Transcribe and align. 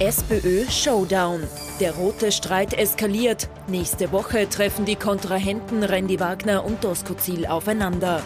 SPÖ 0.00 0.64
Showdown. 0.70 1.42
Der 1.80 1.92
rote 1.92 2.30
Streit 2.30 2.72
eskaliert. 2.72 3.48
Nächste 3.66 4.12
Woche 4.12 4.48
treffen 4.48 4.84
die 4.84 4.94
Kontrahenten 4.94 5.82
Randy 5.82 6.20
Wagner 6.20 6.64
und 6.64 6.84
Doskozil 6.84 7.46
aufeinander. 7.46 8.22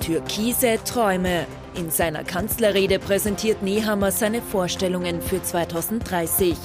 Türkise 0.00 0.78
Träume. 0.82 1.46
In 1.74 1.90
seiner 1.90 2.24
Kanzlerrede 2.24 2.98
präsentiert 2.98 3.62
Nehammer 3.62 4.10
seine 4.10 4.40
Vorstellungen 4.40 5.20
für 5.20 5.42
2030. 5.42 6.56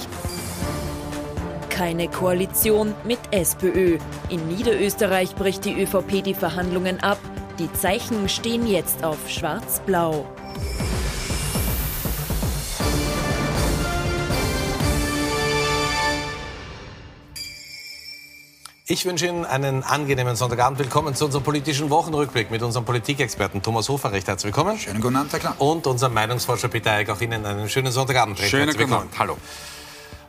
Keine 1.68 2.08
Koalition 2.08 2.94
mit 3.04 3.18
SPÖ. 3.30 3.98
In 4.30 4.48
Niederösterreich 4.48 5.34
bricht 5.34 5.66
die 5.66 5.82
ÖVP 5.82 6.24
die 6.24 6.34
Verhandlungen 6.34 7.00
ab. 7.00 7.18
Die 7.58 7.70
Zeichen 7.74 8.30
stehen 8.30 8.66
jetzt 8.66 9.04
auf 9.04 9.18
schwarz-blau. 9.28 10.24
Ich 18.92 19.06
wünsche 19.06 19.26
Ihnen 19.26 19.46
einen 19.46 19.84
angenehmen 19.84 20.36
Sonntagabend. 20.36 20.78
Willkommen 20.78 21.14
zu 21.14 21.24
unserem 21.24 21.42
politischen 21.42 21.88
Wochenrückblick 21.88 22.50
mit 22.50 22.60
unserem 22.62 22.84
Politikexperten 22.84 23.62
Thomas 23.62 23.88
Hofer. 23.88 24.12
Recht 24.12 24.28
herzlich 24.28 24.54
willkommen. 24.54 24.78
Schönen 24.78 25.00
guten 25.00 25.16
Abend, 25.16 25.32
Herr 25.32 25.40
Knapp. 25.40 25.58
Und 25.62 25.86
unserem 25.86 26.12
Meinungsforscher 26.12 26.68
Peter 26.68 26.90
Eick. 26.90 27.08
Auch 27.08 27.18
Ihnen 27.22 27.46
einen 27.46 27.70
schönen 27.70 27.90
Sonntagabend. 27.90 28.38
Recht 28.38 28.50
Schönen 28.50 28.76
guten 28.76 28.92
Abend. 28.92 29.18
Hallo. 29.18 29.38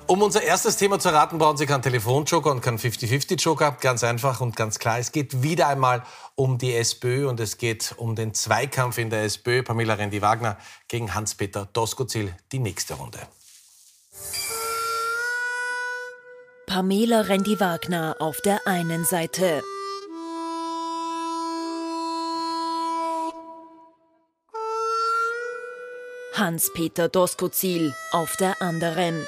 Um 0.08 0.22
unser 0.22 0.44
erstes 0.44 0.77
Thema 0.77 0.98
zu 0.98 1.09
erraten, 1.09 1.39
brauchen 1.39 1.58
Sie 1.58 1.66
keinen 1.66 1.81
Telefonjoker 1.81 2.52
und 2.52 2.62
keinen 2.62 2.77
50-50-Joker. 2.77 3.76
Ganz 3.81 4.02
einfach 4.05 4.39
und 4.39 4.55
ganz 4.55 4.80
klar. 4.80 4.98
Es 4.98 5.11
geht 5.11 5.44
wieder 5.44 5.67
einmal 5.67 6.02
um 6.36 6.58
die 6.58 6.73
SPÖ 6.73 7.27
und 7.27 7.41
es 7.41 7.58
geht 7.58 7.94
um 7.98 8.16
den 8.16 8.34
Zweikampf 8.34 8.98
in 8.98 9.09
der 9.09 9.23
SPÖ. 9.23 9.64
Pamela 9.64 9.95
Rendi-Wagner 9.95 10.55
gegen 10.88 11.14
Hans-Peter 11.14 11.67
Doskozil. 11.73 12.34
Die 12.53 12.59
nächste 12.59 12.94
Runde. 12.94 13.20
Pamela 16.66 17.22
Rendi-Wagner 17.22 18.16
auf 18.19 18.42
der 18.42 18.66
einen 18.66 19.03
Seite. 19.06 19.61
Hans-Peter 26.33 27.09
Doskozil 27.09 27.94
auf 28.11 28.38
der 28.38 28.61
anderen. 28.61 29.28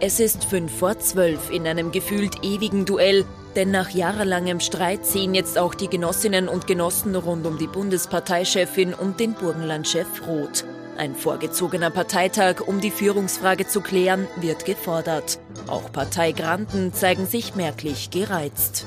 Es 0.00 0.20
ist 0.20 0.44
fünf 0.44 0.76
vor 0.78 0.98
zwölf 0.98 1.50
in 1.50 1.66
einem 1.66 1.90
gefühlt 1.90 2.44
ewigen 2.44 2.84
Duell, 2.84 3.24
denn 3.54 3.70
nach 3.70 3.90
jahrelangem 3.90 4.60
Streit 4.60 5.06
sehen 5.06 5.34
jetzt 5.34 5.58
auch 5.58 5.74
die 5.74 5.88
Genossinnen 5.88 6.48
und 6.48 6.66
Genossen 6.66 7.14
rund 7.14 7.46
um 7.46 7.56
die 7.56 7.68
Bundesparteichefin 7.68 8.92
und 8.92 9.20
den 9.20 9.34
Burgenlandchef 9.34 10.26
rot. 10.26 10.64
Ein 10.98 11.14
vorgezogener 11.14 11.90
Parteitag, 11.90 12.66
um 12.66 12.80
die 12.80 12.90
Führungsfrage 12.90 13.66
zu 13.66 13.80
klären, 13.80 14.26
wird 14.36 14.64
gefordert. 14.64 15.38
Auch 15.66 15.92
Parteigranten 15.92 16.94
zeigen 16.94 17.26
sich 17.26 17.54
merklich 17.54 18.10
gereizt. 18.10 18.86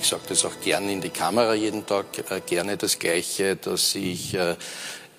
Ich 0.00 0.08
sage 0.08 0.22
das 0.28 0.44
auch 0.44 0.60
gerne 0.60 0.92
in 0.92 1.00
die 1.00 1.10
Kamera 1.10 1.54
jeden 1.54 1.86
Tag, 1.86 2.06
äh, 2.30 2.40
gerne 2.44 2.76
das 2.76 2.98
Gleiche, 2.98 3.56
dass 3.56 3.94
ich 3.94 4.34
äh, 4.34 4.56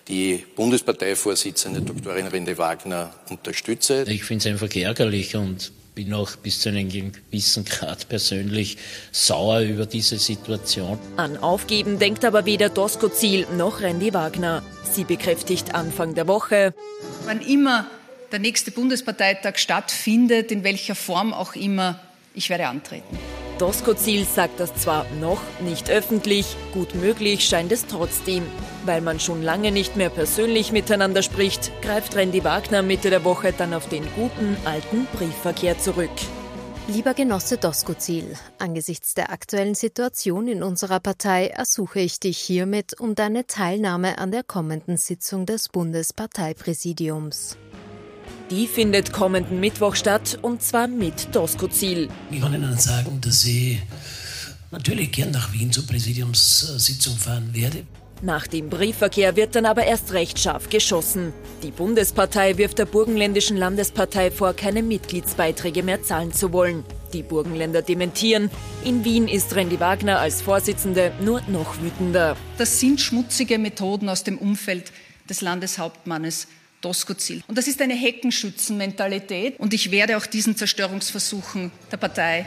die 0.08 0.46
Bundesparteivorsitzende 0.56 1.82
Doktorin 1.82 2.28
Rinde 2.28 2.58
Wagner 2.58 3.14
unterstütze. 3.30 4.04
Ich 4.08 4.24
finde 4.24 4.48
es 4.48 4.54
einfach 4.54 4.76
ärgerlich 4.76 5.36
und 5.36 5.72
bin 6.04 6.14
auch 6.14 6.36
bis 6.38 6.62
zu 6.62 6.70
einem 6.70 6.90
gewissen 6.90 7.66
Grad 7.66 8.10
persönlich 8.10 8.78
sauer 9.12 9.60
über 9.60 9.86
diese 9.86 10.18
Situation. 10.18 10.98
An 11.18 11.38
Aufgeben 11.38 12.00
denkt 12.00 12.26
aber 12.26 12.46
weder 12.46 12.70
Doskozil 12.70 13.46
noch 13.56 13.82
Randy 13.82 14.14
Wagner. 14.14 14.64
Sie 14.92 15.04
bekräftigt 15.04 15.76
Anfang 15.76 16.16
der 16.16 16.28
Woche. 16.28 16.74
Wann 17.26 17.42
immer 17.42 17.88
der 18.32 18.40
nächste 18.40 18.72
Bundesparteitag 18.72 19.58
stattfindet, 19.58 20.52
in 20.52 20.64
welcher 20.64 20.96
Form 20.96 21.34
auch 21.34 21.56
immer, 21.56 22.00
ich 22.34 22.50
werde 22.50 22.68
antreten. 22.68 23.20
Doskozil 23.58 24.26
sagt 24.26 24.60
das 24.60 24.74
zwar 24.76 25.06
noch 25.20 25.42
nicht 25.60 25.90
öffentlich, 25.90 26.56
gut 26.74 26.96
möglich 26.96 27.48
scheint 27.48 27.72
es 27.72 27.86
trotzdem. 27.86 28.44
Weil 28.86 29.02
man 29.02 29.20
schon 29.20 29.44
lange 29.44 29.72
nicht 29.72 29.96
mehr 29.96 30.10
persönlich 30.10 30.72
miteinander 30.72 31.22
spricht, 31.22 31.72
greift 31.82 32.16
Randy 32.16 32.44
Wagner 32.44 32.82
Mitte 32.82 33.10
der 33.10 33.24
Woche 33.24 33.54
dann 33.56 33.74
auf 33.74 33.88
den 33.88 34.04
guten 34.16 34.58
alten 34.66 35.08
Briefverkehr 35.14 35.78
zurück. 35.78 36.10
Lieber 36.88 37.14
Genosse 37.14 37.58
Doskozil, 37.58 38.36
angesichts 38.58 39.14
der 39.14 39.32
aktuellen 39.32 39.76
Situation 39.76 40.48
in 40.48 40.64
unserer 40.64 41.00
Partei 41.00 41.48
ersuche 41.48 42.00
ich 42.00 42.20
dich 42.20 42.38
hiermit 42.40 43.00
um 43.00 43.16
deine 43.16 43.46
Teilnahme 43.46 44.18
an 44.18 44.32
der 44.32 44.44
kommenden 44.44 44.98
Sitzung 44.98 45.46
des 45.46 45.70
Bundesparteipräsidiums. 45.70 47.58
Die 48.52 48.68
findet 48.68 49.14
kommenden 49.14 49.62
Mittwoch 49.62 49.96
statt 49.96 50.38
und 50.42 50.62
zwar 50.62 50.90
mit 50.90 51.34
Doskozil. 51.34 52.10
Ich 52.32 52.42
kann 52.42 52.54
Ihnen 52.54 52.78
sagen, 52.78 53.22
dass 53.22 53.46
ich 53.46 53.80
natürlich 54.72 55.14
gern 55.14 55.32
nach 55.32 55.54
Wien 55.54 55.72
zur 55.72 55.88
Präsidiumssitzung 55.88 57.16
fahren 57.16 57.54
werde. 57.54 57.86
Nach 58.22 58.48
dem 58.48 58.70
Briefverkehr 58.70 59.38
wird 59.38 59.56
dann 59.56 59.66
aber 59.66 59.86
erst 59.86 60.12
recht 60.12 60.38
scharf 60.38 60.70
geschossen. 60.70 61.32
Die 61.64 61.72
Bundespartei 61.72 62.58
wirft 62.58 62.78
der 62.80 62.86
Burgenländischen 62.88 63.56
Landespartei 63.56 64.32
vor, 64.32 64.54
keine 64.54 64.84
Mitgliedsbeiträge 64.84 65.82
mehr 65.82 66.04
zahlen 66.04 66.34
zu 66.34 66.52
wollen. 66.52 66.84
Die 67.14 67.24
Burgenländer 67.24 67.82
dementieren. 67.82 68.52
In 68.84 69.06
Wien 69.06 69.30
ist 69.30 69.56
Randy 69.56 69.80
Wagner 69.80 70.20
als 70.20 70.42
Vorsitzende 70.42 71.14
nur 71.22 71.42
noch 71.48 71.82
wütender. 71.82 72.36
Das 72.58 72.82
sind 72.82 73.00
schmutzige 73.00 73.58
Methoden 73.58 74.10
aus 74.10 74.26
dem 74.26 74.38
Umfeld 74.38 74.92
des 75.30 75.40
Landeshauptmannes 75.40 76.48
Doskozil. 76.82 77.44
Und 77.48 77.58
das 77.58 77.68
ist 77.68 77.82
eine 77.82 77.94
Heckenschützenmentalität. 77.94 79.60
Und 79.60 79.74
ich 79.74 79.92
werde 79.92 80.18
auch 80.18 80.26
diesen 80.26 80.56
Zerstörungsversuchen 80.56 81.72
der 81.92 81.98
Partei 81.98 82.46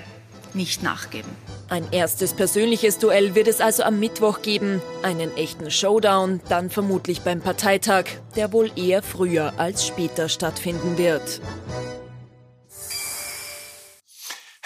nicht 0.54 0.82
nachgeben. 0.82 1.30
Ein 1.68 1.86
erstes 1.92 2.34
persönliches 2.34 2.98
Duell 2.98 3.34
wird 3.34 3.48
es 3.48 3.60
also 3.60 3.82
am 3.82 3.98
Mittwoch 3.98 4.42
geben. 4.42 4.80
Einen 5.02 5.36
echten 5.36 5.70
Showdown 5.70 6.40
dann 6.48 6.70
vermutlich 6.70 7.22
beim 7.22 7.40
Parteitag, 7.40 8.04
der 8.36 8.52
wohl 8.52 8.70
eher 8.76 9.02
früher 9.02 9.58
als 9.58 9.86
später 9.86 10.28
stattfinden 10.28 10.98
wird. 10.98 11.40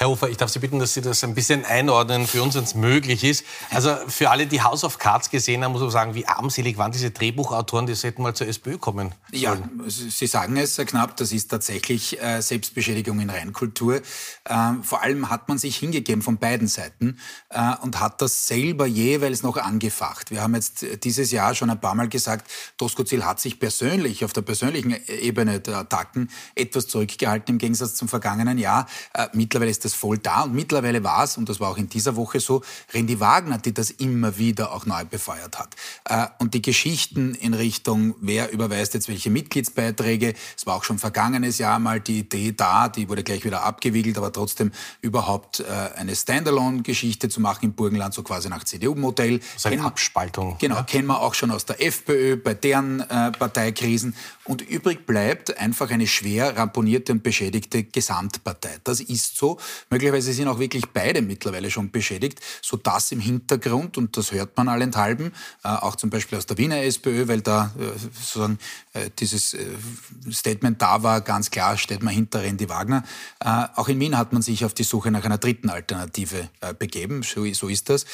Herr 0.01 0.11
Hofer, 0.11 0.29
ich 0.29 0.37
darf 0.37 0.49
Sie 0.49 0.61
bitten, 0.61 0.79
dass 0.79 0.95
Sie 0.95 1.01
das 1.01 1.25
ein 1.25 1.35
bisschen 1.35 1.65
einordnen 1.65 2.29
für 2.29 2.41
uns, 2.41 2.55
wenn 2.55 2.63
es 2.63 2.77
möglich 2.77 3.25
ist. 3.25 3.45
Also 3.71 3.97
für 4.07 4.31
alle, 4.31 4.47
die 4.47 4.63
House 4.63 4.85
of 4.85 5.01
Cards 5.01 5.29
gesehen 5.29 5.65
haben, 5.65 5.73
muss 5.73 5.81
man 5.81 5.91
sagen, 5.91 6.15
wie 6.15 6.25
armselig 6.25 6.79
waren 6.79 6.93
diese 6.93 7.11
Drehbuchautoren, 7.11 7.87
die 7.87 7.95
hätten 7.95 8.23
mal 8.23 8.33
zur 8.33 8.47
SPÖ 8.47 8.79
kommen 8.79 9.13
sollen. 9.33 9.43
Ja, 9.43 9.57
Sie 9.89 10.29
sagen 10.29 10.57
es, 10.57 10.77
Knapp, 10.77 11.17
das 11.17 11.33
ist 11.33 11.49
tatsächlich 11.49 12.23
äh, 12.23 12.41
Selbstbeschädigung 12.41 13.19
in 13.19 13.29
Reinkultur. 13.29 13.97
Äh, 14.45 14.73
vor 14.83 15.03
allem 15.03 15.31
hat 15.31 15.49
man 15.49 15.59
sich 15.59 15.77
hingegeben 15.79 16.23
von 16.23 16.39
beiden 16.39 16.69
Seiten 16.69 17.19
äh, 17.49 17.75
und 17.83 17.99
hat 17.99 18.23
das 18.23 18.47
selber 18.47 18.87
jeweils 18.87 19.43
noch 19.43 19.57
angefacht. 19.57 20.31
Wir 20.31 20.43
haben 20.43 20.55
jetzt 20.55 20.87
dieses 21.03 21.33
Jahr 21.33 21.57
schon 21.57 21.71
ein 21.71 21.81
paar 21.81 21.97
Mal 21.97 22.09
gesagt, 22.09 22.49
Doskozil 22.77 23.25
hat 23.25 23.41
sich 23.41 23.59
persönlich, 23.59 24.25
auf 24.25 24.33
der 24.33 24.43
persönlichen 24.43 24.95
Ebene 25.09 25.59
der 25.59 25.79
Attacken, 25.79 26.31
etwas 26.55 26.87
zurückgehalten 26.87 27.57
im 27.57 27.59
Gegensatz 27.59 27.97
zum 27.97 28.07
vergangenen 28.07 28.59
Jahr. 28.59 28.87
Äh, 29.13 29.27
mittlerweile 29.33 29.73
ist 29.73 29.89
das 29.89 29.95
voll 29.99 30.19
da. 30.19 30.43
Und 30.43 30.55
mittlerweile 30.55 31.03
war 31.05 31.25
es, 31.25 31.37
und 31.37 31.49
das 31.49 31.61
war 31.61 31.71
auch 31.71 31.77
in 31.77 31.89
dieser 31.89 32.17
Woche 32.17 32.41
so, 32.41 32.63
Randy 32.95 33.21
Wagner, 33.21 33.59
die 33.59 33.75
das 33.75 33.91
immer 33.91 34.39
wieder 34.39 34.73
auch 34.73 34.87
neu 34.87 35.05
befeuert 35.05 35.59
hat. 35.59 35.75
Äh, 36.05 36.27
und 36.39 36.55
die 36.55 36.63
Geschichten 36.63 37.35
in 37.35 37.55
Richtung, 37.55 38.15
wer 38.21 38.53
überweist 38.53 38.95
jetzt 38.95 39.09
welche 39.09 39.31
Mitgliedsbeiträge, 39.31 40.35
es 40.57 40.67
war 40.67 40.77
auch 40.77 40.85
schon 40.85 40.99
vergangenes 40.99 41.59
Jahr 41.59 41.79
mal 41.79 42.01
die 42.01 42.21
Idee 42.21 42.53
da, 42.53 42.89
die 42.89 43.09
wurde 43.09 43.25
gleich 43.25 43.45
wieder 43.45 43.63
abgewiegelt, 43.63 44.17
aber 44.19 44.33
trotzdem 44.33 44.73
überhaupt 45.01 45.61
äh, 45.61 45.65
eine 45.97 46.15
Standalone-Geschichte 46.15 47.29
zu 47.29 47.41
machen 47.41 47.65
im 47.65 47.73
Burgenland, 47.73 48.15
so 48.15 48.23
quasi 48.23 48.49
nach 48.49 48.65
CDU-Modell. 48.65 49.41
So 49.57 49.69
eine 49.69 49.83
Abspaltung. 49.85 50.57
Genau, 50.59 50.77
ja. 50.77 50.83
kennen 50.85 51.09
wir 51.09 51.21
auch 51.21 51.35
schon 51.35 51.51
aus 51.51 51.65
der 51.65 51.83
FPÖ, 51.85 52.37
bei 52.37 52.55
deren 52.55 53.01
äh, 53.01 53.33
Parteikrisen. 53.33 54.15
Und 54.49 54.63
übrig 54.63 55.05
bleibt 55.05 55.59
einfach 55.59 55.91
eine 55.91 56.07
schwer 56.07 56.57
ramponierte 56.57 57.13
und 57.13 57.23
beschädigte 57.23 57.85
Gesamtpartei. 57.85 58.79
Das 58.83 58.99
ist 58.99 59.37
so. 59.37 59.59
Möglicherweise 59.91 60.33
sind 60.33 60.49
auch 60.49 60.59
wirklich 60.59 60.85
beide 60.87 61.21
mittlerweile 61.21 61.71
schon 61.71 61.91
beschädigt, 61.91 62.41
sodass 62.63 63.13
im 63.13 63.21
Hintergrund, 63.21 63.99
und 63.99 64.17
das 64.17 64.33
hört 64.33 64.57
man 64.57 64.69
allenthalben, 64.69 65.35
äh, 65.65 65.69
auch 65.69 65.97
zum 65.97 66.09
Beispiel 66.09 66.39
aus 66.39 66.47
der 66.47 66.57
Wiener 66.57 66.83
SPÖ, 66.83 67.29
weil 67.29 67.43
da 67.43 67.75
äh, 67.79 67.99
sozusagen 67.99 68.59
äh, 68.95 69.11
dieses 69.19 69.55
Statement 70.33 70.81
da 70.81 71.03
war, 71.03 71.21
ganz 71.21 71.51
klar 71.51 71.77
steht 71.77 72.03
man 72.03 72.15
hinter 72.15 72.43
Randy 72.43 72.71
Wagner. 72.71 73.05
Auch 73.41 73.89
in 73.89 74.01
Wien 74.01 74.17
hat 74.17 74.33
man 74.33 74.41
sich 74.41 74.65
auf 74.65 74.73
die 74.73 74.83
Suche 74.83 75.11
nach 75.11 75.25
einer 75.25 75.39
dritten 75.39 75.69
Alternative 75.69 76.49
begeben. 76.79 77.23
So, 77.23 77.45
so, 77.53 77.69
ist 77.69 77.89
das. 77.89 78.07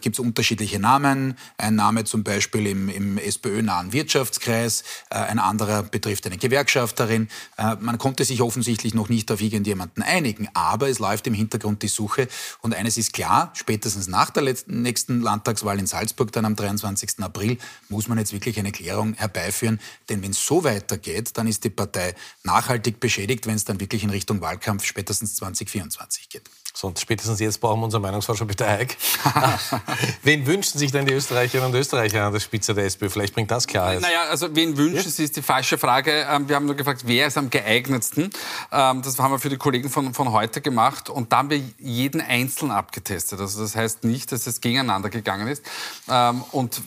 Gibt 0.00 0.16
es 0.16 0.20
unterschiedliche 0.20 0.78
Namen. 0.78 1.36
Ein 1.56 1.74
Name 1.76 2.04
zum 2.04 2.22
Beispiel 2.22 2.66
im, 2.66 2.88
im 2.88 3.18
SPÖ-nahen 3.18 3.92
Wirtschaftskreis, 3.92 4.84
ein 5.08 5.38
anderer 5.38 5.69
anderer 5.70 5.82
betrifft 5.82 6.26
eine 6.26 6.36
Gewerkschafterin. 6.36 7.28
Äh, 7.56 7.76
man 7.80 7.98
konnte 7.98 8.24
sich 8.24 8.42
offensichtlich 8.42 8.94
noch 8.94 9.08
nicht 9.08 9.30
auf 9.30 9.40
irgendjemanden 9.40 10.02
einigen, 10.02 10.48
aber 10.54 10.88
es 10.88 10.98
läuft 10.98 11.26
im 11.26 11.34
Hintergrund 11.34 11.82
die 11.82 11.88
Suche. 11.88 12.28
Und 12.60 12.74
eines 12.74 12.96
ist 12.96 13.12
klar, 13.12 13.52
spätestens 13.54 14.08
nach 14.08 14.30
der 14.30 14.54
nächsten 14.66 15.20
Landtagswahl 15.20 15.78
in 15.78 15.86
Salzburg, 15.86 16.32
dann 16.32 16.44
am 16.44 16.56
23. 16.56 17.20
April, 17.20 17.58
muss 17.88 18.08
man 18.08 18.18
jetzt 18.18 18.32
wirklich 18.32 18.58
eine 18.58 18.72
Klärung 18.72 19.14
herbeiführen. 19.14 19.80
Denn 20.08 20.22
wenn 20.22 20.32
es 20.32 20.44
so 20.44 20.64
weitergeht, 20.64 21.30
dann 21.34 21.46
ist 21.46 21.64
die 21.64 21.70
Partei 21.70 22.14
nachhaltig 22.44 23.00
beschädigt, 23.00 23.46
wenn 23.46 23.54
es 23.54 23.64
dann 23.64 23.80
wirklich 23.80 24.02
in 24.02 24.10
Richtung 24.10 24.40
Wahlkampf 24.40 24.84
spätestens 24.84 25.36
2024 25.36 26.28
geht. 26.28 26.50
So, 26.72 26.86
und 26.86 26.98
spätestens 26.98 27.40
jetzt 27.40 27.60
brauchen 27.60 27.80
wir 27.80 27.84
unseren 27.84 28.02
Meinungsforscher 28.02 28.46
Peter 28.46 28.68
Eick. 28.68 28.96
wen 30.22 30.46
wünschen 30.46 30.78
sich 30.78 30.92
denn 30.92 31.06
die 31.06 31.12
Österreicherinnen 31.12 31.72
und 31.72 31.78
Österreicher 31.78 32.24
an 32.24 32.32
der 32.32 32.40
Spitze 32.40 32.74
der 32.74 32.84
SPÖ? 32.84 33.08
Vielleicht 33.08 33.34
bringt 33.34 33.50
das 33.50 33.66
Klarheit. 33.66 34.00
Naja, 34.00 34.24
also 34.30 34.54
wen 34.54 34.76
wünschen 34.76 35.04
ja? 35.04 35.10
sie, 35.10 35.24
ist 35.24 35.36
die 35.36 35.42
falsche 35.42 35.78
Frage. 35.78 36.26
Ähm, 36.30 36.48
wir 36.48 36.56
haben 36.56 36.66
nur 36.66 36.76
gefragt, 36.76 37.02
wer 37.06 37.26
ist 37.26 37.36
am 37.36 37.50
geeignetsten. 37.50 38.30
Ähm, 38.72 39.02
das 39.02 39.18
haben 39.18 39.32
wir 39.32 39.38
für 39.38 39.48
die 39.48 39.56
Kollegen 39.56 39.90
von, 39.90 40.14
von 40.14 40.32
heute 40.32 40.60
gemacht. 40.60 41.10
Und 41.10 41.32
da 41.32 41.38
haben 41.38 41.50
wir 41.50 41.60
jeden 41.78 42.20
Einzelnen 42.20 42.72
abgetestet. 42.72 43.40
Also 43.40 43.60
das 43.60 43.74
heißt 43.74 44.04
nicht, 44.04 44.30
dass 44.32 44.46
es 44.46 44.60
gegeneinander 44.60 45.10
gegangen 45.10 45.48
ist. 45.48 45.64
Ähm, 46.08 46.44
und 46.52 46.80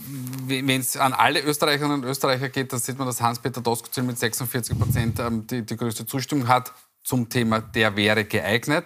wenn 0.48 0.70
es 0.70 0.98
an 0.98 1.14
alle 1.14 1.42
Österreicherinnen 1.42 2.04
und 2.04 2.06
Österreicher 2.06 2.50
geht, 2.50 2.72
dann 2.72 2.80
sieht 2.80 2.98
man, 2.98 3.08
dass 3.08 3.22
Hans-Peter 3.22 3.62
Doskozil 3.62 4.04
mit 4.04 4.18
46 4.18 4.78
Prozent 4.78 5.22
die, 5.52 5.64
die 5.64 5.78
größte 5.78 6.06
Zustimmung 6.06 6.48
hat 6.48 6.72
zum 7.04 7.30
Thema 7.30 7.60
der 7.60 7.96
wäre 7.96 8.26
geeignet. 8.26 8.86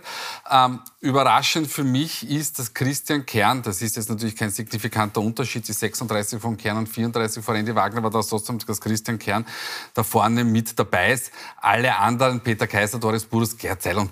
Ähm, 0.49 0.81
überraschend 0.99 1.67
für 1.67 1.83
mich 1.83 2.29
ist, 2.29 2.59
dass 2.59 2.73
Christian 2.73 3.25
Kern, 3.25 3.61
das 3.61 3.81
ist 3.81 3.95
jetzt 3.95 4.09
natürlich 4.09 4.35
kein 4.35 4.49
signifikanter 4.49 5.21
Unterschied, 5.21 5.67
die 5.67 5.73
36 5.73 6.41
von 6.41 6.57
Kern 6.57 6.77
und 6.77 6.89
34 6.89 7.43
von 7.43 7.55
Randy 7.55 7.75
Wagner, 7.75 7.99
aber 7.99 8.09
das 8.09 8.27
trotzdem, 8.27 8.57
dass 8.59 8.81
Christian 8.81 9.19
Kern 9.19 9.45
da 9.93 10.03
vorne 10.03 10.43
mit 10.43 10.77
dabei 10.77 11.13
ist. 11.13 11.31
Alle 11.57 11.97
anderen, 11.97 12.41
Peter 12.41 12.67
Kaiser, 12.67 12.99
Doris 12.99 13.25
Burus, 13.25 13.57
Gerd 13.57 13.81
Zeil 13.81 13.97
und 13.97 14.11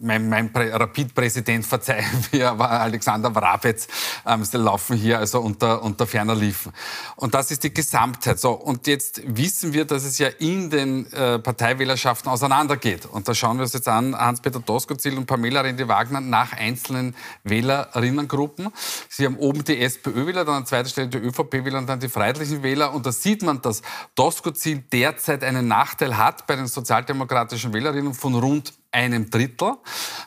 mein, 0.00 0.28
mein 0.28 0.50
Rapid-Präsident, 0.54 1.64
verzeihen 1.64 2.24
mir, 2.32 2.50
aber 2.50 2.70
Alexander 2.70 3.34
Wrabetz, 3.34 3.88
ähm, 4.26 4.44
laufen 4.52 4.96
hier 4.96 5.18
also 5.18 5.40
unter, 5.40 5.82
unter 5.82 6.06
ferner 6.06 6.34
Liefen. 6.34 6.72
Und 7.16 7.32
das 7.32 7.50
ist 7.50 7.64
die 7.64 7.72
Gesamtheit. 7.72 8.38
So, 8.38 8.52
und 8.52 8.86
jetzt 8.86 9.22
wissen 9.24 9.72
wir, 9.72 9.86
dass 9.86 10.04
es 10.04 10.18
ja 10.18 10.28
in 10.28 10.68
den 10.68 11.10
äh, 11.12 11.38
Parteiwählerschaften 11.38 12.30
auseinandergeht. 12.30 13.06
Und 13.06 13.26
da 13.26 13.34
schauen 13.34 13.56
wir 13.56 13.62
uns 13.62 13.72
jetzt 13.72 13.88
an, 13.88 14.14
Hans-Peter 14.14 14.60
Doskozil 14.60 15.16
und 15.16 15.24
Pamela 15.24 15.62
Rendi-Wagner 15.62 16.20
nach 16.20 16.52
einzelnen 16.52 17.16
Wählerinnengruppen. 17.44 18.68
Sie 19.08 19.24
haben 19.24 19.36
oben 19.36 19.64
die 19.64 19.80
SPÖ-Wähler, 19.80 20.44
dann 20.44 20.56
an 20.56 20.66
zweiter 20.66 20.90
Stelle 20.90 21.08
die 21.08 21.18
ÖVP-Wähler 21.18 21.78
und 21.78 21.88
dann 21.88 22.00
die 22.00 22.10
Freiheitlichen 22.10 22.62
Wähler. 22.62 22.92
Und 22.92 23.06
da 23.06 23.12
sieht 23.12 23.42
man, 23.42 23.62
dass 23.62 23.80
Doskozil 24.14 24.84
derzeit 24.92 25.42
einen 25.42 25.68
Nachteil 25.68 26.18
hat 26.18 26.46
bei 26.46 26.54
den 26.54 26.66
sozialdemokratischen 26.66 27.72
Wählerinnen 27.72 28.12
von 28.12 28.34
rund 28.34 28.74
einem 28.92 29.30
Drittel, 29.30 29.74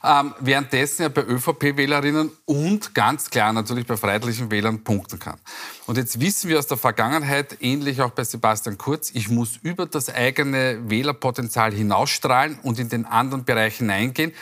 ähm, 0.04 0.34
währenddessen 0.40 1.04
er 1.04 1.10
bei 1.10 1.24
ÖVP-Wählerinnen 1.24 2.32
und 2.46 2.94
ganz 2.94 3.30
klar 3.30 3.54
natürlich 3.54 3.86
bei 3.86 3.96
freiheitlichen 3.96 4.52
Wählern 4.52 4.84
punkten 4.84 5.20
kann. 5.20 5.40
Und 5.86 5.98
jetzt 5.98 6.20
wissen 6.20 6.50
wir 6.50 6.60
aus 6.60 6.68
der 6.68 6.78
Vergangenheit, 6.78 7.58
ähnlich 7.62 8.02
auch 8.02 8.12
bei 8.12 8.24
Sebastian 8.24 8.78
Kurz, 8.78 9.12
ich 9.14 9.30
muss 9.30 9.58
über 9.62 9.86
das 9.86 10.10
eigene 10.10 10.90
Wählerpotenzial 10.90 11.72
hinausstrahlen 11.72 12.60
und 12.64 12.80
in 12.80 12.90
den 12.90 13.06
anderen 13.06 13.46
Bereich 13.46 13.78
hineingehen 13.78 14.34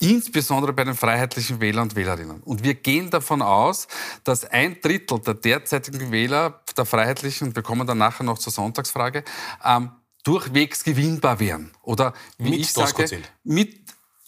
insbesondere 0.00 0.72
bei 0.72 0.84
den 0.84 0.94
freiheitlichen 0.94 1.60
Wählern 1.60 1.84
und 1.84 1.96
Wählerinnen. 1.96 2.40
Und 2.42 2.62
wir 2.62 2.74
gehen 2.74 3.10
davon 3.10 3.42
aus, 3.42 3.88
dass 4.24 4.44
ein 4.44 4.80
Drittel 4.80 5.18
der 5.20 5.34
derzeitigen 5.34 6.12
Wähler 6.12 6.60
der 6.76 6.84
Freiheitlichen, 6.84 7.54
wir 7.54 7.62
kommen 7.62 7.86
dann 7.86 7.98
nachher 7.98 8.24
noch 8.24 8.38
zur 8.38 8.52
Sonntagsfrage, 8.52 9.24
ähm, 9.64 9.90
durchwegs 10.28 10.84
gewinnbar 10.84 11.40
wären. 11.40 11.70
Oder 11.82 12.12
wie 12.36 12.50
mit 12.50 12.60
ich 12.60 12.72
sage, 12.72 13.22
mit 13.44 13.80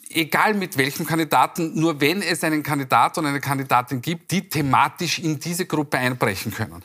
egal 0.08 0.54
mit 0.54 0.78
welchem 0.78 1.06
Kandidaten, 1.06 1.78
nur 1.78 2.00
wenn 2.00 2.22
es 2.22 2.42
einen 2.42 2.62
Kandidat 2.62 3.18
und 3.18 3.26
eine 3.26 3.38
Kandidatin 3.38 4.00
gibt, 4.00 4.30
die 4.30 4.48
thematisch 4.48 5.18
in 5.18 5.38
diese 5.38 5.66
Gruppe 5.66 5.98
einbrechen 5.98 6.52
können. 6.52 6.82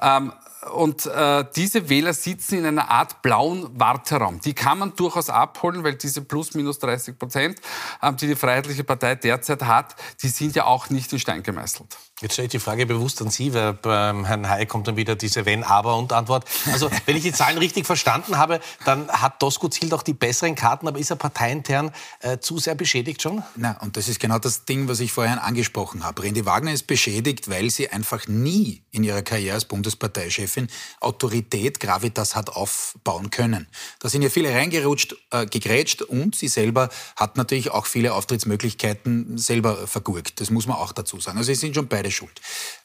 Ähm, 0.00 0.32
und 0.72 1.06
äh, 1.06 1.44
diese 1.56 1.88
Wähler 1.88 2.12
sitzen 2.12 2.58
in 2.58 2.66
einer 2.66 2.90
Art 2.90 3.22
blauen 3.22 3.68
Warteraum. 3.78 4.40
Die 4.40 4.52
kann 4.54 4.78
man 4.78 4.94
durchaus 4.94 5.30
abholen, 5.30 5.82
weil 5.82 5.94
diese 5.94 6.20
plus 6.20 6.52
minus 6.54 6.78
30 6.78 7.18
Prozent, 7.18 7.60
äh, 8.02 8.12
die 8.12 8.26
die 8.26 8.36
Freiheitliche 8.36 8.84
Partei 8.84 9.14
derzeit 9.14 9.62
hat, 9.62 9.96
die 10.22 10.28
sind 10.28 10.54
ja 10.54 10.64
auch 10.64 10.90
nicht 10.90 11.12
in 11.12 11.18
Stein 11.18 11.42
gemeißelt. 11.42 11.96
Jetzt 12.20 12.32
stelle 12.32 12.46
ich 12.46 12.50
die 12.50 12.58
Frage 12.58 12.84
bewusst 12.84 13.22
an 13.22 13.30
Sie, 13.30 13.54
weil 13.54 13.74
beim 13.74 14.24
Herrn 14.24 14.48
Hay 14.48 14.66
kommt 14.66 14.88
dann 14.88 14.96
wieder 14.96 15.14
diese 15.14 15.46
Wenn, 15.46 15.62
Aber 15.62 15.96
und 15.96 16.12
Antwort. 16.12 16.44
Also, 16.72 16.90
wenn 17.06 17.16
ich 17.16 17.22
die 17.22 17.32
Zahlen 17.32 17.58
richtig 17.58 17.86
verstanden 17.86 18.38
habe, 18.38 18.58
dann 18.84 19.08
hat 19.08 19.40
Dosko 19.40 19.68
Ziel 19.68 19.88
doch 19.88 20.02
die 20.02 20.14
besseren 20.14 20.56
Karten, 20.56 20.88
aber 20.88 20.98
ist 20.98 21.10
er 21.10 21.16
parteiintern 21.16 21.92
äh, 22.20 22.38
zu 22.38 22.58
sehr 22.58 22.74
beschädigt 22.74 23.22
schon? 23.22 23.44
Na, 23.54 23.78
und 23.82 23.96
das 23.96 24.08
ist 24.08 24.18
genau 24.18 24.40
das 24.40 24.64
Ding, 24.64 24.88
was 24.88 24.98
ich 24.98 25.12
vorhin 25.12 25.38
angesprochen 25.38 26.02
habe. 26.02 26.24
Rendi 26.24 26.44
Wagner 26.44 26.72
ist 26.72 26.88
beschädigt, 26.88 27.48
weil 27.48 27.70
sie 27.70 27.88
einfach 27.88 28.26
nie 28.26 28.82
in 28.90 29.04
ihrer 29.04 29.22
Karriere 29.22 29.54
als 29.54 29.66
Bundesparteichefin 29.66 30.66
Autorität, 31.00 31.78
Gravitas 31.78 32.34
hat 32.34 32.50
aufbauen 32.50 33.30
können. 33.30 33.68
Da 34.00 34.08
sind 34.08 34.22
ja 34.22 34.28
viele 34.28 34.52
reingerutscht, 34.52 35.14
äh, 35.30 35.46
gegrätscht 35.46 36.02
und 36.02 36.34
sie 36.34 36.48
selber 36.48 36.88
hat 37.14 37.36
natürlich 37.36 37.70
auch 37.70 37.86
viele 37.86 38.14
Auftrittsmöglichkeiten 38.14 39.38
selber 39.38 39.86
vergurkt. 39.86 40.40
Das 40.40 40.50
muss 40.50 40.66
man 40.66 40.78
auch 40.78 40.92
dazu 40.92 41.20
sagen. 41.20 41.38
Also, 41.38 41.52
sie 41.52 41.60
sind 41.60 41.76
schon 41.76 41.86
beide 41.86 42.07
beide 42.08 42.10
schuld. 42.10 42.40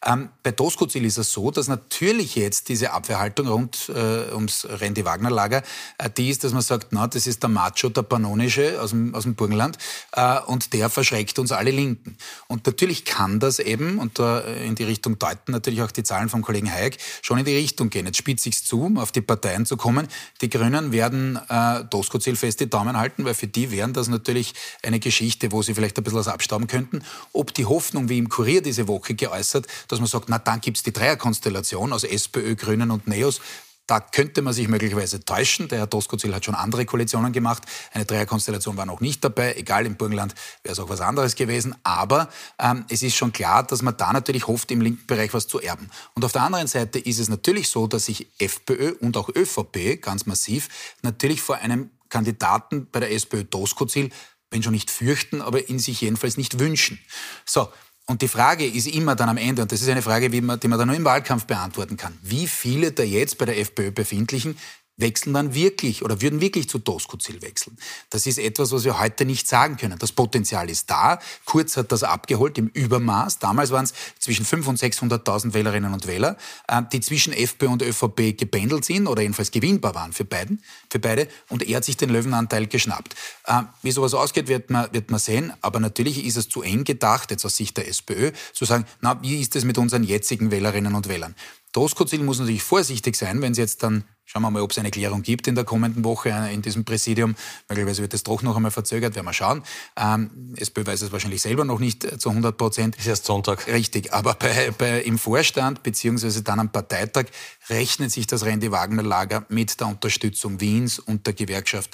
Ähm, 0.06 0.30
bei 0.44 0.52
Doskozil 0.52 1.06
ist 1.06 1.18
es 1.18 1.31
so, 1.31 1.52
dass 1.52 1.68
natürlich 1.68 2.36
jetzt 2.36 2.70
diese 2.70 2.92
Abwehrhaltung 2.92 3.48
rund 3.48 3.90
äh, 3.90 4.34
ums 4.34 4.68
Randy-Wagner-Lager, 4.70 5.64
äh, 5.98 6.10
die 6.10 6.30
ist, 6.30 6.44
dass 6.44 6.52
man 6.52 6.62
sagt, 6.62 6.88
na, 6.92 7.08
das 7.08 7.28
ist 7.28 7.42
der 7.42 7.50
Macho, 7.50 7.90
der 7.90 8.04
Panonische 8.04 8.81
aus 8.81 8.92
dem, 8.92 9.16
aus 9.16 9.24
dem 9.24 9.36
Burgenland 9.36 9.78
äh, 10.12 10.40
und 10.42 10.74
der 10.74 10.90
verschreckt 10.90 11.40
uns 11.40 11.52
alle 11.52 11.72
Linken. 11.72 12.18
Und 12.48 12.66
natürlich 12.66 13.06
kann 13.06 13.40
das 13.40 13.60
eben, 13.60 14.00
und 14.00 14.20
da 14.20 14.42
äh, 14.42 14.66
in 14.66 14.75
die 14.75 14.84
Richtung 14.84 15.18
deuten 15.18 15.52
natürlich 15.52 15.81
auch 15.81 15.92
die 15.92 16.04
Zahlen 16.04 16.30
vom 16.30 16.42
Kollegen 16.42 16.72
Hayek, 16.72 16.98
schon 17.22 17.38
in 17.40 17.46
die 17.46 17.56
Richtung 17.56 17.90
gehen. 17.90 18.06
Jetzt 18.06 18.18
spitze 18.18 18.50
ich 18.50 18.64
zu, 18.64 18.84
um 18.84 18.98
auf 18.98 19.12
die 19.12 19.22
Parteien 19.22 19.66
zu 19.66 19.78
kommen. 19.78 20.08
Die 20.42 20.50
Grünen 20.50 20.92
werden 20.92 21.40
äh, 21.50 21.84
Doskozil 21.86 22.36
fest 22.36 22.60
die 22.60 22.69
Daumen 22.69 22.98
halten, 22.98 23.26
weil 23.26 23.34
für 23.34 23.48
die 23.48 23.72
wären 23.72 23.94
das 23.94 24.08
natürlich 24.08 24.54
eine 24.81 25.00
Geschichte, 25.00 25.52
wo 25.52 25.62
sie 25.62 25.74
vielleicht 25.74 25.98
ein 25.98 26.04
bisschen 26.04 26.19
was 26.19 26.28
abstauben 26.28 26.68
könnten. 26.68 27.04
Ob 27.31 27.54
die 27.54 27.66
Hoffnung, 27.66 28.10
wie 28.10 28.18
im 28.18 28.30
Kurier 28.30 28.62
diese 28.62 28.88
Woche 28.88 29.12
geäußert, 29.15 29.68
dass 29.88 30.00
man 30.00 30.07
sagt, 30.07 30.30
na 30.30 30.39
dann 30.39 30.62
gibt 30.62 30.77
es 30.77 30.83
die 30.83 30.94
Dreierkonstellation 30.94 31.94
aus 31.94 32.04
SPÖ, 32.04 32.56
Grünen 32.56 32.92
und 32.92 33.07
NEOS. 33.07 33.42
Da 33.86 34.00
könnte 34.00 34.42
man 34.42 34.54
sich 34.54 34.69
möglicherweise 34.69 35.25
täuschen. 35.25 35.68
Der 35.68 35.80
Herr 35.80 35.88
Doskozil 35.88 36.33
hat 36.33 36.45
schon 36.45 36.56
andere 36.56 36.86
Koalitionen 36.86 37.33
gemacht. 37.33 37.63
Eine 37.92 38.06
Dreierkonstellation 38.06 38.77
war 38.77 38.86
noch 38.86 39.01
nicht 39.01 39.21
dabei. 39.24 39.56
Egal, 39.56 39.86
im 39.86 39.98
Burgenland 39.98 40.33
wäre 40.63 40.71
es 40.71 40.80
auch 40.80 40.88
was 40.88 41.01
anderes 41.01 41.36
gewesen. 41.36 41.75
Aber 41.83 42.30
ähm, 42.60 42.86
es 42.88 43.01
ist 43.01 43.18
schon 43.18 43.33
klar, 43.33 43.63
dass 43.63 43.81
man 43.81 43.98
da 43.98 44.13
natürlich 44.13 44.48
hofft, 44.48 44.71
im 44.71 44.80
linken 44.80 45.06
Bereich 45.06 45.33
was 45.33 45.48
zu 45.48 45.59
erben. 45.59 45.89
Und 46.13 46.24
auf 46.24 46.31
der 46.31 46.44
anderen 46.44 46.68
Seite 46.68 46.98
ist 46.98 47.19
es 47.19 47.27
natürlich 47.27 47.68
so, 47.68 47.88
dass 47.88 48.06
sich 48.06 48.27
FPÖ 48.39 48.94
und 49.01 49.18
auch 49.18 49.27
ÖVP 49.27 50.02
ganz 50.02 50.26
massiv 50.26 50.69
natürlich 51.02 51.42
vor 51.42 51.57
einem 51.57 51.92
Kandidaten 52.07 52.88
bei 52.90 53.02
der 53.02 53.11
SPÖ 53.11 53.44
Doskozil 53.44 54.11
wenn 54.54 54.64
schon 54.64 54.73
nicht 54.73 54.92
fürchten, 54.92 55.42
aber 55.42 55.68
in 55.68 55.80
sich 55.80 56.02
jedenfalls 56.02 56.38
nicht 56.38 56.59
wünschen. 56.59 56.99
So, 57.44 57.69
und 58.07 58.22
die 58.22 58.28
Frage 58.28 58.66
ist 58.66 58.88
immer 58.88 59.16
dann 59.16 59.30
am 59.30 59.38
Ende, 59.38 59.62
und 59.62 59.72
das 59.72 59.81
ist 59.81 59.90
eine 59.90 60.02
Frage, 60.02 60.30
die 60.30 60.42
man, 60.42 60.60
die 60.60 60.68
man 60.68 60.78
dann 60.78 60.88
nur 60.88 60.98
im 60.98 61.06
Wahlkampf 61.06 61.45
beantworten 61.45 61.95
kann, 61.95 62.18
wie 62.22 62.48
viele 62.48 62.92
der 62.92 63.07
jetzt 63.07 63.38
bei 63.38 63.45
der 63.45 63.57
FPÖ 63.60 63.92
befindlichen 63.92 64.57
wechseln 64.97 65.33
dann 65.33 65.56
wirklich 65.56 66.04
oder 66.04 66.21
würden 66.21 66.40
wirklich 66.40 66.69
zu 66.69 66.78
Doskozil 66.78 67.42
wechseln. 67.42 67.78
Das 68.09 68.28
ist 68.28 68.38
etwas, 68.38 68.71
was 68.71 68.83
wir 68.83 69.00
heute 69.00 69.26
nicht 69.26 69.47
sagen 69.47 69.78
können. 69.78 69.97
Das 69.97 70.12
Potenzial 70.12 70.69
ist 70.69 70.90
da. 70.90 71.19
Kurz 71.45 71.78
hat 71.78 71.92
das 71.92 72.04
abgeholt 72.04 72.57
im 72.57 72.68
Übermaß. 72.68 73.40
Damals 73.40 73.71
waren 73.71 73.85
es 73.85 73.94
zwischen 74.19 74.45
500.000 74.45 74.68
und 74.68 74.80
600.000 74.80 75.54
Wählerinnen 75.54 75.94
und 75.94 76.06
Wähler, 76.06 76.38
äh, 76.68 76.81
die 76.92 77.00
zwischen 77.00 77.33
FPÖ 77.33 77.69
und 77.69 77.81
ÖVP 77.81 78.38
gebändelt 78.38 78.85
sind 78.85 79.07
oder 79.07 79.21
jedenfalls 79.23 79.52
gewinnbar 79.52 79.95
waren 79.95 80.14
für, 80.14 80.26
beiden, 80.26 80.64
für 80.90 81.00
beide. 81.00 81.28
Und 81.50 81.64
er 81.64 81.78
hat 81.78 81.85
sich 81.85 81.97
den 81.97 82.09
Löwenanteil 82.09 82.68
geschnappt. 82.68 83.16
Äh, 83.45 83.64
wie 83.81 83.92
sowas 83.92 84.14
ausgeht, 84.14 84.47
wird 84.47 84.69
man, 84.69 84.94
wird 84.94 85.09
man 85.09 85.19
sehen. 85.19 85.54
Aber 85.62 85.80
natürlich 85.80 86.23
ist 86.23 86.38
es 86.38 86.50
zu 86.50 86.62
eng 86.62 86.83
gedacht, 86.83 87.31
jetzt 87.31 87.45
aus 87.45 87.56
Sicht 87.56 87.78
der 87.78 87.88
SPÖ, 87.88 88.31
zu 88.54 88.66
sagen, 88.66 88.85
na, 89.02 89.21
wie 89.23 89.42
ist 89.42 89.56
es 89.56 89.64
mit 89.64 89.78
unseren 89.78 90.04
jetzigen 90.04 90.52
Wählerinnen 90.52 90.94
und 90.94 91.09
Wählern? 91.09 91.35
Doskozil 91.71 92.23
muss 92.23 92.40
natürlich 92.40 92.64
vorsichtig 92.64 93.16
sein, 93.16 93.42
wenn 93.42 93.54
es 93.54 93.57
jetzt 93.57 93.81
dann 93.81 94.04
Schauen 94.33 94.42
wir 94.42 94.49
mal, 94.49 94.63
ob 94.63 94.71
es 94.71 94.80
eine 94.80 94.90
Klärung 94.90 95.21
gibt 95.21 95.47
in 95.47 95.54
der 95.54 95.63
kommenden 95.63 96.04
Woche 96.04 96.30
äh, 96.30 96.52
in 96.52 96.63
diesem 96.63 96.85
Präsidium. 96.85 97.35
Möglicherweise 97.69 98.02
wird 98.02 98.16
es 98.16 98.23
doch 98.23 98.42
noch 98.42 98.56
einmal 98.56 98.71
verzögert, 98.71 99.13
werden 99.13 99.28
wir 99.28 99.33
schauen. 99.33 99.61
Ähm, 99.95 100.56
SPÖ 100.57 100.87
weiß 100.87 101.04
es 101.04 101.11
wahrscheinlich 101.11 101.44
selber 101.44 101.66
noch 101.66 101.78
nicht 101.78 102.04
äh, 102.04 102.18
zu 102.18 102.30
100 102.30 102.57
Prozent. 102.57 102.95
Ist 102.95 103.06
erst 103.06 103.25
Sonntag. 103.25 103.68
Richtig, 103.68 104.11
aber 104.11 104.33
bei, 104.33 104.71
bei, 104.75 105.04
im 105.04 105.19
Vorstand 105.19 105.83
beziehungsweise 105.83 106.42
dann 106.42 106.59
am 106.59 106.71
Parteitag 106.71 107.25
rechnet 107.69 108.11
sich 108.11 108.25
das 108.25 108.44
Randy-Wagner-Lager 108.44 109.45
mit 109.49 109.80
der 109.80 109.85
Unterstützung 109.85 110.59
Wiens 110.59 110.97
und 110.97 111.28
der 111.28 111.35
Gewerkschaft 111.35 111.92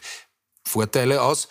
Vorteile 0.66 1.22
aus. 1.22 1.50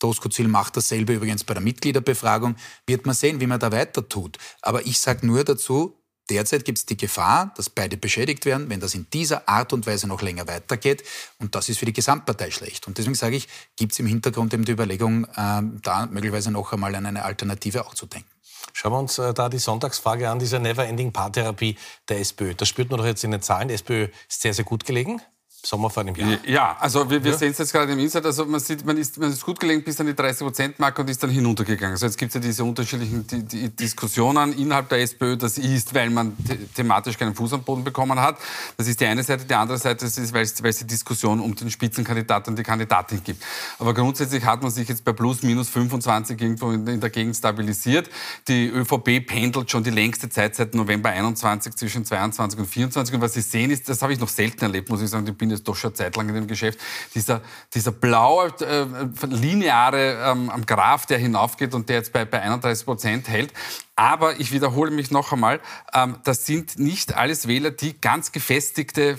Doskozil 0.00 0.48
macht 0.48 0.76
dasselbe 0.76 1.14
übrigens 1.14 1.44
bei 1.44 1.54
der 1.54 1.62
Mitgliederbefragung. 1.62 2.56
Wird 2.86 3.06
man 3.06 3.14
sehen, 3.14 3.40
wie 3.40 3.46
man 3.46 3.58
da 3.58 3.72
weiter 3.72 4.06
tut. 4.06 4.36
Aber 4.60 4.84
ich 4.84 4.98
sage 4.98 5.26
nur 5.26 5.44
dazu, 5.44 5.98
Derzeit 6.28 6.64
gibt 6.64 6.78
es 6.78 6.86
die 6.86 6.96
Gefahr, 6.96 7.52
dass 7.56 7.70
beide 7.70 7.96
beschädigt 7.96 8.44
werden, 8.46 8.68
wenn 8.68 8.80
das 8.80 8.94
in 8.94 9.06
dieser 9.12 9.48
Art 9.48 9.72
und 9.72 9.86
Weise 9.86 10.08
noch 10.08 10.22
länger 10.22 10.48
weitergeht. 10.48 11.04
Und 11.38 11.54
das 11.54 11.68
ist 11.68 11.78
für 11.78 11.86
die 11.86 11.92
Gesamtpartei 11.92 12.50
schlecht. 12.50 12.86
Und 12.88 12.98
deswegen 12.98 13.14
sage 13.14 13.36
ich, 13.36 13.48
gibt 13.76 13.92
es 13.92 13.98
im 14.00 14.06
Hintergrund 14.06 14.52
eben 14.52 14.64
die 14.64 14.72
Überlegung, 14.72 15.24
äh, 15.24 15.62
da 15.82 16.08
möglicherweise 16.10 16.50
noch 16.50 16.72
einmal 16.72 16.94
an 16.94 17.06
eine 17.06 17.24
Alternative 17.24 17.86
auch 17.86 17.94
zu 17.94 18.06
denken. 18.06 18.28
Schauen 18.72 18.92
wir 18.92 18.98
uns 18.98 19.18
äh, 19.18 19.32
da 19.32 19.48
die 19.48 19.58
Sonntagsfrage 19.58 20.28
an, 20.28 20.38
diese 20.38 20.58
Never-Ending-Paartherapie 20.58 21.76
der 22.08 22.20
SPÖ. 22.20 22.54
Das 22.54 22.68
spürt 22.68 22.90
man 22.90 22.98
doch 22.98 23.06
jetzt 23.06 23.22
in 23.22 23.30
den 23.30 23.42
Zahlen. 23.42 23.68
Die 23.68 23.74
SPÖ 23.74 24.08
ist 24.28 24.42
sehr, 24.42 24.52
sehr 24.52 24.64
gut 24.64 24.84
gelegen. 24.84 25.20
Sommer 25.66 25.90
vor 25.90 26.02
einem 26.02 26.14
Jahr. 26.14 26.38
Ja, 26.46 26.76
also 26.78 27.10
wir, 27.10 27.22
wir 27.22 27.32
ja. 27.32 27.38
sehen 27.38 27.50
es 27.50 27.58
jetzt 27.58 27.72
gerade 27.72 27.92
im 27.92 27.98
Insert. 27.98 28.24
Also 28.24 28.44
man 28.44 28.60
sieht, 28.60 28.86
man 28.86 28.96
ist, 28.96 29.18
man 29.18 29.30
ist 29.30 29.44
gut 29.44 29.58
gelegen 29.58 29.82
bis 29.82 30.00
an 30.00 30.06
die 30.06 30.12
30-Prozent-Marke 30.12 31.02
und 31.02 31.10
ist 31.10 31.22
dann 31.22 31.30
hinuntergegangen. 31.30 31.94
Also 31.94 32.06
jetzt 32.06 32.16
gibt 32.16 32.30
es 32.30 32.34
ja 32.34 32.40
diese 32.40 32.62
unterschiedlichen 32.62 33.26
die, 33.26 33.42
die 33.42 33.68
Diskussionen 33.70 34.52
innerhalb 34.52 34.88
der 34.88 35.00
SPÖ. 35.00 35.36
Das 35.36 35.58
ist, 35.58 35.92
weil 35.94 36.10
man 36.10 36.36
the 36.46 36.56
thematisch 36.74 37.18
keinen 37.18 37.34
Fuß 37.34 37.54
am 37.54 37.62
Boden 37.64 37.82
bekommen 37.82 38.20
hat. 38.20 38.36
Das 38.76 38.86
ist 38.86 39.00
die 39.00 39.06
eine 39.06 39.22
Seite. 39.22 39.44
Die 39.44 39.54
andere 39.54 39.78
Seite 39.78 40.06
ist, 40.06 40.32
weil 40.32 40.42
es, 40.42 40.62
weil 40.62 40.70
es 40.70 40.78
die 40.78 40.86
Diskussion 40.86 41.40
um 41.40 41.54
den 41.54 41.70
Spitzenkandidaten 41.70 42.52
und 42.52 42.58
die 42.58 42.62
Kandidatin 42.62 43.22
gibt. 43.24 43.42
Aber 43.78 43.92
grundsätzlich 43.92 44.44
hat 44.44 44.62
man 44.62 44.70
sich 44.70 44.88
jetzt 44.88 45.04
bei 45.04 45.12
plus 45.12 45.42
minus 45.42 45.68
25 45.68 46.40
irgendwo 46.40 46.70
in, 46.70 46.86
in 46.86 47.00
der 47.00 47.10
Gegend 47.10 47.36
stabilisiert. 47.36 48.08
Die 48.46 48.68
ÖVP 48.68 49.26
pendelt 49.26 49.70
schon 49.70 49.82
die 49.82 49.90
längste 49.90 50.28
Zeit 50.28 50.54
seit 50.54 50.74
November 50.74 51.10
21 51.10 51.74
zwischen 51.74 52.04
22 52.04 52.60
und 52.60 52.66
24. 52.66 53.14
Und 53.16 53.20
was 53.20 53.34
Sie 53.34 53.40
sehen 53.40 53.70
ist, 53.70 53.88
das 53.88 54.02
habe 54.02 54.12
ich 54.12 54.20
noch 54.20 54.28
selten 54.28 54.62
erlebt, 54.62 54.88
muss 54.88 55.02
ich 55.02 55.10
sagen. 55.10 55.26
Ich 55.26 55.36
bin 55.36 55.55
jetzt 55.56 55.68
doch 55.68 55.76
schon 55.76 55.94
Zeit 55.94 56.16
lang 56.16 56.28
in 56.28 56.34
dem 56.34 56.46
Geschäft, 56.46 56.78
dieser, 57.14 57.40
dieser 57.74 57.92
blaue, 57.92 58.48
äh, 58.60 58.86
lineare 59.26 60.32
ähm, 60.32 60.50
Graph, 60.66 61.06
der 61.06 61.18
hinaufgeht 61.18 61.74
und 61.74 61.88
der 61.88 61.96
jetzt 61.96 62.12
bei, 62.12 62.24
bei 62.24 62.40
31 62.40 62.84
Prozent 62.84 63.28
hält. 63.28 63.52
Aber 63.96 64.38
ich 64.38 64.52
wiederhole 64.52 64.90
mich 64.90 65.10
noch 65.10 65.32
einmal, 65.32 65.60
ähm, 65.94 66.18
das 66.24 66.46
sind 66.46 66.78
nicht 66.78 67.16
alles 67.16 67.48
Wähler, 67.48 67.70
die 67.70 67.98
ganz 68.00 68.32
gefestigte 68.32 69.16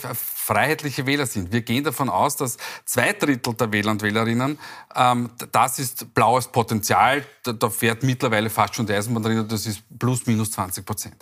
freiheitliche 0.48 1.06
Wähler 1.06 1.26
sind. 1.26 1.52
Wir 1.52 1.62
gehen 1.62 1.84
davon 1.84 2.08
aus, 2.08 2.38
dass 2.38 2.56
zwei 2.86 3.12
Drittel 3.12 3.54
der 3.54 3.70
Wähler 3.74 3.92
und 3.92 4.02
Wählerinnen, 4.02 4.58
ähm, 4.96 5.30
das 5.52 5.78
ist 5.78 6.14
blaues 6.14 6.48
Potenzial, 6.48 7.26
da, 7.44 7.52
da, 7.52 7.70
fährt 7.70 8.02
mittlerweile 8.04 8.50
fast 8.50 8.76
schon 8.76 8.86
der 8.86 8.98
Eisenbahn 8.98 9.24
drin, 9.24 9.46
das 9.46 9.66
ist 9.66 9.82
plus 10.00 10.26
minus 10.26 10.52
20 10.52 10.86
Prozent. 10.86 11.16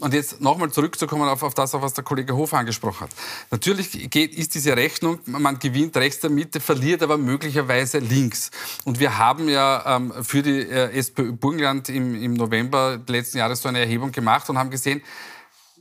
Und 0.00 0.12
jetzt 0.12 0.40
nochmal 0.40 0.72
zurückzukommen 0.72 1.28
auf, 1.28 1.44
auf 1.44 1.54
das, 1.54 1.72
was 1.74 1.94
der 1.94 2.02
Kollege 2.02 2.34
Hofer 2.34 2.58
angesprochen 2.58 3.02
hat. 3.02 3.10
Natürlich 3.52 4.10
geht, 4.10 4.34
ist 4.34 4.56
diese 4.56 4.76
Rechnung, 4.76 5.20
man 5.26 5.60
gewinnt 5.60 5.96
rechts 5.96 6.20
der 6.20 6.30
Mitte, 6.30 6.58
verliert 6.58 7.00
aber 7.04 7.16
möglicherweise 7.16 7.98
links. 8.00 8.50
Und 8.84 8.98
wir 8.98 9.16
haben 9.16 9.48
ja 9.48 9.96
ähm, 9.96 10.12
für 10.24 10.42
die 10.42 10.58
äh, 10.58 10.98
SPÖ 10.98 11.30
Burgenland 11.30 11.90
im, 11.90 12.20
im 12.20 12.34
November 12.34 12.98
letzten 13.06 13.38
Jahres 13.38 13.62
so 13.62 13.68
eine 13.68 13.78
Erhebung 13.78 14.10
gemacht 14.10 14.50
und 14.50 14.58
haben 14.58 14.70
gesehen, 14.70 15.00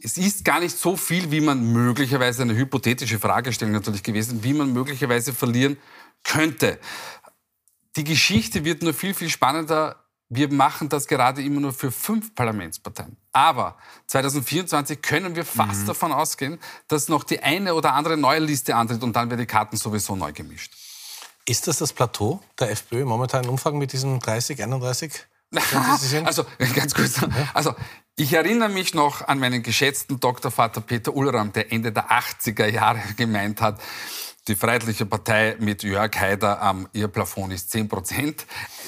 es 0.04 0.18
ist 0.18 0.44
gar 0.44 0.60
nicht 0.60 0.78
so 0.78 0.98
viel, 0.98 1.32
wie 1.32 1.40
man 1.40 1.72
möglicherweise, 1.72 2.42
eine 2.42 2.56
hypothetische 2.56 3.20
Fragestellung 3.20 3.74
natürlich 3.74 4.04
gewesen, 4.04 4.44
wie 4.44 4.54
man 4.54 4.74
möglicherweise 4.74 5.34
verlieren 5.34 5.78
könnte. 6.24 6.78
Die 7.96 8.04
Geschichte 8.04 8.66
wird 8.66 8.82
nur 8.82 8.94
viel, 8.94 9.14
viel 9.14 9.30
spannender. 9.30 10.04
Wir 10.28 10.52
machen 10.52 10.90
das 10.90 11.08
gerade 11.08 11.42
immer 11.42 11.62
nur 11.62 11.74
für 11.74 11.92
fünf 11.92 12.36
Parlamentsparteien. 12.36 13.16
Aber 13.32 13.78
2024 14.08 15.02
können 15.02 15.36
wir 15.36 15.46
fast 15.46 15.84
mhm. 15.84 15.88
davon 15.88 16.12
ausgehen, 16.12 16.60
dass 16.88 17.08
noch 17.08 17.24
die 17.24 17.42
eine 17.42 17.74
oder 17.74 17.94
andere 17.94 18.18
neue 18.18 18.40
Liste 18.40 18.76
antritt 18.76 19.04
und 19.04 19.16
dann 19.16 19.30
werden 19.30 19.40
die 19.40 19.46
Karten 19.46 19.78
sowieso 19.78 20.16
neu 20.16 20.34
gemischt. 20.34 20.74
Ist 21.46 21.68
das 21.68 21.78
das 21.78 21.94
Plateau 21.94 22.42
der 22.60 22.72
FPÖ 22.72 23.06
momentan 23.06 23.44
in 23.44 23.50
Umfang 23.50 23.78
mit 23.78 23.94
diesen 23.94 24.20
30, 24.20 24.64
31? 24.64 25.28
also 26.26 26.46
ganz 26.76 26.94
kurz. 26.94 27.20
Also 27.54 27.76
ich 28.16 28.34
erinnere 28.34 28.70
mich 28.70 28.94
noch 28.94 29.28
an 29.28 29.40
meinen 29.40 29.64
geschätzten 29.64 30.20
Doktorvater 30.20 30.82
Peter 30.82 31.16
Ulram, 31.16 31.52
der 31.52 31.72
Ende 31.72 31.92
der 31.92 32.12
80er 32.12 32.68
Jahre 32.68 33.02
gemeint 33.18 33.62
hat, 33.62 33.82
die 34.48 34.56
Freiheitliche 34.56 35.06
Partei 35.06 35.56
mit 35.60 35.84
Jörg 35.84 36.12
Haider, 36.20 36.62
ähm, 36.64 36.88
ihr 36.94 37.08
Plafond 37.08 37.54
ist 37.54 37.72
10 37.72 37.88
Prozent. 37.88 38.46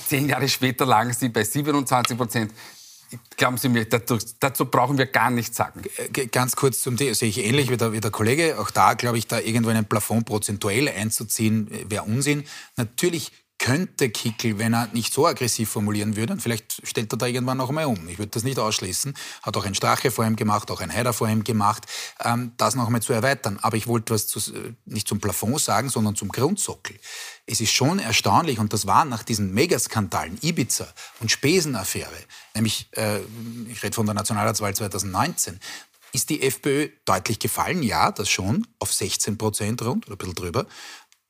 Zehn 0.07 0.27
Jahre 0.27 0.49
später 0.49 0.85
lagen 0.85 1.13
sie 1.13 1.29
bei 1.29 1.43
27 1.43 2.17
Prozent. 2.17 2.51
Glauben 3.37 3.57
Sie 3.57 3.69
mir, 3.69 3.85
dazu, 3.85 4.17
dazu, 4.39 4.65
brauchen 4.65 4.97
wir 4.97 5.05
gar 5.05 5.29
nichts 5.29 5.55
sagen. 5.55 5.83
Ganz 6.31 6.55
kurz 6.55 6.81
zum 6.81 6.97
Thema, 6.97 7.15
sehe 7.15 7.29
ich 7.29 7.37
ähnlich 7.37 7.69
wie 7.69 7.77
der, 7.77 7.93
wie 7.93 8.01
der 8.01 8.11
Kollege. 8.11 8.59
Auch 8.59 8.71
da 8.71 8.93
glaube 8.93 9.17
ich, 9.17 9.27
da 9.27 9.39
irgendwo 9.39 9.69
einen 9.69 9.85
Plafond 9.85 10.25
prozentuell 10.25 10.89
einzuziehen, 10.89 11.69
wäre 11.87 12.03
Unsinn. 12.03 12.43
Natürlich 12.75 13.31
könnte 13.57 14.09
Kickel, 14.09 14.59
wenn 14.59 14.73
er 14.73 14.87
nicht 14.93 15.13
so 15.13 15.25
aggressiv 15.25 15.69
formulieren 15.69 16.15
würde, 16.15 16.33
und 16.33 16.41
vielleicht 16.41 16.85
stellt 16.85 17.13
er 17.13 17.17
da 17.17 17.25
irgendwann 17.25 17.57
noch 17.57 17.69
einmal 17.69 17.85
um. 17.85 18.07
Ich 18.09 18.19
würde 18.19 18.31
das 18.31 18.43
nicht 18.43 18.59
ausschließen. 18.59 19.13
Hat 19.41 19.55
auch 19.57 19.65
ein 19.65 19.75
Strache 19.75 20.11
vor 20.11 20.25
ihm 20.25 20.35
gemacht, 20.35 20.69
auch 20.71 20.81
ein 20.81 20.93
Heider 20.93 21.13
vor 21.13 21.29
ihm 21.29 21.43
gemacht, 21.43 21.85
ähm, 22.23 22.51
das 22.57 22.75
noch 22.75 22.85
einmal 22.85 23.01
zu 23.01 23.13
erweitern. 23.13 23.57
Aber 23.61 23.77
ich 23.77 23.87
wollte 23.87 24.13
was 24.13 24.27
zu, 24.27 24.39
nicht 24.85 25.07
zum 25.07 25.19
Plafond 25.19 25.61
sagen, 25.61 25.89
sondern 25.89 26.15
zum 26.15 26.29
Grundsockel. 26.29 26.97
Es 27.45 27.61
ist 27.61 27.71
schon 27.71 27.99
erstaunlich, 27.99 28.59
und 28.59 28.73
das 28.73 28.87
war 28.87 29.05
nach 29.05 29.23
diesen 29.23 29.53
Megaskandalen, 29.53 30.37
Ibiza 30.41 30.87
und 31.19 31.31
Spesenaffäre, 31.31 32.17
nämlich, 32.53 32.89
äh, 32.91 33.19
ich 33.69 33.81
rede 33.83 33.95
von 33.95 34.05
der 34.05 34.15
Nationalratswahl 34.15 34.75
2019, 34.75 35.59
ist 36.15 36.29
die 36.29 36.41
FPÖ 36.41 36.89
deutlich 37.03 37.39
gefallen, 37.39 37.83
ja, 37.83 38.09
das 38.09 38.29
schon, 38.29 38.65
auf 38.79 38.93
16 38.93 39.37
Prozent 39.37 39.81
rund 39.81 40.07
oder 40.07 40.15
ein 40.15 40.17
bisschen 40.17 40.35
drüber. 40.35 40.65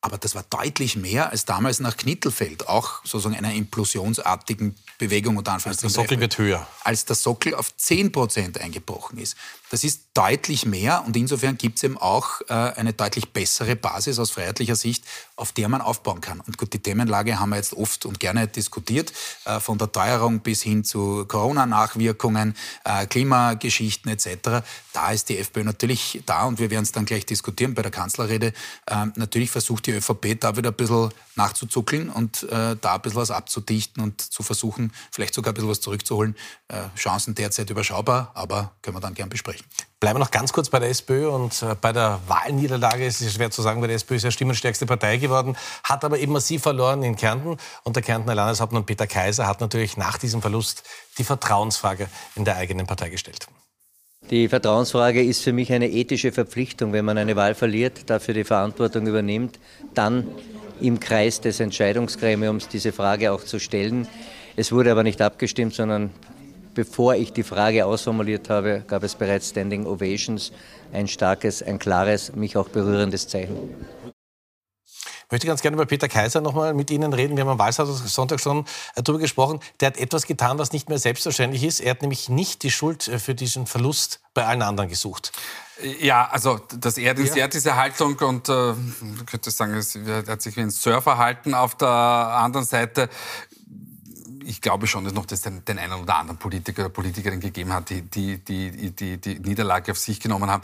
Aber 0.05 0.19
das 0.19 0.35
war 0.35 0.43
deutlich 0.51 0.95
mehr 0.95 1.31
als 1.31 1.45
damals 1.45 1.79
nach 1.79 1.97
Knittelfeld, 1.97 2.67
auch 2.67 3.03
sozusagen 3.03 3.35
einer 3.35 3.51
implosionsartigen 3.55 4.75
Bewegung 4.99 5.35
unter 5.37 5.53
Anführungszeichen. 5.53 5.95
Der 5.95 6.03
Sockel 6.03 6.19
wird 6.19 6.37
höher. 6.37 6.67
Als 6.83 7.05
der 7.05 7.15
Sockel 7.15 7.55
auf 7.55 7.75
10 7.75 8.11
Prozent 8.11 8.61
eingebrochen 8.61 9.17
ist. 9.17 9.35
Das 9.71 9.83
ist 9.83 10.03
deutlich 10.13 10.65
mehr 10.65 11.03
und 11.05 11.17
insofern 11.17 11.57
gibt 11.57 11.77
es 11.77 11.83
eben 11.83 11.97
auch 11.97 12.41
äh, 12.47 12.53
eine 12.53 12.93
deutlich 12.93 13.29
bessere 13.33 13.75
Basis 13.75 14.19
aus 14.19 14.29
freiheitlicher 14.29 14.75
Sicht, 14.75 15.03
auf 15.35 15.51
der 15.53 15.67
man 15.69 15.81
aufbauen 15.81 16.21
kann. 16.21 16.39
Und 16.39 16.57
gut, 16.59 16.71
die 16.73 16.79
Themenlage 16.79 17.39
haben 17.39 17.49
wir 17.49 17.55
jetzt 17.55 17.73
oft 17.73 18.05
und 18.05 18.19
gerne 18.19 18.47
diskutiert, 18.47 19.11
äh, 19.45 19.59
von 19.59 19.79
der 19.79 19.91
Teuerung 19.91 20.41
bis 20.41 20.61
hin 20.61 20.83
zu 20.83 21.25
Corona-Nachwirkungen, 21.25 22.55
äh, 22.83 23.07
Klimageschichten 23.07 24.11
etc. 24.11 24.63
Da 24.93 25.11
ist 25.11 25.29
die 25.29 25.39
FPÖ 25.39 25.63
natürlich 25.63 26.21
da 26.27 26.43
und 26.45 26.59
wir 26.59 26.69
werden 26.69 26.83
es 26.83 26.91
dann 26.91 27.05
gleich 27.05 27.25
diskutieren 27.25 27.73
bei 27.73 27.81
der 27.81 27.91
Kanzlerrede. 27.91 28.53
Äh, 28.85 29.07
natürlich 29.15 29.49
versucht 29.49 29.87
die 29.87 29.91
ÖVP 29.95 30.39
da 30.39 30.55
wieder 30.57 30.69
ein 30.69 30.75
bisschen 30.75 31.11
nachzuzuckeln 31.35 32.09
und 32.09 32.43
äh, 32.43 32.75
da 32.79 32.95
ein 32.95 33.01
bisschen 33.01 33.19
was 33.19 33.31
abzudichten 33.31 34.01
und 34.01 34.21
zu 34.21 34.43
versuchen, 34.43 34.93
vielleicht 35.11 35.33
sogar 35.33 35.51
ein 35.51 35.55
bisschen 35.55 35.69
was 35.69 35.81
zurückzuholen. 35.81 36.35
Äh, 36.67 36.83
Chancen 36.97 37.35
derzeit 37.35 37.69
überschaubar, 37.69 38.31
aber 38.33 38.71
können 38.81 38.95
wir 38.95 39.01
dann 39.01 39.13
gern 39.13 39.29
besprechen. 39.29 39.65
Bleiben 39.99 40.19
wir 40.19 40.23
noch 40.23 40.31
ganz 40.31 40.53
kurz 40.53 40.69
bei 40.69 40.79
der 40.79 40.89
SPÖ 40.89 41.29
und 41.29 41.61
äh, 41.61 41.75
bei 41.79 41.91
der 41.91 42.19
Wahlniederlage 42.27 43.05
ist 43.05 43.21
es 43.21 43.33
schwer 43.33 43.51
zu 43.51 43.61
sagen, 43.61 43.81
weil 43.81 43.87
die 43.87 43.95
SPÖ 43.95 44.15
ist 44.15 44.23
ja 44.23 44.31
stimmenstärkste 44.31 44.85
Partei 44.85 45.17
geworden, 45.17 45.57
hat 45.83 46.03
aber 46.03 46.19
eben 46.19 46.31
massiv 46.33 46.63
verloren 46.63 47.03
in 47.03 47.15
Kärnten 47.15 47.57
und 47.83 47.95
der 47.95 48.03
Kärntner 48.03 48.35
Landeshauptmann 48.35 48.85
Peter 48.85 49.07
Kaiser 49.07 49.47
hat 49.47 49.61
natürlich 49.61 49.97
nach 49.97 50.17
diesem 50.17 50.41
Verlust 50.41 50.83
die 51.17 51.23
Vertrauensfrage 51.23 52.09
in 52.35 52.45
der 52.45 52.57
eigenen 52.57 52.87
Partei 52.87 53.09
gestellt. 53.09 53.47
Die 54.31 54.47
Vertrauensfrage 54.47 55.23
ist 55.23 55.43
für 55.43 55.53
mich 55.53 55.71
eine 55.71 55.87
ethische 55.87 56.31
Verpflichtung. 56.31 56.93
Wenn 56.93 57.05
man 57.05 57.19
eine 57.19 57.35
Wahl 57.35 57.53
verliert, 57.53 58.09
dafür 58.09 58.33
die 58.33 58.43
Verantwortung 58.43 59.05
übernimmt, 59.05 59.59
dann 59.93 60.27
im 60.81 60.99
Kreis 60.99 61.41
des 61.41 61.59
Entscheidungsgremiums 61.59 62.67
diese 62.67 62.91
Frage 62.91 63.31
auch 63.31 63.43
zu 63.43 63.59
stellen. 63.59 64.07
Es 64.55 64.71
wurde 64.71 64.91
aber 64.91 65.03
nicht 65.03 65.21
abgestimmt, 65.21 65.75
sondern 65.75 66.09
bevor 66.73 67.13
ich 67.13 67.33
die 67.33 67.43
Frage 67.43 67.85
ausformuliert 67.85 68.49
habe, 68.49 68.83
gab 68.87 69.03
es 69.03 69.13
bereits 69.13 69.49
Standing 69.49 69.85
Ovations, 69.85 70.51
ein 70.91 71.07
starkes, 71.07 71.61
ein 71.61 71.77
klares, 71.77 72.35
mich 72.35 72.57
auch 72.57 72.69
berührendes 72.69 73.27
Zeichen. 73.27 73.55
Ich 75.25 75.31
möchte 75.31 75.47
ganz 75.47 75.61
gerne 75.61 75.75
über 75.75 75.85
Peter 75.85 76.07
Kaiser 76.07 76.39
noch 76.41 76.53
mal 76.53 76.73
mit 76.73 76.91
Ihnen 76.91 77.11
reden. 77.11 77.35
Wir 77.35 77.43
haben 77.43 77.49
am 77.49 77.59
Wahlsonntag 77.59 78.39
schon 78.39 78.65
äh, 78.95 79.01
darüber 79.01 79.19
gesprochen. 79.19 79.59
Der 79.79 79.87
hat 79.87 79.97
etwas 79.97 80.27
getan, 80.27 80.59
was 80.59 80.71
nicht 80.71 80.87
mehr 80.87 80.99
selbstverständlich 80.99 81.63
ist. 81.63 81.79
Er 81.79 81.91
hat 81.91 82.01
nämlich 82.01 82.29
nicht 82.29 82.61
die 82.63 82.71
Schuld 82.71 83.07
äh, 83.07 83.17
für 83.17 83.33
diesen 83.33 83.65
Verlust 83.65 84.21
bei 84.33 84.45
allen 84.45 84.61
anderen 84.61 84.89
gesucht. 84.89 85.31
Ja, 85.99 86.29
also 86.29 86.59
das 86.79 86.97
er, 86.97 87.19
ja. 87.19 87.35
er 87.35 87.47
diese 87.47 87.75
Haltung 87.75 88.17
und 88.19 88.47
äh, 88.47 88.51
man 88.51 89.25
könnte 89.25 89.51
sagen, 89.51 89.73
er 90.05 90.25
hat 90.25 90.41
sich 90.41 90.55
wie 90.55 90.61
ein 90.61 90.71
Surfer 90.71 91.01
verhalten. 91.01 91.53
Auf 91.53 91.75
der 91.75 91.89
anderen 91.89 92.65
Seite 92.65 93.09
ich 94.45 94.61
glaube 94.61 94.85
schon, 94.87 95.03
dass 95.03 95.13
noch 95.13 95.25
das 95.25 95.41
den, 95.41 95.65
den 95.65 95.79
einen 95.79 95.93
oder 95.93 96.17
anderen 96.17 96.37
Politiker 96.37 96.83
oder 96.83 96.89
Politikerin 96.89 97.39
gegeben 97.39 97.73
hat, 97.73 97.89
die 97.89 98.03
die, 98.03 98.37
die, 98.37 98.91
die 98.91 99.17
die 99.17 99.39
Niederlage 99.39 99.91
auf 99.91 99.97
sich 99.97 100.19
genommen 100.19 100.49
haben. 100.49 100.63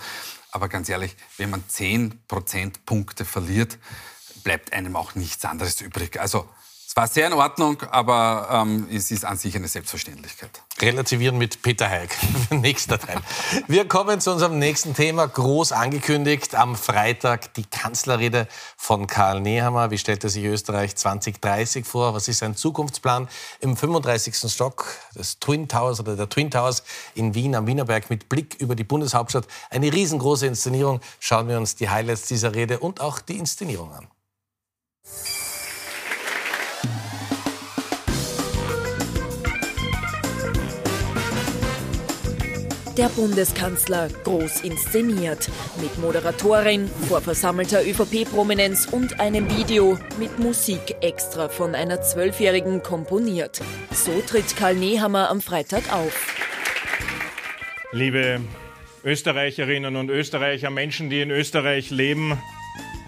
Aber 0.52 0.70
ganz 0.70 0.88
ehrlich, 0.90 1.16
wenn 1.38 1.50
man 1.50 1.64
10 1.68 2.22
Prozentpunkte 2.28 3.26
verliert, 3.26 3.80
bleibt 4.44 4.74
einem 4.74 4.96
auch 4.96 5.16
nichts 5.16 5.46
anderes 5.46 5.82
übrig. 5.82 6.20
Also 6.20 6.48
Es 6.92 6.98
war 6.98 7.08
sehr 7.08 7.28
in 7.28 7.32
Ordnung, 7.32 7.82
aber 7.90 8.50
ähm, 8.52 8.86
es 8.92 9.12
ist 9.12 9.24
an 9.24 9.38
sich 9.38 9.56
eine 9.56 9.70
Selbstverständlichkeit. 9.70 10.62
Relativieren 10.82 11.38
mit 11.38 11.62
Peter 11.62 11.90
Heik. 11.90 12.18
Nächster 12.50 13.00
Teil. 13.00 13.22
Wir 13.70 13.88
kommen 13.88 14.20
zu 14.20 14.30
unserem 14.30 14.60
nächsten 14.60 14.94
Thema. 14.94 15.26
Groß 15.26 15.72
angekündigt 15.72 16.54
am 16.54 16.76
Freitag 16.76 17.54
die 17.54 17.64
Kanzlerrede 17.64 18.46
von 18.76 19.08
Karl 19.08 19.40
Nehammer. 19.40 19.90
Wie 19.90 19.98
stellt 19.98 20.26
er 20.26 20.30
sich 20.30 20.44
Österreich 20.44 20.98
2030 20.98 21.86
vor? 21.86 22.14
Was 22.14 22.28
ist 22.28 22.40
sein 22.40 22.58
Zukunftsplan 22.58 23.30
im 23.62 23.78
35. 23.78 24.52
Stock 24.52 24.86
des 25.16 25.40
Twin 25.40 25.70
Towers 25.70 26.02
oder 26.02 26.18
der 26.18 26.28
Twin 26.28 26.52
Towers 26.52 26.84
in 27.16 27.34
Wien 27.36 27.56
am 27.56 27.68
Wienerberg 27.68 28.10
mit 28.10 28.28
Blick 28.28 28.56
über 28.56 28.76
die 28.76 28.84
Bundeshauptstadt? 28.84 29.48
Eine 29.70 29.94
riesengroße 29.94 30.46
Inszenierung. 30.46 31.00
Schauen 31.22 31.48
wir 31.48 31.56
uns 31.56 31.78
die 31.78 31.88
Highlights 31.88 32.24
dieser 32.24 32.54
Rede 32.54 32.80
und 32.80 33.00
auch 33.00 33.22
die 33.22 33.38
Inszenierung 33.38 33.94
an. 33.94 34.10
Der 42.98 43.08
Bundeskanzler 43.08 44.10
groß 44.26 44.62
inszeniert. 44.62 45.50
Mit 45.82 45.98
Moderatorin, 45.98 46.90
vor 47.08 47.22
versammelter 47.22 47.82
ÖVP-Prominenz 47.84 48.86
und 48.92 49.20
einem 49.20 49.50
Video 49.58 49.98
mit 50.20 50.40
Musik 50.40 50.98
extra 51.02 51.48
von 51.48 51.74
einer 51.74 52.02
Zwölfjährigen 52.02 52.84
komponiert. 52.84 53.62
So 53.92 54.22
tritt 54.28 54.56
Karl 54.58 54.76
Nehammer 54.76 55.30
am 55.30 55.42
Freitag 55.42 55.92
auf. 55.94 56.36
Liebe 57.94 58.42
Österreicherinnen 59.04 59.96
und 59.96 60.10
Österreicher, 60.10 60.70
Menschen, 60.70 61.10
die 61.10 61.22
in 61.22 61.32
Österreich 61.32 61.90
leben, 61.90 62.38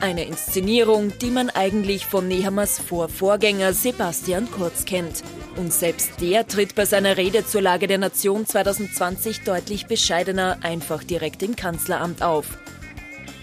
eine 0.04 0.26
Inszenierung, 0.26 1.18
die 1.20 1.32
man 1.32 1.50
eigentlich 1.50 2.06
von 2.06 2.28
Nehammers 2.28 2.78
Vorvorgänger 2.78 3.72
Sebastian 3.72 4.52
Kurz 4.52 4.84
kennt. 4.84 5.24
Und 5.56 5.72
selbst 5.72 6.20
der 6.20 6.46
tritt 6.46 6.76
bei 6.76 6.84
seiner 6.84 7.16
Rede 7.16 7.46
zur 7.46 7.62
Lage 7.62 7.88
der 7.88 8.00
Nation 8.00 8.46
2020 8.46 9.44
deutlich 9.44 9.88
bescheidener 9.88 10.58
einfach 10.62 11.06
direkt 11.06 11.42
im 11.42 11.56
Kanzleramt 11.56 12.22
auf. 12.22 12.46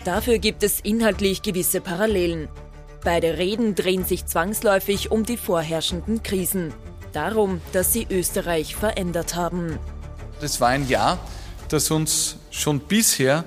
Dafür 0.05 0.37
gibt 0.38 0.62
es 0.62 0.81
inhaltlich 0.81 1.40
gewisse 1.40 1.81
Parallelen. 1.81 2.49
Beide 3.05 3.38
Reden 3.38 3.75
drehen 3.75 4.05
sich 4.05 4.26
zwangsläufig 4.26 5.11
um 5.11 5.25
die 5.25 5.38
vorherrschenden 5.38 6.23
Krisen. 6.23 6.75
Darum, 7.14 7.62
dass 7.73 7.95
sie 7.95 8.07
Österreich 8.11 8.76
verändert 8.76 9.35
haben. 9.35 9.79
Das 10.43 10.61
war 10.61 10.69
ein 10.69 10.87
Jahr, 10.87 11.19
das 11.71 11.90
uns 11.90 12.37
schon 12.50 12.81
bisher 12.81 13.45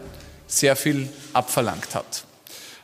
sehr 0.48 0.75
viel 0.75 1.10
abverlangt 1.34 1.93
hat. 1.93 2.25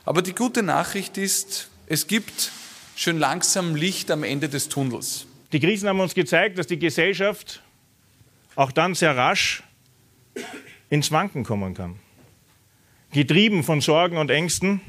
Aber 0.04 0.22
die 0.22 0.34
gute 0.34 0.62
Nachricht 0.62 1.18
ist, 1.18 1.68
es 1.86 2.06
gibt 2.06 2.52
schön 2.96 3.18
langsam 3.18 3.74
Licht 3.74 4.10
am 4.10 4.24
Ende 4.24 4.48
des 4.48 4.68
Tunnels. 4.68 5.26
Die 5.52 5.60
Krisen 5.60 5.88
haben 5.88 6.00
uns 6.00 6.14
gezeigt, 6.14 6.58
dass 6.58 6.66
die 6.66 6.78
Gesellschaft 6.78 7.62
auch 8.56 8.72
dann 8.72 8.94
sehr 8.94 9.16
rasch 9.16 9.62
ins 10.88 11.10
Wanken 11.10 11.44
kommen 11.44 11.74
kann. 11.74 11.96
Getrieben 13.12 13.64
von 13.64 13.80
Sorgen 13.80 14.16
und 14.16 14.30
Ängsten. 14.30 14.80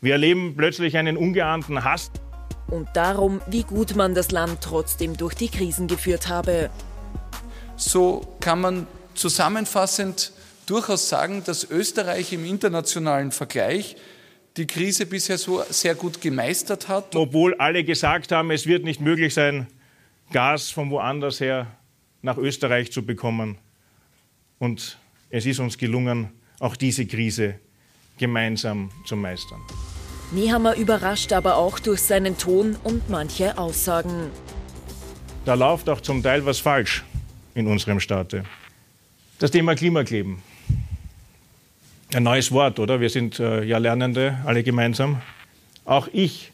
Wir 0.00 0.12
erleben 0.12 0.54
plötzlich 0.56 0.96
einen 0.96 1.16
ungeahnten 1.16 1.82
Hass. 1.82 2.10
Und 2.68 2.88
darum, 2.94 3.40
wie 3.48 3.64
gut 3.64 3.96
man 3.96 4.14
das 4.14 4.30
Land 4.30 4.60
trotzdem 4.60 5.16
durch 5.16 5.34
die 5.34 5.48
Krisen 5.48 5.88
geführt 5.88 6.28
habe. 6.28 6.70
So 7.76 8.36
kann 8.40 8.60
man 8.60 8.86
zusammenfassend 9.14 10.32
durchaus 10.68 11.08
sagen, 11.08 11.42
dass 11.44 11.68
Österreich 11.70 12.32
im 12.32 12.44
internationalen 12.44 13.32
Vergleich 13.32 13.96
die 14.56 14.66
Krise 14.66 15.06
bisher 15.06 15.38
so 15.38 15.62
sehr 15.70 15.94
gut 15.94 16.20
gemeistert 16.20 16.88
hat. 16.88 17.14
Obwohl 17.14 17.54
alle 17.54 17.84
gesagt 17.84 18.32
haben, 18.32 18.50
es 18.50 18.66
wird 18.66 18.84
nicht 18.84 19.00
möglich 19.00 19.34
sein, 19.34 19.68
Gas 20.32 20.70
von 20.70 20.90
woanders 20.90 21.40
her 21.40 21.68
nach 22.22 22.36
Österreich 22.36 22.92
zu 22.92 23.04
bekommen. 23.04 23.58
Und 24.58 24.98
es 25.30 25.46
ist 25.46 25.60
uns 25.60 25.78
gelungen, 25.78 26.30
auch 26.58 26.76
diese 26.76 27.06
Krise 27.06 27.54
gemeinsam 28.18 28.90
zu 29.06 29.16
meistern. 29.16 29.60
Nehammer 30.32 30.76
überrascht 30.76 31.32
aber 31.32 31.56
auch 31.56 31.78
durch 31.78 32.02
seinen 32.02 32.36
Ton 32.36 32.76
und 32.84 33.08
manche 33.08 33.56
Aussagen. 33.56 34.30
Da 35.46 35.54
läuft 35.54 35.88
auch 35.88 36.02
zum 36.02 36.22
Teil 36.22 36.44
was 36.44 36.58
falsch 36.58 37.04
in 37.54 37.66
unserem 37.66 38.00
Staate. 38.00 38.44
Das 39.38 39.50
Thema 39.50 39.74
Klimakleben. 39.74 40.42
Ein 42.14 42.22
neues 42.22 42.52
Wort, 42.52 42.78
oder? 42.78 43.00
Wir 43.00 43.10
sind 43.10 43.38
äh, 43.38 43.62
ja 43.64 43.76
Lernende, 43.76 44.38
alle 44.46 44.62
gemeinsam. 44.62 45.20
Auch 45.84 46.08
ich 46.12 46.52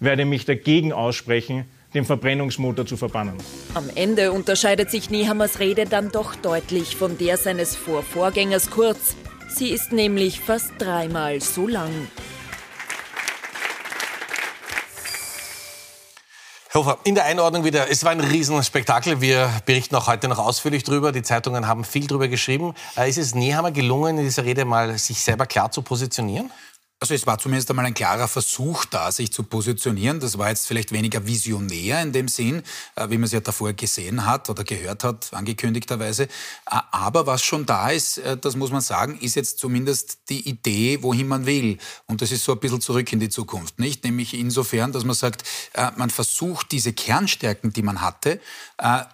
werde 0.00 0.24
mich 0.24 0.44
dagegen 0.44 0.92
aussprechen, 0.92 1.64
den 1.94 2.04
Verbrennungsmotor 2.04 2.86
zu 2.86 2.96
verbannen. 2.96 3.36
Am 3.74 3.88
Ende 3.94 4.32
unterscheidet 4.32 4.90
sich 4.90 5.08
Nehammers 5.08 5.60
Rede 5.60 5.84
dann 5.84 6.10
doch 6.10 6.34
deutlich 6.34 6.96
von 6.96 7.16
der 7.18 7.36
seines 7.36 7.76
Vorvorgängers 7.76 8.70
Kurz. 8.70 9.14
Sie 9.48 9.68
ist 9.70 9.92
nämlich 9.92 10.40
fast 10.40 10.72
dreimal 10.78 11.40
so 11.40 11.68
lang. 11.68 11.92
Hofer, 16.76 16.98
in 17.04 17.14
der 17.14 17.24
Einordnung 17.24 17.64
wieder, 17.64 17.90
es 17.90 18.04
war 18.04 18.10
ein 18.10 18.20
Riesenspektakel. 18.20 19.22
Wir 19.22 19.50
berichten 19.64 19.96
auch 19.96 20.08
heute 20.08 20.28
noch 20.28 20.38
ausführlich 20.38 20.84
drüber. 20.84 21.10
Die 21.10 21.22
Zeitungen 21.22 21.66
haben 21.66 21.84
viel 21.84 22.06
drüber 22.06 22.28
geschrieben. 22.28 22.74
Äh, 22.98 23.08
ist 23.08 23.16
es 23.16 23.34
Nehammer 23.34 23.72
gelungen, 23.72 24.18
in 24.18 24.24
dieser 24.24 24.44
Rede 24.44 24.66
mal 24.66 24.98
sich 24.98 25.22
selber 25.22 25.46
klar 25.46 25.70
zu 25.70 25.80
positionieren? 25.80 26.50
Also 26.98 27.12
es 27.12 27.26
war 27.26 27.38
zumindest 27.38 27.68
einmal 27.68 27.84
ein 27.84 27.92
klarer 27.92 28.26
Versuch 28.26 28.86
da, 28.86 29.12
sich 29.12 29.30
zu 29.30 29.42
positionieren. 29.42 30.18
Das 30.18 30.38
war 30.38 30.48
jetzt 30.48 30.66
vielleicht 30.66 30.92
weniger 30.92 31.26
visionär 31.26 32.00
in 32.00 32.12
dem 32.12 32.26
Sinn, 32.26 32.62
äh, 32.94 33.10
wie 33.10 33.18
man 33.18 33.24
es 33.24 33.32
ja 33.32 33.40
davor 33.40 33.74
gesehen 33.74 34.24
hat 34.24 34.48
oder 34.48 34.64
gehört 34.64 35.04
hat, 35.04 35.28
angekündigterweise. 35.34 36.22
Äh, 36.22 36.28
aber 36.92 37.26
was 37.26 37.42
schon 37.42 37.66
da 37.66 37.90
ist, 37.90 38.16
äh, 38.16 38.38
das 38.38 38.56
muss 38.56 38.70
man 38.70 38.80
sagen, 38.80 39.18
ist 39.20 39.34
jetzt 39.34 39.58
zumindest 39.58 40.30
die 40.30 40.48
Idee, 40.48 41.02
wohin 41.02 41.28
man 41.28 41.44
will. 41.44 41.76
Und 42.06 42.22
das 42.22 42.32
ist 42.32 42.44
so 42.44 42.52
ein 42.52 42.60
bisschen 42.60 42.80
zurück 42.80 43.12
in 43.12 43.20
die 43.20 43.28
Zukunft, 43.28 43.78
nicht? 43.78 44.02
Nämlich 44.02 44.32
insofern, 44.32 44.92
dass 44.92 45.04
man 45.04 45.14
sagt, 45.14 45.44
man 45.96 46.08
versucht 46.10 46.72
diese 46.72 46.92
Kernstärken, 46.92 47.72
die 47.72 47.82
man 47.82 48.00
hatte, 48.00 48.40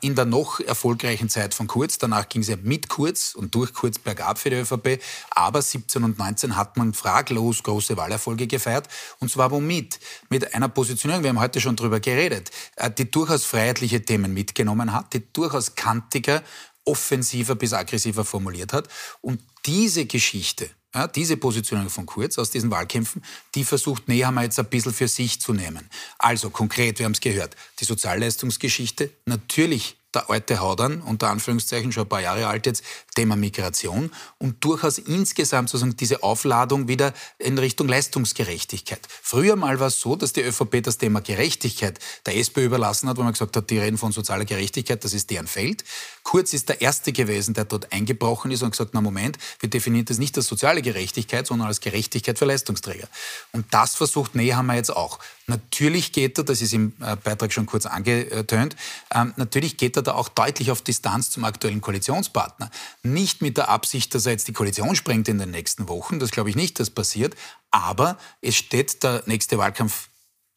in 0.00 0.14
der 0.14 0.24
noch 0.24 0.60
erfolgreichen 0.60 1.28
Zeit 1.28 1.54
von 1.54 1.66
Kurz, 1.66 1.98
danach 1.98 2.28
ging 2.28 2.42
es 2.42 2.48
ja 2.48 2.56
mit 2.62 2.88
Kurz 2.88 3.34
und 3.34 3.54
durch 3.54 3.72
Kurz 3.72 3.98
bergab 3.98 4.38
für 4.38 4.50
die 4.50 4.56
ÖVP, 4.56 5.02
aber 5.30 5.62
17 5.62 6.04
und 6.04 6.18
19 6.18 6.56
hat 6.56 6.76
man 6.76 6.94
fraglos 6.94 7.62
große 7.82 7.96
Wahlerfolge 7.96 8.46
gefeiert. 8.46 8.88
Und 9.18 9.30
zwar 9.30 9.50
womit? 9.50 9.98
Mit 10.28 10.54
einer 10.54 10.68
Positionierung, 10.68 11.22
wir 11.22 11.30
haben 11.30 11.40
heute 11.40 11.60
schon 11.60 11.76
darüber 11.76 12.00
geredet, 12.00 12.50
äh, 12.76 12.90
die 12.90 13.10
durchaus 13.10 13.44
freiheitliche 13.44 14.04
Themen 14.04 14.32
mitgenommen 14.32 14.92
hat, 14.92 15.12
die 15.12 15.22
durchaus 15.32 15.74
kantiger, 15.74 16.42
offensiver 16.84 17.54
bis 17.54 17.72
aggressiver 17.72 18.24
formuliert 18.24 18.72
hat. 18.72 18.88
Und 19.20 19.40
diese 19.66 20.06
Geschichte, 20.06 20.70
ja, 20.94 21.06
diese 21.06 21.36
Positionierung 21.36 21.90
von 21.90 22.06
Kurz 22.06 22.38
aus 22.38 22.50
diesen 22.50 22.70
Wahlkämpfen, 22.70 23.22
die 23.54 23.64
versucht 23.64 24.08
Nehammer 24.08 24.42
jetzt 24.42 24.58
ein 24.58 24.66
bisschen 24.66 24.92
für 24.92 25.08
sich 25.08 25.40
zu 25.40 25.52
nehmen. 25.52 25.88
Also 26.18 26.50
konkret, 26.50 26.98
wir 26.98 27.06
haben 27.06 27.12
es 27.12 27.20
gehört, 27.20 27.56
die 27.80 27.84
Sozialleistungsgeschichte, 27.84 29.10
natürlich 29.26 29.96
der 30.14 30.30
alte 30.30 30.60
Haudern, 30.60 31.00
unter 31.00 31.30
Anführungszeichen, 31.30 31.92
schon 31.92 32.04
ein 32.04 32.08
paar 32.08 32.20
Jahre 32.20 32.46
alt 32.46 32.66
jetzt, 32.66 32.84
Thema 33.14 33.36
Migration 33.36 34.10
und 34.38 34.64
durchaus 34.64 34.98
insgesamt 34.98 35.70
sozusagen 35.70 35.96
diese 35.96 36.22
Aufladung 36.22 36.88
wieder 36.88 37.12
in 37.38 37.58
Richtung 37.58 37.88
Leistungsgerechtigkeit. 37.88 39.00
Früher 39.22 39.56
mal 39.56 39.80
war 39.80 39.88
es 39.88 40.00
so, 40.00 40.16
dass 40.16 40.32
die 40.32 40.42
ÖVP 40.42 40.82
das 40.82 40.98
Thema 40.98 41.20
Gerechtigkeit 41.20 41.98
der 42.26 42.36
SPÖ 42.36 42.64
überlassen 42.66 43.08
hat, 43.08 43.16
wo 43.16 43.22
man 43.22 43.32
gesagt 43.32 43.56
hat, 43.56 43.70
die 43.70 43.78
reden 43.78 43.98
von 43.98 44.12
sozialer 44.12 44.44
Gerechtigkeit, 44.44 45.02
das 45.04 45.14
ist 45.14 45.30
deren 45.30 45.46
Feld. 45.46 45.84
Kurz 46.22 46.52
ist 46.52 46.68
der 46.68 46.80
Erste 46.80 47.12
gewesen, 47.12 47.54
der 47.54 47.64
dort 47.64 47.92
eingebrochen 47.92 48.50
ist 48.50 48.62
und 48.62 48.70
gesagt, 48.70 48.90
na 48.94 49.00
Moment, 49.00 49.38
wir 49.60 49.68
definieren 49.68 50.04
das 50.04 50.18
nicht 50.18 50.36
als 50.36 50.46
soziale 50.46 50.82
Gerechtigkeit, 50.82 51.46
sondern 51.46 51.68
als 51.68 51.80
Gerechtigkeit 51.80 52.38
für 52.38 52.44
Leistungsträger. 52.44 53.08
Und 53.52 53.66
das 53.70 53.94
versucht 53.94 54.34
Nehammer 54.34 54.74
jetzt 54.74 54.94
auch. 54.94 55.18
Natürlich 55.46 56.12
geht 56.12 56.38
er, 56.38 56.44
das 56.44 56.62
ist 56.62 56.72
im 56.72 56.92
äh, 57.00 57.16
Beitrag 57.16 57.52
schon 57.52 57.66
kurz 57.66 57.86
angetönt, 57.86 58.76
ähm, 59.12 59.34
natürlich 59.36 59.76
geht 59.76 59.96
er 59.96 60.02
da 60.02 60.14
auch 60.14 60.28
deutlich 60.28 60.70
auf 60.70 60.82
Distanz 60.82 61.30
zum 61.30 61.44
aktuellen 61.44 61.80
Koalitionspartner. 61.80 62.70
Nicht 63.02 63.42
mit 63.42 63.56
der 63.56 63.68
Absicht, 63.68 64.14
dass 64.14 64.26
er 64.26 64.32
jetzt 64.32 64.46
die 64.48 64.52
Koalition 64.52 64.94
sprengt 64.94 65.28
in 65.28 65.38
den 65.38 65.50
nächsten 65.50 65.88
Wochen, 65.88 66.20
das 66.20 66.30
glaube 66.30 66.50
ich 66.50 66.56
nicht, 66.56 66.78
dass 66.78 66.90
passiert, 66.90 67.34
aber 67.70 68.18
es 68.40 68.54
steht 68.54 69.02
der 69.02 69.24
nächste 69.26 69.58
Wahlkampf 69.58 70.08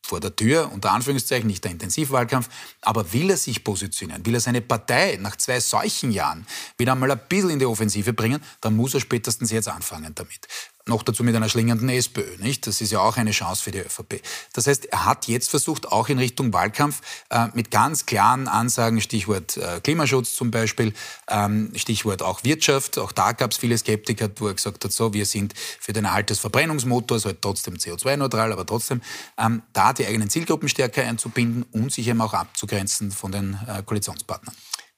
vor 0.06 0.20
der 0.20 0.36
Tür, 0.36 0.72
unter 0.72 0.92
Anführungszeichen, 0.92 1.48
nicht 1.48 1.64
der 1.64 1.72
Intensivwahlkampf, 1.72 2.50
aber 2.82 3.12
will 3.12 3.32
er 3.32 3.38
sich 3.38 3.64
positionieren, 3.64 4.26
will 4.26 4.36
er 4.36 4.40
seine 4.40 4.62
Partei 4.62 5.18
nach 5.20 5.36
zwei 5.36 5.60
solchen 5.60 6.12
Jahren 6.12 6.46
wieder 6.78 6.92
einmal 6.92 7.12
ein 7.12 7.20
bisschen 7.28 7.50
in 7.50 7.60
die 7.60 7.66
Offensive 7.66 8.14
bringen, 8.14 8.42
dann 8.62 8.76
muss 8.76 8.94
er 8.94 9.00
spätestens 9.00 9.52
jetzt 9.52 9.68
anfangen 9.68 10.14
damit. 10.14 10.48
Noch 10.88 11.04
dazu 11.04 11.24
mit 11.24 11.36
einer 11.36 11.50
schlingenden 11.50 11.90
SPÖ. 11.90 12.38
Nicht? 12.40 12.68
Das 12.68 12.82
ist 12.82 12.92
ja 12.92 13.00
auch 13.00 13.18
eine 13.18 13.32
Chance 13.32 13.64
für 13.64 13.72
die 13.72 13.80
ÖVP. 13.80 14.22
Das 14.54 14.68
heißt, 14.68 14.86
er 14.86 15.06
hat 15.06 15.28
jetzt 15.28 15.50
versucht, 15.50 15.88
auch 15.92 16.10
in 16.10 16.20
Richtung 16.20 16.54
Wahlkampf 16.54 17.02
äh, 17.30 17.48
mit 17.54 17.72
ganz 17.72 18.06
klaren 18.06 18.48
Ansagen, 18.48 19.02
Stichwort 19.02 19.58
äh, 19.58 19.80
Klimaschutz 19.82 20.36
zum 20.36 20.52
Beispiel, 20.52 20.94
ähm, 21.28 21.72
Stichwort 21.76 22.22
auch 22.22 22.44
Wirtschaft, 22.44 22.98
auch 23.00 23.12
da 23.12 23.32
gab 23.32 23.52
es 23.52 23.58
viele 23.58 23.78
Skeptiker, 23.78 24.30
wo 24.38 24.48
er 24.48 24.54
gesagt 24.54 24.84
hat, 24.84 24.92
so, 24.92 25.14
wir 25.14 25.26
sind 25.26 25.54
für 25.56 25.94
den 25.94 26.06
Erhalt 26.06 26.30
des 26.30 26.40
Verbrennungsmotors, 26.40 27.26
halt 27.26 27.42
trotzdem 27.42 27.76
CO2-neutral, 27.76 28.52
aber 28.52 28.66
trotzdem 28.66 29.02
ähm, 29.38 29.64
da 29.74 29.94
die 29.94 30.06
eigenen 30.06 30.30
Zielgruppen 30.30 30.70
stärker 30.70 31.04
einzubinden 31.04 31.64
und 31.72 31.92
sich 31.92 32.08
eben 32.08 32.22
auch 32.22 32.34
abzugrenzen 32.34 33.12
von 33.12 33.32
den 33.32 33.58
äh, 33.68 33.82
Koalitionspartnern. 33.84 34.56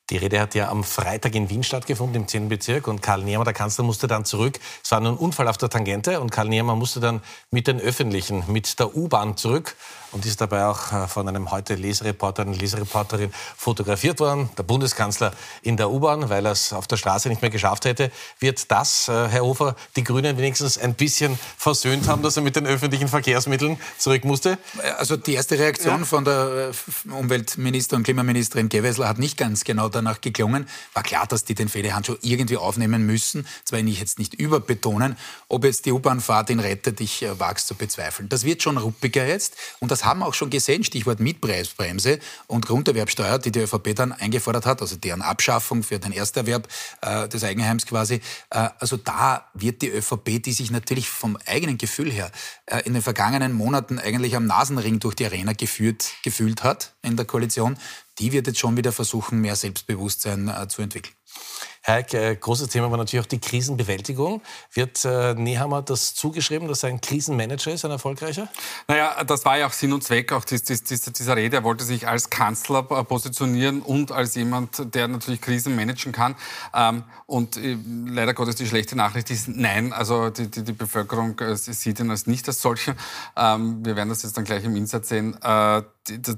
Die 0.09 0.15
Rede 0.17 0.39
hat 0.39 0.55
ja 0.55 0.69
am 0.69 0.85
Freitag 0.85 1.35
in 1.35 1.49
Wien 1.49 1.63
stattgefunden, 1.63 2.21
im 2.21 2.27
10. 2.29 2.47
Bezirk. 2.47 2.87
Und 2.87 3.01
Karl 3.01 3.23
Nehammer, 3.23 3.43
der 3.43 3.53
Kanzler, 3.53 3.83
musste 3.83 4.07
dann 4.07 4.23
zurück. 4.23 4.57
Es 4.81 4.89
war 4.91 5.01
nur 5.01 5.11
ein 5.11 5.17
Unfall 5.17 5.49
auf 5.49 5.57
der 5.57 5.69
Tangente. 5.69 6.21
Und 6.21 6.31
Karl 6.31 6.47
Nehammer 6.47 6.75
musste 6.77 7.01
dann 7.01 7.21
mit 7.51 7.67
den 7.67 7.81
Öffentlichen, 7.81 8.45
mit 8.47 8.79
der 8.79 8.95
U-Bahn 8.95 9.35
zurück 9.35 9.75
und 10.11 10.25
ist 10.25 10.41
dabei 10.41 10.65
auch 10.65 10.91
äh, 10.91 11.07
von 11.07 11.27
einem 11.27 11.51
heute 11.51 11.75
Lesereporter, 11.75 12.43
einer 12.43 12.55
Lesereporterin 12.55 13.31
fotografiert 13.55 14.19
worden. 14.19 14.49
Der 14.57 14.63
Bundeskanzler 14.63 15.33
in 15.61 15.77
der 15.77 15.89
U-Bahn, 15.89 16.29
weil 16.29 16.45
er 16.45 16.53
es 16.53 16.73
auf 16.73 16.87
der 16.87 16.97
Straße 16.97 17.29
nicht 17.29 17.41
mehr 17.41 17.51
geschafft 17.51 17.85
hätte. 17.85 18.11
Wird 18.39 18.71
das, 18.71 19.07
äh, 19.07 19.27
Herr 19.27 19.41
Hofer, 19.41 19.75
die 19.95 20.03
Grünen 20.03 20.37
wenigstens 20.37 20.77
ein 20.77 20.93
bisschen 20.93 21.37
versöhnt 21.57 22.07
haben, 22.07 22.21
dass 22.21 22.37
er 22.37 22.43
mit 22.43 22.55
den 22.55 22.65
öffentlichen 22.65 23.07
Verkehrsmitteln 23.07 23.79
zurück 23.97 24.23
musste? 24.23 24.57
Also 24.97 25.17
die 25.17 25.33
erste 25.33 25.59
Reaktion 25.59 25.99
ja. 25.99 26.05
von 26.05 26.25
der 26.25 26.71
äh, 26.71 27.11
Umweltministerin 27.11 28.01
und 28.01 28.03
Klimaministerin 28.03 28.69
Gewessler 28.69 29.07
hat 29.07 29.19
nicht 29.19 29.37
ganz 29.37 29.63
genau 29.63 29.89
danach 29.89 30.21
geklungen. 30.21 30.67
War 30.93 31.03
klar, 31.03 31.27
dass 31.27 31.45
die 31.45 31.55
den 31.55 31.69
Federhandschuh 31.69 32.15
irgendwie 32.21 32.57
aufnehmen 32.57 33.05
müssen. 33.05 33.47
Zwar 33.63 33.81
nicht 33.81 33.99
jetzt 33.99 34.19
nicht 34.19 34.33
überbetonen. 34.33 35.17
Ob 35.47 35.63
jetzt 35.63 35.85
die 35.85 35.91
U-Bahn-Fahrt 35.91 36.49
ihn 36.49 36.59
rettet, 36.59 37.01
ich 37.01 37.25
wage 37.37 37.57
es 37.57 37.65
zu 37.65 37.75
bezweifeln. 37.75 38.29
Das 38.29 38.43
wird 38.43 38.63
schon 38.63 38.77
ruppiger 38.77 39.25
jetzt. 39.25 39.55
Und 39.79 39.91
das 39.91 39.96
haben 40.05 40.19
wir 40.19 40.27
auch 40.27 40.33
schon 40.33 40.49
gesehen, 40.49 40.83
Stichwort 40.83 41.19
Mietpreisbremse 41.19 42.19
und 42.47 42.65
Grunderwerbsteuer, 42.65 43.39
die 43.39 43.51
die 43.51 43.59
ÖVP 43.59 43.95
dann 43.95 44.11
eingefordert 44.11 44.65
hat, 44.65 44.81
also 44.81 44.95
deren 44.95 45.21
Abschaffung 45.21 45.83
für 45.83 45.99
den 45.99 46.11
Ersterwerb 46.11 46.67
äh, 47.01 47.27
des 47.27 47.43
Eigenheims 47.43 47.85
quasi. 47.85 48.21
Äh, 48.49 48.69
also 48.79 48.97
da 48.97 49.47
wird 49.53 49.81
die 49.81 49.89
ÖVP, 49.89 50.41
die 50.43 50.53
sich 50.53 50.71
natürlich 50.71 51.09
vom 51.09 51.37
eigenen 51.45 51.77
Gefühl 51.77 52.11
her 52.11 52.31
äh, 52.65 52.81
in 52.85 52.93
den 52.93 53.01
vergangenen 53.01 53.53
Monaten 53.53 53.99
eigentlich 53.99 54.35
am 54.35 54.45
Nasenring 54.45 54.99
durch 54.99 55.15
die 55.15 55.25
Arena 55.25 55.53
geführt, 55.53 56.11
gefühlt 56.23 56.63
hat 56.63 56.93
in 57.01 57.15
der 57.15 57.25
Koalition, 57.25 57.77
die 58.19 58.31
wird 58.31 58.47
jetzt 58.47 58.59
schon 58.59 58.77
wieder 58.77 58.91
versuchen, 58.91 59.39
mehr 59.39 59.55
Selbstbewusstsein 59.55 60.47
äh, 60.47 60.67
zu 60.67 60.81
entwickeln. 60.81 61.13
Heik, 61.85 62.13
äh, 62.13 62.35
großes 62.35 62.67
Thema 62.67 62.91
war 62.91 62.97
natürlich 62.97 63.23
auch 63.23 63.29
die 63.29 63.39
Krisenbewältigung. 63.39 64.41
Wird 64.73 65.05
äh, 65.05 65.35
Nehammer 65.35 65.81
das 65.81 66.15
zugeschrieben, 66.15 66.67
dass 66.67 66.83
er 66.83 66.89
ein 66.89 66.99
Krisenmanager 66.99 67.71
ist, 67.71 67.85
ein 67.85 67.91
erfolgreicher? 67.91 68.49
Naja, 68.89 69.23
das 69.23 69.45
war 69.45 69.57
ja 69.57 69.67
auch 69.67 69.71
Sinn 69.71 69.93
und 69.93 70.03
Zweck 70.03 70.33
auch 70.33 70.43
dies, 70.43 70.63
dies, 70.63 70.83
dies, 70.83 71.01
dieser 71.01 71.37
Rede. 71.37 71.55
Er 71.55 71.63
wollte 71.63 71.85
sich 71.85 72.05
als 72.05 72.29
Kanzler 72.29 72.79
äh, 72.91 73.03
positionieren 73.05 73.81
und 73.81 74.11
als 74.11 74.35
jemand, 74.35 74.93
der 74.93 75.07
natürlich 75.07 75.39
Krisen 75.39 75.77
managen 75.77 76.11
kann. 76.11 76.35
Ähm, 76.73 77.03
und 77.25 77.55
äh, 77.55 77.77
leider 78.05 78.33
Gottes 78.33 78.55
die 78.55 78.67
schlechte 78.67 78.97
Nachricht 78.97 79.29
ist, 79.29 79.47
nein, 79.47 79.93
also 79.93 80.29
die, 80.29 80.51
die, 80.51 80.63
die 80.63 80.73
Bevölkerung 80.73 81.39
äh, 81.39 81.55
sieht 81.55 82.01
ihn 82.01 82.11
als 82.11 82.27
nicht 82.27 82.49
als 82.49 82.61
solchen. 82.61 82.95
Ähm, 83.37 83.85
wir 83.85 83.95
werden 83.95 84.09
das 84.09 84.23
jetzt 84.23 84.35
dann 84.35 84.43
gleich 84.43 84.65
im 84.65 84.75
Insatz 84.75 85.07
sehen. 85.07 85.37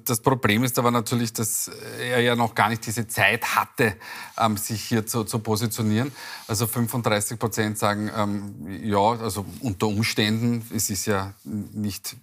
Das 0.05 0.21
Problem 0.21 0.63
ist 0.63 0.79
aber 0.79 0.91
natürlich, 0.91 1.34
dass 1.34 1.69
er 1.99 2.21
ja 2.21 2.36
noch 2.36 2.55
gar 2.55 2.69
nicht 2.69 2.86
diese 2.86 3.08
Zeit 3.08 3.55
hatte, 3.55 3.95
ähm, 4.38 4.58
sich 4.58 4.84
hier 4.84 5.05
zu, 5.05 5.23
zu 5.23 5.39
positionieren. 5.39 6.12
Also 6.47 6.67
35 6.67 7.38
Prozent 7.38 7.77
sagen, 7.77 8.10
ähm, 8.15 8.84
ja, 8.84 8.97
also 8.97 9.45
unter 9.62 9.88
Umständen, 9.88 10.65
es 10.73 10.89
ist 10.89 11.05
ja 11.05 11.34
nicht 11.43 12.15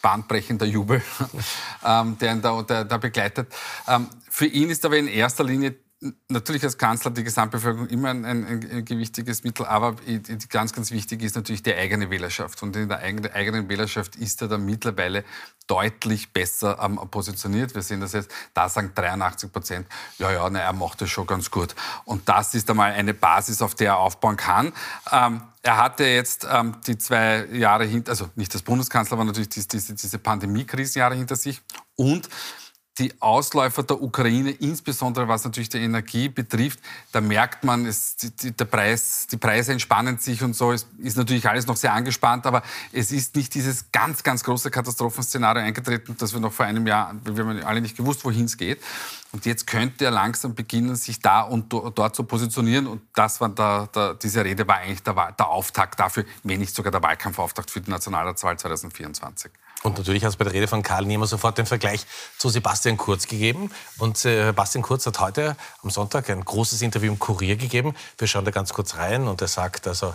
bahnbrechender 0.00 0.66
Jubel, 0.66 1.02
ähm, 1.84 2.18
der 2.18 2.32
ihn 2.32 2.42
da, 2.42 2.62
der, 2.62 2.84
der 2.84 2.98
begleitet. 2.98 3.48
Ähm, 3.88 4.08
für 4.28 4.46
ihn 4.46 4.68
ist 4.68 4.84
aber 4.84 4.98
in 4.98 5.08
erster 5.08 5.44
Linie 5.44 5.74
natürlich 6.28 6.64
als 6.64 6.76
Kanzler 6.76 7.10
die 7.10 7.24
Gesamtbevölkerung 7.24 7.88
immer 7.88 8.10
ein, 8.10 8.24
ein, 8.24 8.46
ein, 8.46 8.84
gewichtiges 8.84 9.42
Mittel, 9.42 9.64
aber 9.66 9.96
ganz, 10.50 10.72
ganz 10.72 10.90
wichtig 10.90 11.22
ist 11.22 11.34
natürlich 11.34 11.62
die 11.62 11.74
eigene 11.74 12.10
Wählerschaft. 12.10 12.62
Und 12.62 12.76
in 12.76 12.88
der 12.88 13.00
eigenen, 13.00 13.68
Wählerschaft 13.68 14.16
ist 14.16 14.42
er 14.42 14.48
dann 14.48 14.64
mittlerweile 14.64 15.24
deutlich 15.66 16.32
besser 16.32 16.78
ähm, 16.82 16.96
positioniert. 17.10 17.74
Wir 17.74 17.82
sehen 17.82 18.00
das 18.00 18.12
jetzt, 18.12 18.30
da 18.52 18.68
sagen 18.68 18.92
83 18.94 19.50
Prozent, 19.50 19.86
ja, 20.18 20.30
ja, 20.30 20.48
na, 20.50 20.60
er 20.60 20.72
macht 20.74 21.00
das 21.00 21.10
schon 21.10 21.26
ganz 21.26 21.50
gut. 21.50 21.74
Und 22.04 22.28
das 22.28 22.54
ist 22.54 22.68
einmal 22.68 22.92
eine 22.92 23.14
Basis, 23.14 23.62
auf 23.62 23.74
der 23.74 23.92
er 23.92 23.98
aufbauen 23.98 24.36
kann. 24.36 24.72
Ähm, 25.10 25.42
er 25.62 25.78
hatte 25.78 26.04
jetzt 26.04 26.46
ähm, 26.50 26.76
die 26.86 26.98
zwei 26.98 27.46
Jahre 27.46 27.84
hinter, 27.84 28.10
also 28.10 28.28
nicht 28.34 28.54
das 28.54 28.60
Bundeskanzler, 28.60 29.14
aber 29.14 29.24
natürlich 29.24 29.48
diese, 29.48 29.94
diese 29.94 30.18
Pandemie-Krisenjahre 30.18 31.14
hinter 31.14 31.36
sich. 31.36 31.62
Und 31.96 32.28
die 32.98 33.12
Ausläufer 33.20 33.82
der 33.82 34.00
Ukraine, 34.00 34.50
insbesondere 34.50 35.26
was 35.26 35.44
natürlich 35.44 35.68
die 35.68 35.78
Energie 35.78 36.28
betrifft, 36.28 36.78
da 37.10 37.20
merkt 37.20 37.64
man, 37.64 37.86
es, 37.86 38.16
die, 38.16 38.52
der 38.52 38.64
Preis, 38.66 39.26
die 39.30 39.36
Preise 39.36 39.72
entspannen 39.72 40.18
sich 40.18 40.42
und 40.42 40.54
so. 40.54 40.70
Es 40.70 40.86
ist 40.98 41.16
natürlich 41.16 41.48
alles 41.48 41.66
noch 41.66 41.76
sehr 41.76 41.92
angespannt, 41.92 42.46
aber 42.46 42.62
es 42.92 43.10
ist 43.10 43.34
nicht 43.34 43.52
dieses 43.54 43.90
ganz, 43.90 44.22
ganz 44.22 44.44
große 44.44 44.70
Katastrophenszenario 44.70 45.62
eingetreten, 45.62 46.14
das 46.18 46.32
wir 46.32 46.40
noch 46.40 46.52
vor 46.52 46.66
einem 46.66 46.86
Jahr, 46.86 47.14
wir 47.24 47.44
haben 47.44 47.64
alle 47.64 47.80
nicht 47.80 47.96
gewusst, 47.96 48.24
wohin 48.24 48.44
es 48.44 48.56
geht. 48.56 48.80
Und 49.34 49.46
jetzt 49.46 49.66
könnte 49.66 50.04
er 50.04 50.12
langsam 50.12 50.54
beginnen, 50.54 50.94
sich 50.94 51.18
da 51.18 51.40
und 51.40 51.72
dort 51.72 52.14
zu 52.14 52.22
positionieren. 52.22 52.86
Und 52.86 53.02
das 53.16 53.40
war 53.40 53.48
der, 53.48 53.88
der, 53.92 54.14
diese 54.14 54.44
Rede 54.44 54.68
war 54.68 54.76
eigentlich 54.76 55.02
der, 55.02 55.32
der 55.36 55.48
Auftakt 55.48 55.98
dafür, 55.98 56.24
wenn 56.44 56.60
nicht 56.60 56.72
sogar 56.72 56.92
der 56.92 57.02
Wahlkampfauftakt 57.02 57.68
für 57.68 57.80
die 57.80 57.90
Nationalratswahl 57.90 58.56
2024. 58.56 59.50
Und 59.82 59.98
natürlich 59.98 60.22
hat 60.22 60.30
es 60.30 60.36
bei 60.36 60.44
der 60.44 60.52
Rede 60.52 60.68
von 60.68 60.84
Karl 60.84 61.04
Niemer 61.04 61.26
sofort 61.26 61.58
den 61.58 61.66
Vergleich 61.66 62.06
zu 62.38 62.48
Sebastian 62.48 62.96
Kurz 62.96 63.26
gegeben. 63.26 63.72
Und 63.98 64.24
äh, 64.24 64.46
Sebastian 64.46 64.82
Kurz 64.82 65.04
hat 65.04 65.18
heute 65.18 65.56
am 65.82 65.90
Sonntag 65.90 66.30
ein 66.30 66.44
großes 66.44 66.80
Interview 66.80 67.10
im 67.10 67.18
Kurier 67.18 67.56
gegeben. 67.56 67.96
Wir 68.16 68.28
schauen 68.28 68.44
da 68.44 68.52
ganz 68.52 68.72
kurz 68.72 68.94
rein 68.94 69.26
und 69.26 69.42
er 69.42 69.48
sagt 69.48 69.88
also, 69.88 70.14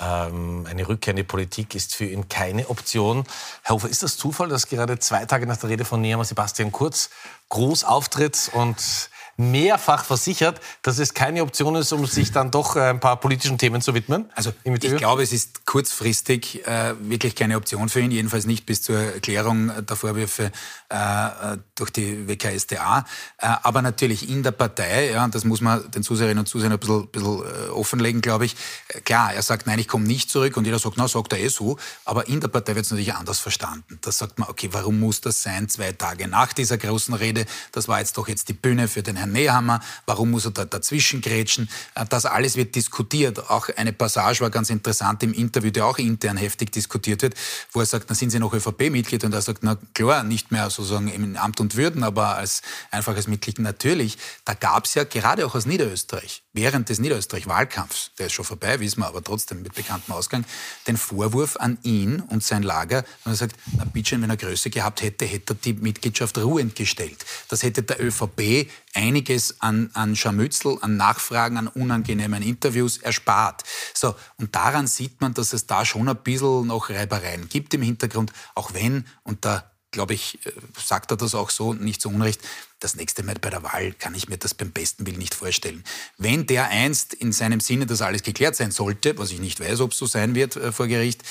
ähm, 0.00 0.66
eine 0.68 0.88
Rückkehr 0.88 1.12
in 1.12 1.16
die 1.16 1.22
Politik 1.22 1.74
ist 1.74 1.94
für 1.94 2.04
ihn 2.04 2.28
keine 2.28 2.68
Option. 2.68 3.24
Herr 3.62 3.76
Hofer, 3.76 3.88
ist 3.88 4.02
das 4.02 4.16
Zufall, 4.16 4.48
dass 4.48 4.68
gerade 4.68 4.98
zwei 4.98 5.24
Tage 5.26 5.46
nach 5.46 5.56
der 5.56 5.70
Rede 5.70 5.84
von 5.84 6.00
Niemer 6.00 6.24
Sebastian 6.24 6.72
Kurz 6.72 7.10
groß 7.48 7.84
auftritt 7.84 8.50
und 8.54 9.10
mehrfach 9.38 10.04
versichert, 10.04 10.60
dass 10.82 10.98
es 10.98 11.14
keine 11.14 11.42
Option 11.42 11.76
ist, 11.76 11.92
um 11.92 12.04
sich 12.06 12.32
dann 12.32 12.50
doch 12.50 12.74
äh, 12.76 12.90
ein 12.90 13.00
paar 13.00 13.16
politischen 13.18 13.56
Themen 13.56 13.80
zu 13.80 13.94
widmen? 13.94 14.30
Also 14.34 14.52
ich 14.64 14.96
glaube, 14.96 15.22
es 15.22 15.32
ist 15.32 15.64
kurzfristig 15.64 16.66
äh, 16.66 16.94
wirklich 17.00 17.36
keine 17.36 17.56
Option 17.56 17.88
für 17.88 18.00
ihn, 18.00 18.10
jedenfalls 18.10 18.46
nicht 18.46 18.66
bis 18.66 18.82
zur 18.82 18.98
Erklärung 18.98 19.70
der 19.86 19.96
Vorwürfe 19.96 20.50
äh, 20.88 21.56
durch 21.76 21.90
die 21.90 22.26
WKSDA. 22.26 23.06
Äh, 23.38 23.46
aber 23.62 23.80
natürlich 23.80 24.28
in 24.28 24.42
der 24.42 24.50
Partei, 24.50 25.12
ja, 25.12 25.28
das 25.28 25.44
muss 25.44 25.60
man 25.60 25.88
den 25.92 26.02
Zuseherinnen 26.02 26.40
und 26.40 26.46
Zusehern 26.46 26.72
ein 26.72 26.78
bisschen, 26.80 27.06
bisschen 27.08 27.42
äh, 27.42 27.68
offenlegen, 27.70 28.20
glaube 28.20 28.44
ich. 28.44 28.56
Äh, 28.88 29.00
klar, 29.02 29.32
er 29.32 29.42
sagt, 29.42 29.68
nein, 29.68 29.78
ich 29.78 29.86
komme 29.86 30.04
nicht 30.04 30.30
zurück 30.30 30.56
und 30.56 30.64
jeder 30.64 30.80
sagt, 30.80 30.96
na, 30.96 31.06
sagt 31.06 31.32
er 31.32 31.38
eh 31.38 31.48
so. 31.48 31.78
Aber 32.04 32.26
in 32.26 32.40
der 32.40 32.48
Partei 32.48 32.74
wird 32.74 32.86
es 32.86 32.90
natürlich 32.90 33.14
anders 33.14 33.38
verstanden. 33.38 34.00
Da 34.00 34.10
sagt 34.10 34.40
man, 34.40 34.48
okay, 34.48 34.70
warum 34.72 34.98
muss 34.98 35.20
das 35.20 35.44
sein, 35.44 35.68
zwei 35.68 35.92
Tage 35.92 36.26
nach 36.26 36.52
dieser 36.52 36.76
großen 36.76 37.14
Rede? 37.14 37.46
Das 37.70 37.86
war 37.86 38.00
jetzt 38.00 38.18
doch 38.18 38.26
jetzt 38.26 38.48
die 38.48 38.52
Bühne 38.54 38.88
für 38.88 39.04
den 39.04 39.14
Herrn 39.14 39.27
Herrn 39.28 39.32
Nehammer, 39.32 39.80
warum 40.06 40.30
muss 40.30 40.44
er 40.44 40.52
da 40.52 40.64
dazwischen 40.64 41.20
grätschen? 41.20 41.68
Äh, 41.94 42.04
das 42.08 42.26
alles 42.26 42.56
wird 42.56 42.74
diskutiert. 42.74 43.50
Auch 43.50 43.68
eine 43.76 43.92
Passage 43.92 44.40
war 44.40 44.50
ganz 44.50 44.70
interessant 44.70 45.22
im 45.22 45.32
Interview, 45.32 45.70
der 45.70 45.86
auch 45.86 45.98
intern 45.98 46.36
heftig 46.36 46.72
diskutiert 46.72 47.22
wird, 47.22 47.34
wo 47.72 47.80
er 47.80 47.86
sagt, 47.86 48.06
na 48.08 48.14
sind 48.14 48.30
Sie 48.30 48.38
noch 48.38 48.52
ÖVP-Mitglied? 48.52 49.24
Und 49.24 49.32
er 49.32 49.42
sagt, 49.42 49.62
na 49.62 49.78
klar, 49.94 50.24
nicht 50.24 50.50
mehr 50.50 50.70
sozusagen 50.70 51.08
im 51.08 51.36
Amt 51.36 51.60
und 51.60 51.76
Würden, 51.76 52.02
aber 52.02 52.36
als 52.36 52.62
einfaches 52.90 53.26
Mitglied 53.26 53.58
natürlich. 53.58 54.18
Da 54.44 54.54
gab 54.54 54.86
es 54.86 54.94
ja 54.94 55.04
gerade 55.04 55.46
auch 55.46 55.54
aus 55.54 55.66
Niederösterreich, 55.66 56.42
während 56.52 56.88
des 56.88 56.98
Niederösterreich-Wahlkampfs, 56.98 58.12
der 58.18 58.26
ist 58.26 58.32
schon 58.32 58.44
vorbei, 58.44 58.80
wissen 58.80 59.00
wir, 59.00 59.06
aber 59.06 59.22
trotzdem 59.22 59.62
mit 59.62 59.74
bekanntem 59.74 60.14
Ausgang, 60.14 60.44
den 60.86 60.96
Vorwurf 60.96 61.56
an 61.56 61.78
ihn 61.82 62.20
und 62.20 62.42
sein 62.42 62.62
Lager, 62.62 63.04
und 63.24 63.32
er 63.32 63.36
sagt, 63.36 63.56
na 63.76 63.84
bitte, 63.84 64.20
wenn 64.20 64.30
er 64.30 64.36
Größe 64.36 64.70
gehabt 64.70 65.02
hätte, 65.02 65.24
hätte 65.24 65.54
er 65.54 65.56
die 65.56 65.72
Mitgliedschaft 65.74 66.38
ruhend 66.38 66.74
gestellt. 66.74 67.24
Das 67.48 67.62
hätte 67.62 67.82
der 67.82 68.02
ÖVP 68.02 68.68
einiges 68.98 69.60
an, 69.60 69.90
an 69.94 70.16
Scharmützel, 70.16 70.78
an 70.80 70.96
Nachfragen, 70.96 71.56
an 71.56 71.68
unangenehmen 71.68 72.42
Interviews 72.42 72.98
erspart. 72.98 73.62
So, 73.94 74.16
und 74.36 74.54
daran 74.54 74.88
sieht 74.88 75.20
man, 75.20 75.34
dass 75.34 75.52
es 75.52 75.66
da 75.66 75.84
schon 75.84 76.08
ein 76.08 76.16
bisschen 76.16 76.66
noch 76.66 76.90
Reibereien 76.90 77.48
gibt 77.48 77.74
im 77.74 77.82
Hintergrund, 77.82 78.32
auch 78.56 78.74
wenn, 78.74 79.06
und 79.22 79.44
da 79.44 79.70
glaube 79.90 80.14
ich, 80.14 80.44
äh, 80.46 80.52
sagt 80.76 81.12
er 81.12 81.16
das 81.16 81.34
auch 81.34 81.50
so, 81.50 81.72
nicht 81.72 82.02
zu 82.02 82.08
Unrecht, 82.10 82.40
das 82.80 82.94
nächste 82.94 83.22
Mal 83.22 83.36
bei 83.40 83.50
der 83.50 83.62
Wahl 83.62 83.92
kann 83.92 84.14
ich 84.14 84.28
mir 84.28 84.36
das 84.36 84.54
beim 84.54 84.70
besten 84.70 85.06
Willen 85.06 85.18
nicht 85.18 85.34
vorstellen. 85.34 85.82
Wenn 86.18 86.46
der 86.46 86.68
einst 86.68 87.14
in 87.14 87.32
seinem 87.32 87.60
Sinne 87.60 87.86
das 87.86 88.02
alles 88.02 88.22
geklärt 88.22 88.54
sein 88.54 88.70
sollte, 88.70 89.16
was 89.18 89.30
ich 89.30 89.40
nicht 89.40 89.60
weiß, 89.60 89.80
ob 89.80 89.92
es 89.92 89.98
so 89.98 90.06
sein 90.06 90.34
wird 90.34 90.56
äh, 90.56 90.72
vor 90.72 90.88
Gericht, 90.88 91.22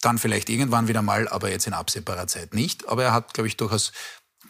dann 0.00 0.18
vielleicht 0.18 0.48
irgendwann 0.48 0.88
wieder 0.88 1.02
mal, 1.02 1.28
aber 1.28 1.50
jetzt 1.50 1.66
in 1.66 1.74
absehbarer 1.74 2.26
Zeit 2.26 2.54
nicht. 2.54 2.88
Aber 2.88 3.04
er 3.04 3.12
hat, 3.12 3.34
glaube 3.34 3.48
ich, 3.48 3.56
durchaus 3.56 3.92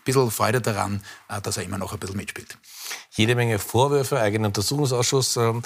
bisschen 0.04 0.30
Freude 0.30 0.60
daran, 0.60 1.02
äh, 1.28 1.40
dass 1.40 1.56
er 1.56 1.64
immer 1.64 1.78
noch 1.78 1.92
ein 1.92 1.98
bisschen 1.98 2.16
mitspielt. 2.16 2.58
Jede 3.10 3.34
Menge 3.34 3.58
Vorwürfe, 3.58 4.20
eigener 4.20 4.48
Untersuchungsausschuss. 4.48 5.36
Ähm, 5.36 5.62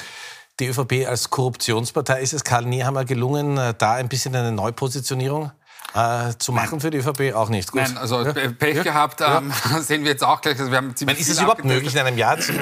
die 0.61 0.67
ÖVP 0.67 1.07
als 1.07 1.31
Korruptionspartei. 1.31 2.21
Ist 2.21 2.33
es 2.33 2.45
Karl 2.45 2.65
Nehammer 2.65 3.05
gelungen, 3.05 3.59
äh, 3.59 3.75
da 3.77 3.95
ein 3.95 4.09
bisschen 4.09 4.37
eine 4.37 4.53
Neupositionierung 4.53 5.51
äh, 5.95 6.33
zu 6.39 6.53
machen 6.53 6.69
Nein. 6.73 6.81
für 6.81 6.91
die 6.91 6.99
ÖVP 6.99 7.35
auch 7.35 7.49
nicht. 7.49 7.73
Gut. 7.73 7.83
Nein, 7.83 7.97
also 7.97 8.23
ja? 8.23 8.33
Pech 8.33 8.77
ja? 8.77 8.83
gehabt 8.83 9.21
ähm, 9.21 9.53
ja. 9.71 9.81
sehen 9.81 10.03
wir 10.05 10.11
jetzt 10.11 10.25
auch 10.25 10.41
gleich. 10.41 10.59
Also 10.59 10.71
wir 10.71 10.79
haben 10.79 10.95
ziemlich 10.95 11.21
ist 11.21 11.31
es 11.31 11.41
überhaupt 11.41 11.65
möglich 11.65 11.95
in 11.95 12.01
einem 12.01 12.19
Jahr, 12.19 12.39
zu, 12.39 12.53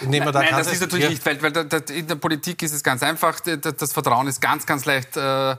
in 0.00 0.12
dem 0.12 0.24
man 0.24 0.32
da 0.32 0.40
Nein, 0.40 0.50
das 0.52 0.72
ist 0.72 0.80
natürlich 0.80 1.08
nicht, 1.08 1.26
weil, 1.26 1.42
weil 1.42 1.52
in 1.90 2.06
der 2.06 2.14
Politik 2.14 2.62
ist 2.62 2.72
es 2.72 2.82
ganz 2.82 3.02
einfach. 3.02 3.40
Das 3.40 3.92
Vertrauen 3.92 4.28
ist 4.28 4.40
ganz, 4.40 4.66
ganz 4.66 4.84
leicht 4.84 5.16
äh, 5.16 5.56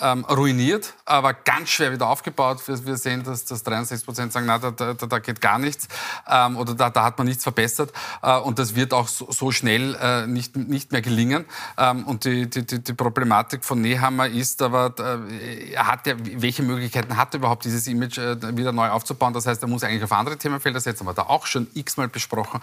ähm, 0.00 0.24
ruiniert, 0.24 0.94
aber 1.04 1.34
ganz 1.34 1.70
schwer 1.70 1.92
wieder 1.92 2.08
aufgebaut. 2.08 2.66
Wir, 2.66 2.86
wir 2.86 2.96
sehen, 2.96 3.22
dass, 3.24 3.44
dass 3.44 3.62
63 3.62 4.06
Prozent 4.06 4.32
sagen, 4.32 4.46
na, 4.46 4.58
da, 4.58 4.70
da, 4.70 4.94
da, 4.94 5.18
geht 5.18 5.40
gar 5.40 5.58
nichts 5.58 5.88
ähm, 6.28 6.56
oder 6.56 6.74
da, 6.74 6.90
da 6.90 7.04
hat 7.04 7.18
man 7.18 7.26
nichts 7.26 7.42
verbessert. 7.42 7.92
Äh, 8.22 8.38
und 8.38 8.58
das 8.58 8.74
wird 8.74 8.94
auch 8.94 9.08
so, 9.08 9.30
so 9.30 9.50
schnell 9.50 9.94
äh, 10.00 10.26
nicht, 10.26 10.56
nicht 10.56 10.92
mehr 10.92 11.02
gelingen. 11.02 11.44
Ähm, 11.76 12.04
und 12.04 12.24
die, 12.24 12.48
die, 12.48 12.64
die 12.64 12.92
Problematik 12.94 13.64
von 13.64 13.80
Nehammer 13.80 14.28
ist 14.28 14.62
aber, 14.62 14.94
äh, 14.98 15.72
er 15.72 15.86
hat 15.86 16.06
ja, 16.06 16.14
welche 16.18 16.62
welche 16.62 16.62
Möglichkeiten 16.62 17.16
hat 17.16 17.34
er 17.34 17.38
überhaupt, 17.38 17.64
dieses 17.64 17.86
Image 17.86 18.18
äh, 18.18 18.56
wieder 18.56 18.72
neu 18.72 18.88
aufzubauen? 18.88 19.32
Das 19.32 19.46
heißt, 19.46 19.62
er 19.62 19.68
muss 19.68 19.82
eigentlich 19.82 20.04
auf 20.04 20.12
andere 20.12 20.36
Themenfelder 20.36 20.80
setzen, 20.80 21.00
haben 21.00 21.08
wir 21.08 21.14
da 21.14 21.28
auch 21.28 21.46
schon 21.46 21.66
x-mal 21.74 22.08
besprochen. 22.08 22.60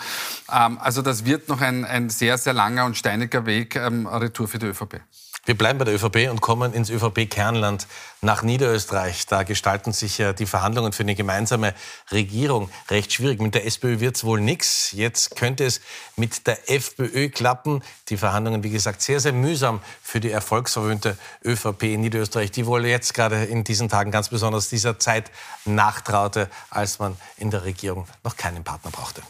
Ähm, 0.51 0.77
also 0.79 1.01
das 1.01 1.18
wird 1.25 1.49
noch 1.49 1.62
ein, 1.62 1.86
ein 1.86 2.10
sehr, 2.10 2.38
sehr 2.38 2.53
langer 2.53 2.86
und 2.86 2.97
steiniger 2.97 3.45
Weg 3.45 3.75
ähm, 3.75 4.08
Retour 4.08 4.47
für 4.47 4.60
die 4.60 4.67
ÖVP. 4.67 5.01
Wir 5.49 5.58
bleiben 5.58 5.79
bei 5.79 5.86
der 5.86 5.95
ÖVP 5.95 6.29
und 6.29 6.41
kommen 6.41 6.73
ins 6.73 6.91
ÖVP-Kernland 6.91 7.88
nach 8.21 8.43
Niederösterreich. 8.43 9.25
Da 9.25 9.41
gestalten 9.41 9.93
sich 9.93 10.19
ja 10.19 10.32
die 10.32 10.45
Verhandlungen 10.45 10.91
für 10.91 11.01
eine 11.01 11.15
gemeinsame 11.15 11.73
Regierung 12.12 12.69
recht 12.89 13.13
schwierig. 13.13 13.41
Mit 13.41 13.55
der 13.55 13.65
SPÖ 13.65 13.99
wird 13.99 14.15
es 14.15 14.23
wohl 14.23 14.41
nichts. 14.41 14.91
Jetzt 14.91 15.36
könnte 15.36 15.65
es 15.65 15.82
mit 16.17 16.45
der 16.45 16.69
FPÖ 16.69 17.29
klappen. 17.29 17.82
Die 18.10 18.17
Verhandlungen, 18.17 18.63
wie 18.63 18.69
gesagt, 18.69 19.01
sehr, 19.01 19.19
sehr 19.19 19.34
mühsam 19.34 19.82
für 20.03 20.19
die 20.19 20.29
erfolgsverwöhnte 20.29 21.17
ÖVP 21.43 21.84
in 21.84 22.01
Niederösterreich, 22.01 22.51
die 22.51 22.67
wohl 22.67 22.86
jetzt 22.86 23.15
gerade 23.15 23.45
in 23.45 23.63
diesen 23.63 23.89
Tagen 23.89 24.12
ganz 24.12 24.29
besonders 24.29 24.69
dieser 24.69 24.99
Zeit 24.99 25.32
nachtraute, 25.65 26.47
als 26.69 26.99
man 26.99 27.17
in 27.38 27.49
der 27.49 27.63
Regierung 27.63 28.08
noch 28.23 28.38
keinen 28.38 28.63
Partner 28.63 28.91
brauchte. 28.91 29.23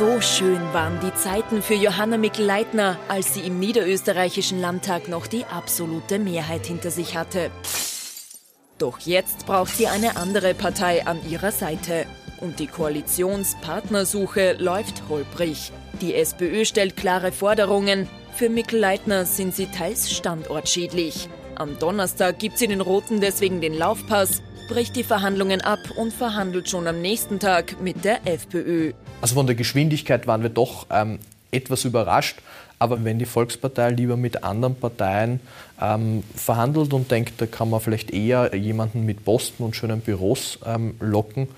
So 0.00 0.18
schön 0.22 0.62
waren 0.72 0.98
die 1.00 1.12
Zeiten 1.12 1.60
für 1.60 1.74
Johanna 1.74 2.16
Mikl-Leitner, 2.16 2.96
als 3.08 3.34
sie 3.34 3.40
im 3.40 3.58
niederösterreichischen 3.58 4.58
Landtag 4.58 5.08
noch 5.08 5.26
die 5.26 5.44
absolute 5.44 6.18
Mehrheit 6.18 6.64
hinter 6.64 6.90
sich 6.90 7.18
hatte. 7.18 7.50
Doch 8.78 8.98
jetzt 9.00 9.44
braucht 9.44 9.76
sie 9.76 9.88
eine 9.88 10.16
andere 10.16 10.54
Partei 10.54 11.06
an 11.06 11.18
ihrer 11.28 11.52
Seite. 11.52 12.06
Und 12.40 12.60
die 12.60 12.66
Koalitionspartnersuche 12.66 14.54
läuft 14.58 15.02
holprig. 15.10 15.70
Die 16.00 16.14
SPÖ 16.14 16.64
stellt 16.64 16.96
klare 16.96 17.30
Forderungen. 17.30 18.08
Für 18.34 18.48
Mikl-Leitner 18.48 19.26
sind 19.26 19.54
sie 19.54 19.66
teils 19.66 20.10
standortschädlich. 20.10 21.28
Am 21.56 21.78
Donnerstag 21.78 22.38
gibt 22.38 22.56
sie 22.56 22.68
den 22.68 22.80
Roten 22.80 23.20
deswegen 23.20 23.60
den 23.60 23.76
Laufpass, 23.76 24.40
bricht 24.70 24.96
die 24.96 25.04
Verhandlungen 25.04 25.60
ab 25.60 25.80
und 25.94 26.10
verhandelt 26.10 26.70
schon 26.70 26.86
am 26.86 27.02
nächsten 27.02 27.38
Tag 27.38 27.82
mit 27.82 28.02
der 28.06 28.26
FPÖ. 28.26 28.94
Also 29.20 29.34
von 29.34 29.46
der 29.46 29.54
Geschwindigkeit 29.54 30.26
waren 30.26 30.42
wir 30.42 30.50
doch 30.50 30.86
ähm, 30.90 31.18
etwas 31.50 31.84
überrascht. 31.84 32.38
Aber 32.78 33.04
wenn 33.04 33.18
die 33.18 33.26
Volkspartei 33.26 33.90
lieber 33.90 34.16
mit 34.16 34.42
anderen 34.42 34.74
Parteien 34.74 35.40
ähm, 35.80 36.22
verhandelt 36.34 36.94
und 36.94 37.10
denkt, 37.10 37.34
da 37.36 37.44
kann 37.44 37.68
man 37.68 37.80
vielleicht 37.80 38.10
eher 38.10 38.54
jemanden 38.56 39.04
mit 39.04 39.22
Posten 39.22 39.62
und 39.62 39.76
schönen 39.76 40.00
Büros 40.00 40.58
ähm, 40.64 40.94
locken, 40.98 41.48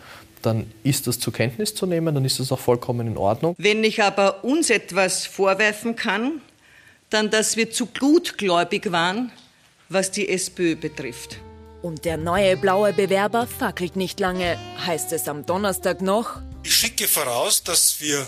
dann 0.42 0.66
ist 0.82 1.06
das 1.06 1.20
zur 1.20 1.32
Kenntnis 1.32 1.76
zu 1.76 1.86
nehmen, 1.86 2.12
dann 2.12 2.24
ist 2.24 2.40
das 2.40 2.50
auch 2.50 2.58
vollkommen 2.58 3.06
in 3.06 3.16
Ordnung. 3.16 3.54
Wenn 3.58 3.84
ich 3.84 4.02
aber 4.02 4.42
uns 4.42 4.68
etwas 4.70 5.24
vorwerfen 5.24 5.94
kann, 5.94 6.40
dann, 7.10 7.30
dass 7.30 7.56
wir 7.56 7.70
zu 7.70 7.86
gutgläubig 7.86 8.90
waren, 8.90 9.30
was 9.88 10.10
die 10.10 10.28
SPÖ 10.28 10.74
betrifft. 10.74 11.38
Und 11.82 12.04
der 12.04 12.16
neue 12.16 12.56
blaue 12.56 12.92
Bewerber 12.92 13.46
fackelt 13.46 13.96
nicht 13.96 14.20
lange, 14.20 14.56
heißt 14.86 15.12
es 15.12 15.28
am 15.28 15.44
Donnerstag 15.44 16.00
noch. 16.00 16.40
Ich 16.62 16.74
schicke 16.76 17.08
voraus, 17.08 17.64
dass 17.64 18.00
wir 18.00 18.24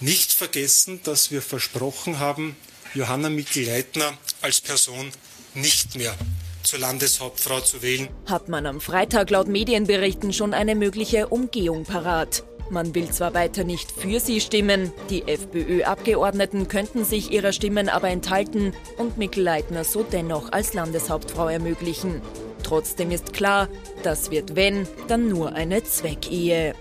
nicht 0.00 0.32
vergessen, 0.32 1.00
dass 1.02 1.30
wir 1.30 1.40
versprochen 1.40 2.18
haben, 2.18 2.56
Johanna 2.94 3.30
Mikl-Leitner 3.30 4.12
als 4.42 4.60
Person 4.60 5.10
nicht 5.54 5.96
mehr 5.96 6.14
zur 6.62 6.78
Landeshauptfrau 6.78 7.60
zu 7.60 7.82
wählen. 7.82 8.08
Hat 8.26 8.48
man 8.48 8.66
am 8.66 8.80
Freitag 8.80 9.30
laut 9.30 9.48
Medienberichten 9.48 10.32
schon 10.32 10.52
eine 10.52 10.74
mögliche 10.74 11.28
Umgehung 11.28 11.84
parat. 11.84 12.44
Man 12.68 12.94
will 12.94 13.10
zwar 13.10 13.34
weiter 13.34 13.64
nicht 13.64 13.90
für 13.90 14.20
sie 14.20 14.40
stimmen, 14.40 14.92
die 15.08 15.26
FPÖ-Abgeordneten 15.26 16.68
könnten 16.68 17.04
sich 17.04 17.32
ihrer 17.32 17.52
Stimmen 17.52 17.88
aber 17.88 18.08
enthalten 18.10 18.74
und 18.96 19.18
Mikl-Leitner 19.18 19.84
so 19.84 20.02
dennoch 20.04 20.52
als 20.52 20.74
Landeshauptfrau 20.74 21.48
ermöglichen. 21.48 22.22
Trotzdem 22.62 23.10
ist 23.10 23.32
klar, 23.32 23.68
das 24.02 24.30
wird 24.30 24.54
wenn, 24.56 24.86
dann 25.08 25.28
nur 25.28 25.54
eine 25.54 25.82
Zweckehe. 25.84 26.74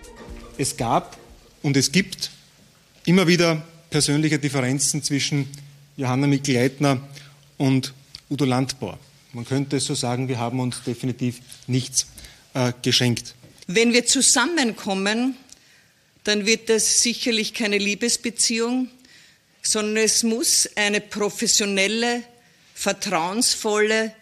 Es 0.58 0.78
gab 0.78 1.18
und 1.62 1.78
es 1.78 1.92
gibt 1.92 2.32
immer 3.06 3.28
wieder 3.28 3.64
persönliche 3.90 4.40
Differenzen 4.40 5.04
zwischen 5.04 5.48
Johanna 5.98 6.28
Mikl-Leitner 6.28 7.02
und 7.58 7.94
Udo 8.30 8.46
Landbauer. 8.46 9.00
Man 9.34 9.46
könnte 9.46 9.80
so 9.80 9.96
sagen, 9.96 10.28
wir 10.28 10.40
haben 10.40 10.60
uns 10.60 10.82
definitiv 10.84 11.40
nichts 11.68 12.08
äh, 12.54 12.74
geschenkt. 12.82 13.36
Wenn 13.68 13.94
wir 13.94 14.06
zusammenkommen, 14.06 15.36
dann 16.24 16.46
wird 16.46 16.70
das 16.70 17.02
sicherlich 17.02 17.54
keine 17.54 17.78
Liebesbeziehung, 17.78 18.90
sondern 19.62 20.04
es 20.04 20.24
muss 20.24 20.70
eine 20.76 21.02
professionelle, 21.02 22.24
vertrauensvolle 22.74 24.14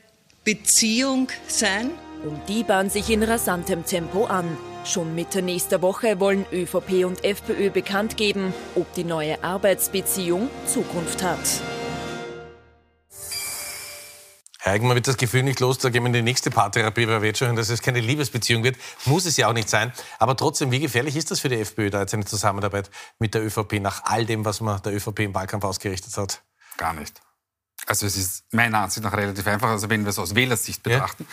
Beziehung 0.47 1.27
sein. 1.49 1.91
Und 2.23 2.39
die 2.47 2.63
bahnen 2.63 2.89
sich 2.89 3.10
in 3.10 3.21
rasantem 3.21 3.86
Tempo 3.86 4.27
an. 4.27 4.45
Schon 4.86 5.13
Mitte 5.13 5.41
nächster 5.41 5.81
Woche 5.81 6.21
wollen 6.21 6.45
ÖVP 6.53 7.03
und 7.05 7.25
FPÖ 7.25 7.69
bekannt 7.69 8.15
geben, 8.15 8.53
ob 8.75 8.93
die 8.93 9.03
neue 9.03 9.43
Arbeitsbeziehung 9.43 10.49
Zukunft 10.65 11.21
hat. 11.21 11.38
Herr 14.60 14.71
Eigenmann 14.71 14.95
wird 14.95 15.10
das 15.10 15.17
Gefühl 15.17 15.43
nicht 15.43 15.60
los, 15.60 15.79
da 15.79 15.89
gehen 15.89 16.03
wir 16.03 16.07
in 16.07 16.13
die 16.13 16.21
nächste 16.21 16.49
Paartherapie, 16.49 17.10
weil 17.10 17.21
wir 17.21 17.27
jetzt 17.27 17.39
schon, 17.39 17.53
dass 17.57 17.67
es 17.67 17.81
keine 17.81 17.99
Liebesbeziehung 17.99 18.63
wird. 18.63 18.77
Muss 19.03 19.25
es 19.25 19.36
ja 19.36 19.49
auch 19.49 19.53
nicht 19.53 19.69
sein. 19.69 19.91
Aber 20.17 20.38
trotzdem, 20.38 20.71
wie 20.71 20.79
gefährlich 20.79 21.17
ist 21.17 21.29
das 21.29 21.41
für 21.41 21.49
die 21.49 21.60
FPÖ, 21.60 21.89
da 21.89 21.99
jetzt 21.99 22.13
eine 22.13 22.23
Zusammenarbeit 22.23 22.89
mit 23.19 23.33
der 23.33 23.45
ÖVP 23.45 23.81
nach 23.81 24.05
all 24.05 24.25
dem, 24.25 24.45
was 24.45 24.62
man 24.62 24.81
der 24.81 24.95
ÖVP 24.95 25.19
im 25.19 25.36
Wahlkampf 25.36 25.65
ausgerichtet 25.65 26.15
hat? 26.15 26.41
Gar 26.77 26.93
nicht. 26.93 27.27
Also 27.88 28.06
es 28.06 28.17
ist 28.17 28.54
meiner 28.54 28.80
Ansicht 28.80 29.04
nach 29.04 29.13
relativ 29.13 29.47
einfach. 29.47 29.69
Also 29.69 29.89
wenn 29.89 30.04
wir 30.04 30.10
es 30.10 30.19
aus 30.19 30.36
Wählersicht 30.36 30.84
betrachten, 30.84 31.26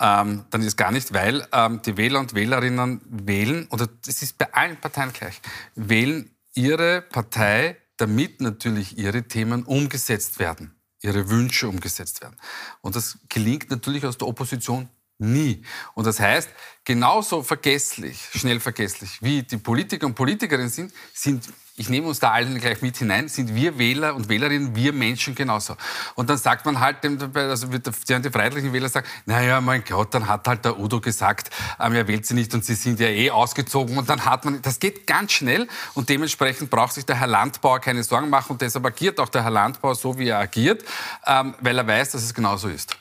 ja. 0.00 0.22
ähm, 0.22 0.44
dann 0.50 0.60
ist 0.60 0.68
es 0.68 0.76
gar 0.76 0.92
nicht, 0.92 1.12
weil 1.12 1.46
ähm, 1.52 1.82
die 1.82 1.96
Wähler 1.96 2.20
und 2.20 2.34
Wählerinnen 2.34 3.00
wählen, 3.08 3.66
oder 3.70 3.88
es 4.06 4.22
ist 4.22 4.38
bei 4.38 4.52
allen 4.54 4.76
Parteien 4.76 5.12
gleich, 5.12 5.40
wählen 5.74 6.30
ihre 6.54 7.02
Partei, 7.02 7.76
damit 7.96 8.40
natürlich 8.40 8.96
ihre 8.98 9.24
Themen 9.24 9.64
umgesetzt 9.64 10.38
werden, 10.38 10.74
ihre 11.02 11.28
Wünsche 11.28 11.68
umgesetzt 11.68 12.22
werden. 12.22 12.36
Und 12.80 12.94
das 12.94 13.18
gelingt 13.28 13.70
natürlich 13.70 14.06
aus 14.06 14.16
der 14.16 14.28
Opposition 14.28 14.88
nie. 15.18 15.62
Und 15.94 16.06
das 16.06 16.18
heißt, 16.18 16.48
genauso 16.84 17.42
vergesslich, 17.42 18.28
schnell 18.34 18.60
vergesslich, 18.60 19.18
wie 19.20 19.42
die 19.42 19.58
Politiker 19.58 20.06
und 20.06 20.14
Politikerinnen 20.14 20.70
sind, 20.70 20.92
sind 21.12 21.44
ich 21.80 21.88
nehme 21.88 22.08
uns 22.08 22.18
da 22.18 22.30
allen 22.30 22.60
gleich 22.60 22.82
mit 22.82 22.98
hinein, 22.98 23.28
sind 23.28 23.54
wir 23.54 23.78
Wähler 23.78 24.14
und 24.14 24.28
Wählerinnen, 24.28 24.76
wir 24.76 24.92
Menschen 24.92 25.34
genauso. 25.34 25.76
Und 26.14 26.28
dann 26.28 26.36
sagt 26.36 26.66
man 26.66 26.78
halt, 26.78 26.98
also 27.34 27.68
die 27.68 28.30
freiheitlichen 28.30 28.74
Wähler 28.74 28.90
sagen, 28.90 29.06
naja, 29.24 29.62
mein 29.62 29.82
Gott, 29.82 30.12
dann 30.12 30.28
hat 30.28 30.46
halt 30.46 30.62
der 30.66 30.78
Udo 30.78 31.00
gesagt, 31.00 31.48
ähm, 31.80 31.94
er 31.94 32.06
wählt 32.06 32.26
sie 32.26 32.34
nicht 32.34 32.52
und 32.52 32.66
sie 32.66 32.74
sind 32.74 33.00
ja 33.00 33.08
eh 33.08 33.30
ausgezogen. 33.30 33.96
Und 33.96 34.10
dann 34.10 34.26
hat 34.26 34.44
man, 34.44 34.60
das 34.60 34.78
geht 34.78 35.06
ganz 35.06 35.32
schnell 35.32 35.68
und 35.94 36.10
dementsprechend 36.10 36.68
braucht 36.68 36.92
sich 36.92 37.06
der 37.06 37.16
Herr 37.16 37.28
Landbauer 37.28 37.80
keine 37.80 38.02
Sorgen 38.02 38.28
machen 38.28 38.52
und 38.52 38.60
deshalb 38.60 38.84
agiert 38.84 39.18
auch 39.18 39.30
der 39.30 39.42
Herr 39.42 39.50
Landbauer 39.50 39.94
so, 39.94 40.18
wie 40.18 40.28
er 40.28 40.38
agiert, 40.38 40.84
ähm, 41.26 41.54
weil 41.60 41.78
er 41.78 41.86
weiß, 41.86 42.10
dass 42.10 42.22
es 42.22 42.34
genauso 42.34 42.68
ist. 42.68 42.99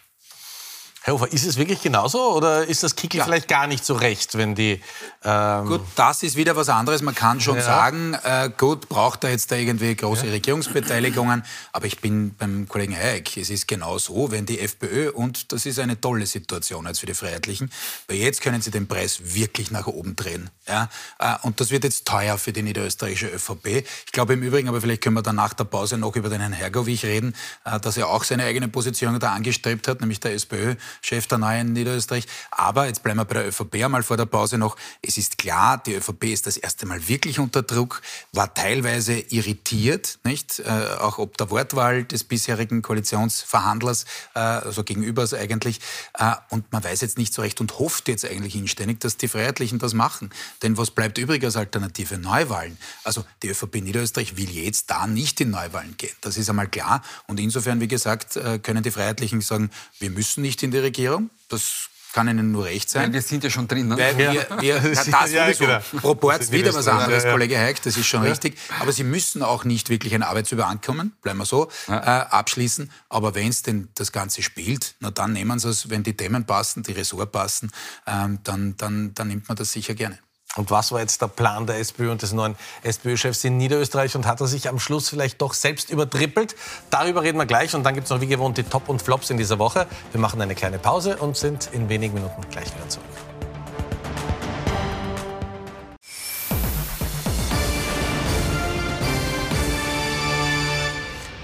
Herr 1.01 1.13
Hofer, 1.13 1.31
ist 1.31 1.45
es 1.45 1.55
wirklich 1.55 1.81
genauso 1.81 2.35
oder 2.35 2.65
ist 2.65 2.83
das 2.83 2.93
Kickel 2.95 3.19
ja. 3.19 3.23
vielleicht 3.23 3.47
gar 3.47 3.67
nicht 3.67 3.85
so 3.85 3.95
recht, 3.95 4.38
wenn 4.38 4.53
die... 4.53 4.81
Ähm 5.23 5.65
gut, 5.65 5.81
das 5.95 6.23
ist 6.23 6.35
wieder 6.35 6.57
was 6.57 6.67
anderes. 6.67 7.01
Man 7.01 7.15
kann 7.15 7.39
schon 7.39 7.55
ja. 7.55 7.63
sagen, 7.63 8.17
äh, 8.21 8.49
gut, 8.57 8.89
braucht 8.89 9.23
er 9.23 9.31
jetzt 9.31 9.49
da 9.49 9.55
irgendwie 9.55 9.95
große 9.95 10.25
ja. 10.25 10.33
Regierungsbeteiligungen, 10.33 11.45
aber 11.71 11.85
ich 11.85 12.01
bin 12.01 12.35
beim 12.35 12.67
Kollegen 12.67 12.95
Hayek. 12.95 13.38
Es 13.38 13.49
ist 13.49 13.65
genau 13.67 13.97
so, 13.97 14.31
wenn 14.31 14.45
die 14.45 14.59
FPÖ, 14.59 15.12
und 15.12 15.53
das 15.53 15.65
ist 15.65 15.79
eine 15.79 16.01
tolle 16.01 16.25
Situation 16.25 16.85
als 16.85 16.99
für 16.99 17.05
die 17.05 17.13
Freiheitlichen, 17.13 17.71
weil 18.07 18.17
jetzt 18.17 18.41
können 18.41 18.62
sie 18.62 18.71
den 18.71 18.88
Preis 18.88 19.21
wirklich 19.23 19.71
nach 19.71 19.88
oben 19.88 20.17
drehen. 20.17 20.49
Ja? 20.67 20.89
Äh, 21.17 21.35
und 21.43 21.62
das 21.62 21.71
wird 21.71 21.85
jetzt 21.85 22.07
teuer 22.07 22.38
für 22.38 22.51
die 22.51 22.62
niederösterreichische 22.62 23.27
ÖVP. 23.27 23.85
Ich 24.05 24.12
glaube 24.12 24.33
im 24.33 24.43
Übrigen, 24.43 24.67
aber 24.67 24.81
vielleicht 24.81 25.01
können 25.01 25.15
wir 25.15 25.23
dann 25.23 25.38
nach 25.38 25.53
der 25.53 25.63
Pause 25.63 25.97
noch 25.97 26.17
über 26.17 26.27
den 26.27 26.41
Herrn 26.41 26.53
Hergovich 26.53 27.05
reden, 27.05 27.35
äh, 27.63 27.79
dass 27.79 27.95
er 27.95 28.09
auch 28.09 28.25
seine 28.25 28.43
eigene 28.43 28.67
Position 28.67 29.17
da 29.17 29.31
angestrebt 29.31 29.88
hat, 29.88 30.01
nämlich 30.01 30.19
der 30.19 30.33
SPÖ 30.33 30.75
Chef 31.02 31.28
der 31.28 31.38
Neuen 31.38 31.73
Niederösterreich. 31.73 32.25
Aber 32.52 32.88
jetzt 32.88 33.04
bleiben 33.04 33.19
wir 33.19 33.25
bei 33.25 33.36
der 33.36 33.47
ÖVP 33.47 33.75
einmal 33.84 34.04
vor 34.04 34.17
der 34.17 34.25
Pause 34.25 34.58
noch. 34.58 34.75
Es 35.02 35.17
ist 35.17 35.38
klar, 35.38 35.82
die 35.86 35.95
ÖVP 35.95 36.25
ist 36.25 36.47
das 36.47 36.58
erste 36.58 36.86
Mal 36.86 37.08
wirklich 37.08 37.39
unter 37.39 37.63
Druck, 37.63 38.02
war 38.32 38.54
teilweise 38.54 39.13
irritiert, 39.13 40.19
nicht? 40.23 40.60
Äh, 40.60 40.69
auch 40.99 41.17
ob 41.17 41.38
der 41.38 41.49
Wortwahl 41.49 42.04
des 42.04 42.23
bisherigen 42.23 42.82
Koalitionsverhandlers, 42.82 44.06
äh, 44.36 44.39
also 44.39 44.84
gegenübers 44.84 45.34
eigentlich. 45.34 45.80
Äh, 46.17 46.34
und 46.49 46.71
man 46.71 46.84
weiß 46.84 47.02
jetzt 47.02 47.17
nicht 47.17 47.34
so 47.34 47.41
recht 47.41 47.62
und 47.62 47.80
hofft 47.80 48.08
jetzt 48.08 48.25
eigentlich 48.25 48.56
inständig, 48.56 48.99
dass 48.99 49.17
die 49.17 49.28
Freiheitlichen 49.28 49.80
das 49.80 49.93
machen. 49.93 50.30
Denn 50.63 50.78
was 50.78 50.91
bleibt 50.91 51.17
übrig 51.17 51.43
als 51.43 51.56
Alternative? 51.56 52.17
Neuwahlen. 52.17 52.78
Also 53.04 53.25
die 53.43 53.49
ÖVP 53.49 53.75
Niederösterreich 53.75 54.38
will 54.38 54.49
jetzt 54.49 54.89
da 54.89 55.08
nicht 55.08 55.39
in 55.41 55.52
Neuwahlen 55.52 55.95
gehen. 55.97 56.15
Das 56.21 56.38
ist 56.38 56.49
einmal 56.49 56.67
klar. 56.67 57.02
Und 57.28 57.39
insofern, 57.39 57.80
wie 57.80 57.88
gesagt, 57.88 58.36
äh, 58.36 58.60
können 58.60 58.84
die 58.84 58.91
Freiheitlichen 58.91 59.41
sagen, 59.41 59.69
wir 59.99 60.10
müssen 60.10 60.41
nicht 60.41 60.63
in 60.63 60.71
die 60.71 60.79
Regierung. 60.84 61.30
Das 61.50 61.89
kann 62.13 62.28
Ihnen 62.28 62.52
nur 62.52 62.65
recht 62.65 62.89
sein. 62.89 63.04
Weil 63.04 63.13
wir 63.13 63.22
sind 63.22 63.44
ja 63.44 63.50
schon 63.50 63.68
drin. 63.68 63.88
Ne? 63.88 63.98
Weil 63.98 64.18
wir, 64.18 64.32
wir, 64.32 64.63
ja, 64.63 64.80
das 64.80 65.08
ja. 65.32 65.52
Genau. 65.52 65.80
Proport 66.02 66.52
wieder 66.52 66.74
was 66.74 66.88
anderes, 66.88 67.24
ja, 67.24 67.32
Kollege 67.32 67.58
Heik, 67.58 67.82
das 67.84 67.98
ist 67.98 68.08
schon 68.08 68.24
richtig. 68.24 68.58
Aber 68.80 68.92
Sie 68.92 69.04
müssen 69.04 69.44
auch 69.44 69.63
nicht 69.63 69.89
wirklich 69.89 70.13
ein 70.15 70.24
Arbeitsübereinkommen, 70.24 71.13
bleiben 71.22 71.39
wir 71.39 71.46
so, 71.46 71.70
äh, 71.88 71.94
abschließen. 71.94 72.92
Aber 73.10 73.36
wenn 73.36 73.50
es 73.50 73.62
denn 73.62 73.89
das 73.96 74.12
Ganze 74.12 74.42
spielt, 74.42 74.96
na 75.00 75.12
dann 75.12 75.34
nehmen 75.34 75.60
Sie 75.60 75.70
es, 75.70 75.89
wenn 75.89 76.04
die 76.04 76.15
Themen 76.15 76.46
passen, 76.46 76.84
die 76.84 76.94
Ressort 76.94 77.32
passen, 77.32 77.72
ähm, 78.08 78.39
dann, 78.44 78.76
dann, 78.78 79.13
dann 79.13 79.28
nimmt 79.28 79.48
man 79.48 79.58
das 79.58 79.72
sicher 79.72 79.94
gerne. 79.94 80.18
Und 80.55 80.71
was 80.71 80.91
war 80.91 80.99
jetzt 80.99 81.21
der 81.21 81.27
Plan 81.27 81.67
der 81.67 81.77
SPÖ 81.77 82.12
und 82.12 82.21
des 82.21 82.33
neuen 82.33 82.55
SPÖ-Chefs 82.81 83.43
in 83.43 83.57
Niederösterreich 83.57 84.15
und 84.15 84.25
hat 84.25 84.41
er 84.41 84.47
sich 84.47 84.67
am 84.67 84.79
Schluss 84.79 85.07
vielleicht 85.07 85.41
doch 85.41 85.53
selbst 85.53 85.89
übertrippelt? 85.91 86.55
Darüber 86.89 87.21
reden 87.21 87.38
wir 87.38 87.45
gleich 87.45 87.75
und 87.75 87.83
dann 87.83 87.93
gibt 87.93 88.05
es 88.05 88.12
noch 88.12 88.19
wie 88.19 88.27
gewohnt 88.27 88.57
die 88.57 88.63
Top 88.63 88.89
und 88.89 89.01
Flops 89.01 89.29
in 89.29 89.38
dieser 89.38 89.59
Woche. 89.59 89.85
Wir 90.12 90.19
machen 90.19 90.41
eine 90.41 90.55
kleine 90.55 90.79
Pause 90.79 91.17
und 91.17 91.38
sind 91.38 91.69
in 91.71 91.88
wenigen 91.88 92.15
Minuten 92.15 92.41
gleich 92.49 92.73
wieder 92.75 92.89
zurück. 92.89 93.29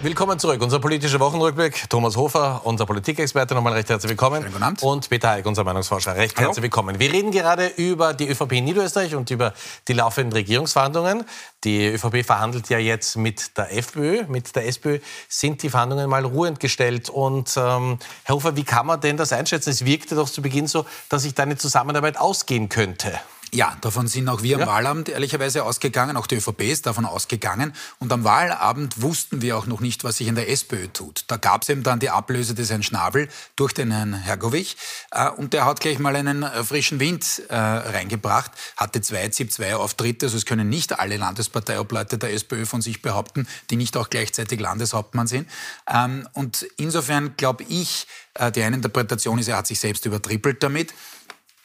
Willkommen 0.05 0.37
zurück. 0.37 0.61
Unser 0.61 0.77
politischer 0.77 1.19
Wochenrückblick. 1.19 1.89
Thomas 1.89 2.15
Hofer, 2.15 2.61
unser 2.63 2.85
Politikexperte, 2.85 3.55
nochmal 3.55 3.73
recht 3.73 3.89
herzlich 3.89 4.11
willkommen. 4.11 4.45
Und 4.81 5.09
Peter 5.09 5.29
Heik, 5.31 5.47
unser 5.47 5.63
Meinungsforscher, 5.63 6.15
recht 6.15 6.37
Hallo. 6.37 6.49
herzlich 6.49 6.61
willkommen. 6.61 6.99
Wir 6.99 7.11
reden 7.11 7.31
gerade 7.31 7.69
über 7.75 8.13
die 8.13 8.29
ÖVP 8.29 8.51
in 8.51 8.65
Niederösterreich 8.65 9.15
und 9.15 9.31
über 9.31 9.55
die 9.87 9.93
laufenden 9.93 10.33
Regierungsverhandlungen. 10.33 11.25
Die 11.63 11.87
ÖVP 11.87 12.23
verhandelt 12.23 12.69
ja 12.69 12.77
jetzt 12.77 13.17
mit 13.17 13.57
der 13.57 13.75
FPÖ, 13.75 14.25
mit 14.27 14.55
der 14.55 14.67
SPÖ 14.67 14.99
sind 15.27 15.63
die 15.63 15.71
Verhandlungen 15.71 16.07
mal 16.07 16.23
ruhend 16.23 16.59
gestellt. 16.59 17.09
Und 17.09 17.57
ähm, 17.57 17.97
Herr 18.25 18.35
Hofer, 18.35 18.55
wie 18.55 18.63
kann 18.63 18.85
man 18.85 19.01
denn 19.01 19.17
das 19.17 19.33
einschätzen? 19.33 19.71
Es 19.71 19.85
wirkte 19.85 20.13
doch 20.13 20.29
zu 20.29 20.43
Beginn 20.43 20.67
so, 20.67 20.85
dass 21.09 21.23
sich 21.23 21.33
da 21.33 21.41
eine 21.41 21.57
Zusammenarbeit 21.57 22.19
ausgehen 22.19 22.69
könnte. 22.69 23.19
Ja, 23.53 23.77
davon 23.81 24.07
sind 24.07 24.27
auch 24.27 24.41
wir 24.41 24.59
am 24.59 24.67
Wahlabend 24.67 25.09
ehrlicherweise 25.09 25.63
ausgegangen, 25.63 26.17
auch 26.17 26.27
die 26.27 26.35
ÖVP 26.35 26.61
ist 26.61 26.85
davon 26.85 27.05
ausgegangen. 27.05 27.73
Und 27.99 28.11
am 28.11 28.23
Wahlabend 28.23 29.01
wussten 29.01 29.41
wir 29.41 29.57
auch 29.57 29.65
noch 29.65 29.79
nicht, 29.79 30.03
was 30.03 30.17
sich 30.17 30.27
in 30.27 30.35
der 30.35 30.49
SPÖ 30.49 30.87
tut. 30.87 31.23
Da 31.27 31.37
gab 31.37 31.61
es 31.61 31.69
eben 31.69 31.83
dann 31.83 31.99
die 31.99 32.09
Ablöse 32.09 32.53
des 32.53 32.69
Herrn 32.69 32.83
Schnabel 32.83 33.29
durch 33.55 33.73
den 33.73 33.91
Herrn 33.91 34.13
Hergovich. 34.13 34.77
Äh, 35.11 35.29
und 35.29 35.53
der 35.53 35.65
hat 35.65 35.79
gleich 35.79 35.99
mal 35.99 36.15
einen 36.15 36.43
äh, 36.43 36.63
frischen 36.63 36.99
Wind 36.99 37.43
äh, 37.49 37.55
reingebracht, 37.55 38.51
hatte 38.77 39.01
zwei 39.01 39.27
ZIP-2-Auftritte. 39.29 40.25
Also 40.25 40.37
es 40.37 40.45
können 40.45 40.67
nicht 40.67 40.99
alle 40.99 41.17
Landesparteiobleute 41.17 42.17
der 42.17 42.33
SPÖ 42.33 42.65
von 42.65 42.81
sich 42.81 43.01
behaupten, 43.01 43.47
die 43.69 43.77
nicht 43.77 43.95
auch 43.95 44.09
gleichzeitig 44.09 44.59
Landeshauptmann 44.59 45.27
sind. 45.27 45.49
Ähm, 45.87 46.27
und 46.33 46.67
insofern 46.77 47.37
glaube 47.37 47.63
ich, 47.67 48.07
die 48.53 48.63
eine 48.63 48.75
Interpretation 48.75 49.39
ist, 49.39 49.47
er 49.47 49.55
hat 49.55 49.67
sich 49.67 49.79
selbst 49.79 50.05
übertrippelt 50.05 50.61
damit. 50.61 50.93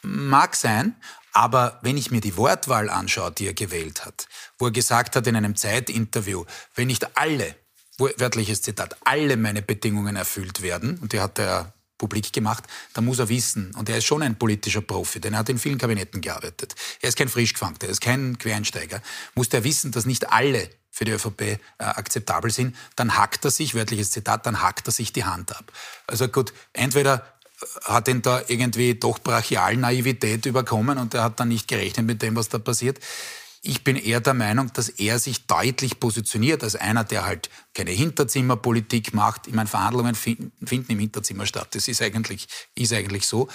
Mag 0.03 0.55
sein, 0.55 0.95
aber 1.33 1.79
wenn 1.81 1.97
ich 1.97 2.11
mir 2.11 2.21
die 2.21 2.37
Wortwahl 2.37 2.89
anschaue, 2.89 3.31
die 3.31 3.47
er 3.47 3.53
gewählt 3.53 4.05
hat, 4.05 4.27
wo 4.57 4.65
er 4.65 4.71
gesagt 4.71 5.15
hat 5.15 5.27
in 5.27 5.35
einem 5.35 5.55
Zeitinterview, 5.55 6.45
wenn 6.75 6.87
nicht 6.87 7.17
alle, 7.17 7.55
wörtliches 7.97 8.61
Zitat, 8.61 8.97
alle 9.03 9.37
meine 9.37 9.61
Bedingungen 9.61 10.15
erfüllt 10.15 10.61
werden, 10.61 10.97
und 10.99 11.13
die 11.13 11.19
hat 11.19 11.39
er 11.39 11.73
publik 11.97 12.33
gemacht, 12.33 12.63
dann 12.93 13.05
muss 13.05 13.19
er 13.19 13.29
wissen, 13.29 13.73
und 13.75 13.87
er 13.87 13.99
ist 13.99 14.05
schon 14.05 14.23
ein 14.23 14.37
politischer 14.37 14.81
Profi, 14.81 15.19
denn 15.19 15.33
er 15.33 15.39
hat 15.39 15.49
in 15.49 15.59
vielen 15.59 15.77
Kabinetten 15.77 16.19
gearbeitet. 16.19 16.73
Er 16.99 17.09
ist 17.09 17.17
kein 17.17 17.29
Frischgefangter, 17.29 17.87
er 17.87 17.91
ist 17.91 18.01
kein 18.01 18.37
Quereinsteiger. 18.39 19.01
Muss 19.35 19.49
er 19.49 19.63
wissen, 19.63 19.91
dass 19.91 20.05
nicht 20.05 20.31
alle 20.31 20.69
für 20.89 21.05
die 21.05 21.11
ÖVP 21.11 21.41
äh, 21.41 21.57
akzeptabel 21.77 22.51
sind, 22.51 22.75
dann 22.95 23.17
hackt 23.17 23.45
er 23.45 23.51
sich, 23.51 23.75
wörtliches 23.75 24.11
Zitat, 24.11 24.45
dann 24.45 24.61
hackt 24.61 24.87
er 24.87 24.91
sich 24.91 25.13
die 25.13 25.23
Hand 25.23 25.55
ab. 25.55 25.71
Also 26.07 26.27
gut, 26.27 26.53
entweder 26.73 27.25
hat 27.83 28.07
ihn 28.07 28.21
da 28.21 28.41
irgendwie 28.47 28.95
doch 28.95 29.19
brachial 29.19 29.77
Naivität 29.77 30.45
überkommen 30.45 30.97
und 30.97 31.13
er 31.13 31.23
hat 31.23 31.39
dann 31.39 31.49
nicht 31.49 31.67
gerechnet 31.67 32.05
mit 32.05 32.21
dem, 32.21 32.35
was 32.35 32.49
da 32.49 32.59
passiert. 32.59 32.99
Ich 33.63 33.83
bin 33.83 33.95
eher 33.95 34.21
der 34.21 34.33
Meinung, 34.33 34.73
dass 34.73 34.89
er 34.89 35.19
sich 35.19 35.45
deutlich 35.45 35.99
positioniert 35.99 36.63
als 36.63 36.75
einer, 36.75 37.03
der 37.03 37.25
halt 37.25 37.51
keine 37.75 37.91
Hinterzimmerpolitik 37.91 39.13
macht. 39.13 39.45
Ich 39.45 39.53
meine, 39.53 39.69
Verhandlungen 39.69 40.15
finden 40.15 40.51
im 40.87 40.97
Hinterzimmer 40.97 41.45
statt. 41.45 41.75
Das 41.75 41.87
ist 41.87 42.01
eigentlich, 42.01 42.47
ist 42.73 42.91
eigentlich 42.91 43.27
so. 43.27 43.49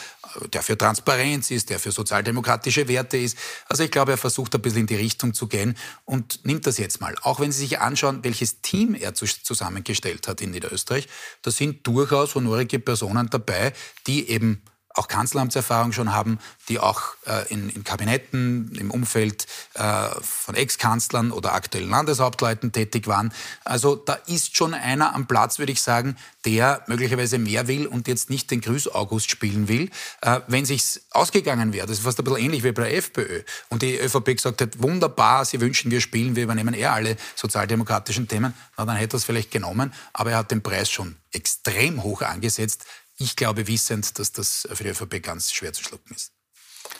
Der 0.53 0.63
für 0.63 0.79
Transparenz 0.79 1.51
ist, 1.51 1.71
der 1.71 1.81
für 1.81 1.91
sozialdemokratische 1.91 2.87
Werte 2.87 3.17
ist. 3.17 3.37
Also 3.69 3.83
ich 3.83 3.91
glaube, 3.91 4.13
er 4.13 4.17
versucht 4.17 4.55
ein 4.55 4.63
bisschen 4.63 4.83
in 4.83 4.87
die 4.87 4.95
Richtung 4.95 5.35
zu 5.35 5.49
gehen 5.49 5.77
und 6.05 6.45
nimmt 6.45 6.69
das 6.69 6.79
jetzt 6.79 7.01
mal. 7.01 7.17
Auch 7.23 7.41
wenn 7.41 7.51
Sie 7.51 7.59
sich 7.59 7.81
anschauen, 7.81 8.23
welches 8.23 8.61
Team 8.61 8.95
er 8.95 9.13
zusammengestellt 9.15 10.29
hat 10.29 10.41
in 10.41 10.53
Niederösterreich, 10.53 11.09
da 11.43 11.51
sind 11.51 11.85
durchaus 11.85 12.37
honorige 12.37 12.79
Personen 12.79 13.29
dabei, 13.29 13.73
die 14.07 14.29
eben 14.29 14.63
auch 14.97 15.09
Kanzleramtserfahrung 15.09 15.93
schon 15.93 16.13
haben, 16.13 16.39
die 16.69 16.81
auch 16.81 17.03
äh, 17.27 17.53
in, 17.53 17.69
in, 17.69 17.85
Kabinetten 17.85 18.75
im 18.79 18.91
Umfeld 18.91 19.47
äh, 19.75 20.09
von 20.21 20.55
Ex-Kanzlern 20.55 21.33
oder 21.33 21.53
aktuellen 21.55 21.91
Landeshauptleuten 21.91 22.73
tätig 22.73 23.07
waren. 23.07 23.33
Also 23.65 23.95
da 23.97 24.15
ist 24.27 24.57
schon 24.57 24.75
einer 24.75 25.15
am 25.15 25.27
Platz, 25.27 25.59
würde 25.59 25.73
ich 25.73 25.83
sagen, 25.83 26.17
der 26.45 26.83
möglicherweise 26.87 27.39
mehr 27.39 27.69
will 27.69 27.87
und 27.87 28.09
jetzt 28.09 28.31
nicht 28.31 28.51
den 28.51 28.61
Grüß-August 28.61 29.31
spielen 29.31 29.69
will. 29.69 29.91
Äh, 30.23 30.41
wenn 30.47 30.65
sich's 30.65 31.03
ausgegangen 31.11 31.73
wäre, 31.73 31.87
das 31.87 31.99
ist 31.99 32.05
fast 32.05 32.19
ein 32.19 32.25
bisschen 32.25 32.41
ähnlich 32.41 32.65
wie 32.65 32.73
bei 32.73 32.85
der 32.89 32.97
FPÖ, 32.97 33.43
und 33.69 33.83
die 33.83 33.99
ÖVP 33.99 34.37
gesagt 34.37 34.61
hat, 34.61 34.83
wunderbar, 34.83 35.45
Sie 35.45 35.61
wünschen, 35.61 35.91
wir 35.91 36.01
spielen, 36.01 36.37
wir 36.37 36.45
übernehmen 36.45 36.75
eher 36.75 36.93
alle 36.93 37.17
sozialdemokratischen 37.35 38.29
Themen, 38.29 38.55
na, 38.77 38.85
dann 38.85 38.97
hätte 38.97 39.17
er 39.17 39.19
es 39.19 39.25
vielleicht 39.25 39.51
genommen, 39.51 39.93
aber 40.13 40.33
er 40.33 40.39
hat 40.39 40.51
den 40.51 40.63
Preis 40.63 40.91
schon 40.91 41.17
extrem 41.33 42.03
hoch 42.03 42.23
angesetzt. 42.23 42.87
Ich 43.19 43.37
glaube 43.37 43.67
wissend, 43.67 44.19
dass 44.19 44.33
das 44.33 44.69
für 44.73 44.85
die 44.85 44.91
ÖVP 44.91 45.23
ganz 45.23 45.53
schwer 45.53 45.73
zu 45.73 45.83
schlucken 45.83 46.15
ist. 46.15 46.33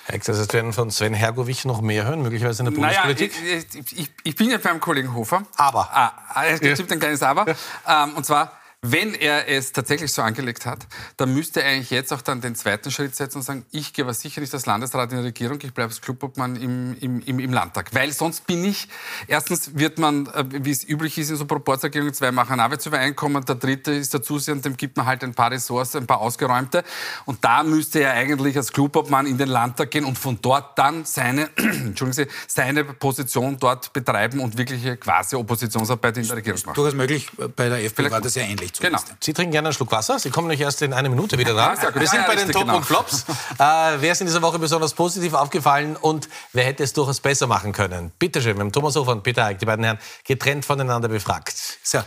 Das 0.09 0.39
heißt, 0.39 0.53
wir 0.53 0.55
werden 0.55 0.73
von 0.73 0.91
Sven 0.91 1.15
Hergovich 1.15 1.65
noch 1.65 1.81
mehr 1.81 2.05
hören, 2.05 2.23
möglicherweise 2.23 2.63
in 2.63 2.67
der 2.67 2.73
Bundespolitik? 2.73 3.33
Naja, 3.41 3.63
ich, 3.75 3.99
ich, 3.99 4.11
ich 4.23 4.37
bin 4.37 4.51
ja 4.51 4.59
beim 4.59 4.81
Kollegen 4.81 5.15
Hofer. 5.15 5.45
Aber. 5.57 5.91
Ah, 5.93 6.45
es 6.47 6.61
gibt 6.61 6.79
ja. 6.79 6.87
ein 6.89 6.99
kleines 6.99 7.23
Aber. 7.23 7.47
Ja. 7.47 8.05
Ähm, 8.05 8.15
und 8.15 8.25
zwar, 8.25 8.53
wenn 8.93 9.15
er 9.15 9.49
es 9.49 9.73
tatsächlich 9.73 10.13
so 10.13 10.23
angelegt 10.23 10.67
hat, 10.67 10.87
dann 11.17 11.33
müsste 11.33 11.63
er 11.63 11.73
eigentlich 11.73 11.91
jetzt 11.91 12.13
auch 12.13 12.23
dann 12.23 12.41
den 12.41 12.55
zweiten 12.55 12.91
Schritt 12.91 13.17
setzen 13.17 13.39
und 13.39 13.43
sagen, 13.43 13.65
ich 13.71 13.93
gehe 13.93 14.05
aber 14.05 14.15
sicher 14.15 14.41
nicht 14.41 14.53
als 14.53 14.67
Landesrat 14.67 15.11
in 15.11 15.19
der 15.19 15.25
Regierung, 15.27 15.59
ich 15.63 15.73
bleibe 15.73 15.91
als 15.91 16.01
Clubobmann 16.01 16.57
im, 16.57 16.97
im, 17.01 17.21
im, 17.21 17.39
im, 17.39 17.53
Landtag. 17.53 17.95
Weil 17.95 18.13
sonst 18.13 18.47
bin 18.47 18.65
ich, 18.65 18.89
erstens 19.27 19.77
wird 19.77 19.99
man, 19.99 20.27
äh, 20.27 20.45
wie 20.65 20.71
es 20.71 20.87
üblich 20.89 21.17
ist 21.19 21.31
in 21.31 21.37
so 21.37 21.47
Proportsregierungen, 21.47 22.15
zwei 22.15 22.33
machen 22.33 22.61
Arbeitsübereinkommen, 22.61 23.45
der 23.45 23.57
dritte 23.57 23.93
ist 23.93 24.15
der 24.15 24.23
Zusehend, 24.23 24.65
dem 24.65 24.77
gibt 24.77 24.97
man 24.97 25.07
halt 25.07 25.25
ein 25.25 25.35
paar 25.35 25.51
Ressorts, 25.51 25.97
ein 25.97 26.07
paar 26.07 26.21
ausgeräumte. 26.21 26.85
Und 27.25 27.45
da 27.45 27.63
müsste 27.63 28.01
er 28.01 28.13
eigentlich 28.13 28.57
als 28.57 28.73
Clubobmann 28.73 29.27
in 29.27 29.39
den 29.39 29.49
Landtag 29.49 29.91
gehen 29.91 30.05
und 30.05 30.19
von 30.19 30.39
dort 30.41 30.79
dann 30.79 31.05
seine, 31.05 31.51
Entschuldigen 31.57 32.13
Sie, 32.13 32.27
seine 32.47 32.85
Position 32.85 33.57
dort 33.59 33.93
betreiben 33.93 34.41
und 34.41 34.57
wirkliche 34.59 34.97
quasi 34.97 35.37
Oppositionsarbeit 35.37 36.19
in 36.19 36.27
der 36.27 36.37
Regierung 36.37 36.61
machen. 36.67 36.75
Durchaus 36.75 36.95
möglich, 36.95 37.31
bei 37.55 37.69
der 37.69 37.85
FPÖ 37.85 38.11
war 38.11 38.21
das 38.21 38.35
ja 38.35 38.43
ähnlich. 38.43 38.73
Genau. 38.81 38.99
Sie 39.21 39.33
trinken 39.33 39.53
gerne 39.53 39.69
einen 39.69 39.75
Schluck 39.75 39.93
Wasser. 39.93 40.19
Sie 40.19 40.31
kommen 40.31 40.49
nicht 40.49 40.61
erst 40.61 40.83
in 40.83 40.93
einer 40.93 41.09
Minute 41.09 41.39
wieder 41.39 41.55
dran. 41.55 41.77
Wir 41.95 42.07
sind 42.07 42.27
bei 42.27 42.37
den 42.37 42.51
Top 42.51 42.63
genau. 42.63 42.77
und 42.77 42.85
Flops. 42.85 43.25
äh, 43.59 43.65
wer 43.99 44.13
ist 44.13 44.21
in 44.21 44.27
dieser 44.27 44.43
Woche 44.43 44.59
besonders 44.59 44.95
positiv 44.95 45.35
aufgefallen 45.35 45.97
und 45.97 46.29
wer 46.53 46.65
hätte 46.65 46.83
es 46.83 46.93
durchaus 46.93 47.21
besser 47.21 47.47
machen 47.47 47.73
können? 47.73 48.13
Bitte 48.19 48.43
schön, 48.43 48.57
wir 48.57 48.61
haben 48.61 48.73
Thomas 48.73 48.97
Hofer 48.97 49.13
und 49.13 49.23
Peter 49.23 49.45
Eick, 49.45 49.59
die 49.59 49.67
beiden 49.67 49.85
Herren, 49.85 49.99
getrennt 50.25 50.65
voneinander 50.65 51.09
befragt. 51.09 51.55
So. 51.83 51.99
Äh, 51.99 52.03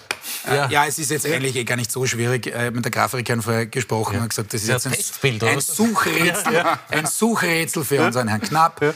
ja. 0.56 0.70
ja. 0.70 0.86
es 0.86 1.00
ist 1.00 1.12
jetzt 1.12 1.26
eigentlich 1.26 1.56
eh 1.56 1.64
gar 1.64 1.76
nicht 1.76 1.92
so 1.92 2.06
schwierig. 2.06 2.48
Ich 2.48 2.54
habe 2.54 2.72
mit 2.72 2.86
der 2.86 2.92
Grafikerin 2.92 3.42
vorher 3.42 3.66
gesprochen 3.66 4.16
ja. 4.16 4.22
und 4.22 4.30
gesagt, 4.30 4.54
das 4.54 4.62
ist 4.64 4.70
jetzt 4.70 4.88
ein, 4.88 5.42
ein 5.42 5.62
Suchrätsel, 5.62 6.54
ja. 6.54 6.80
ein 6.90 7.06
Suchrätsel 7.06 7.84
für 7.84 8.06
unseren 8.06 8.28
Herrn 8.28 8.42
Knapp. 8.42 8.82
Äh, 8.82 8.94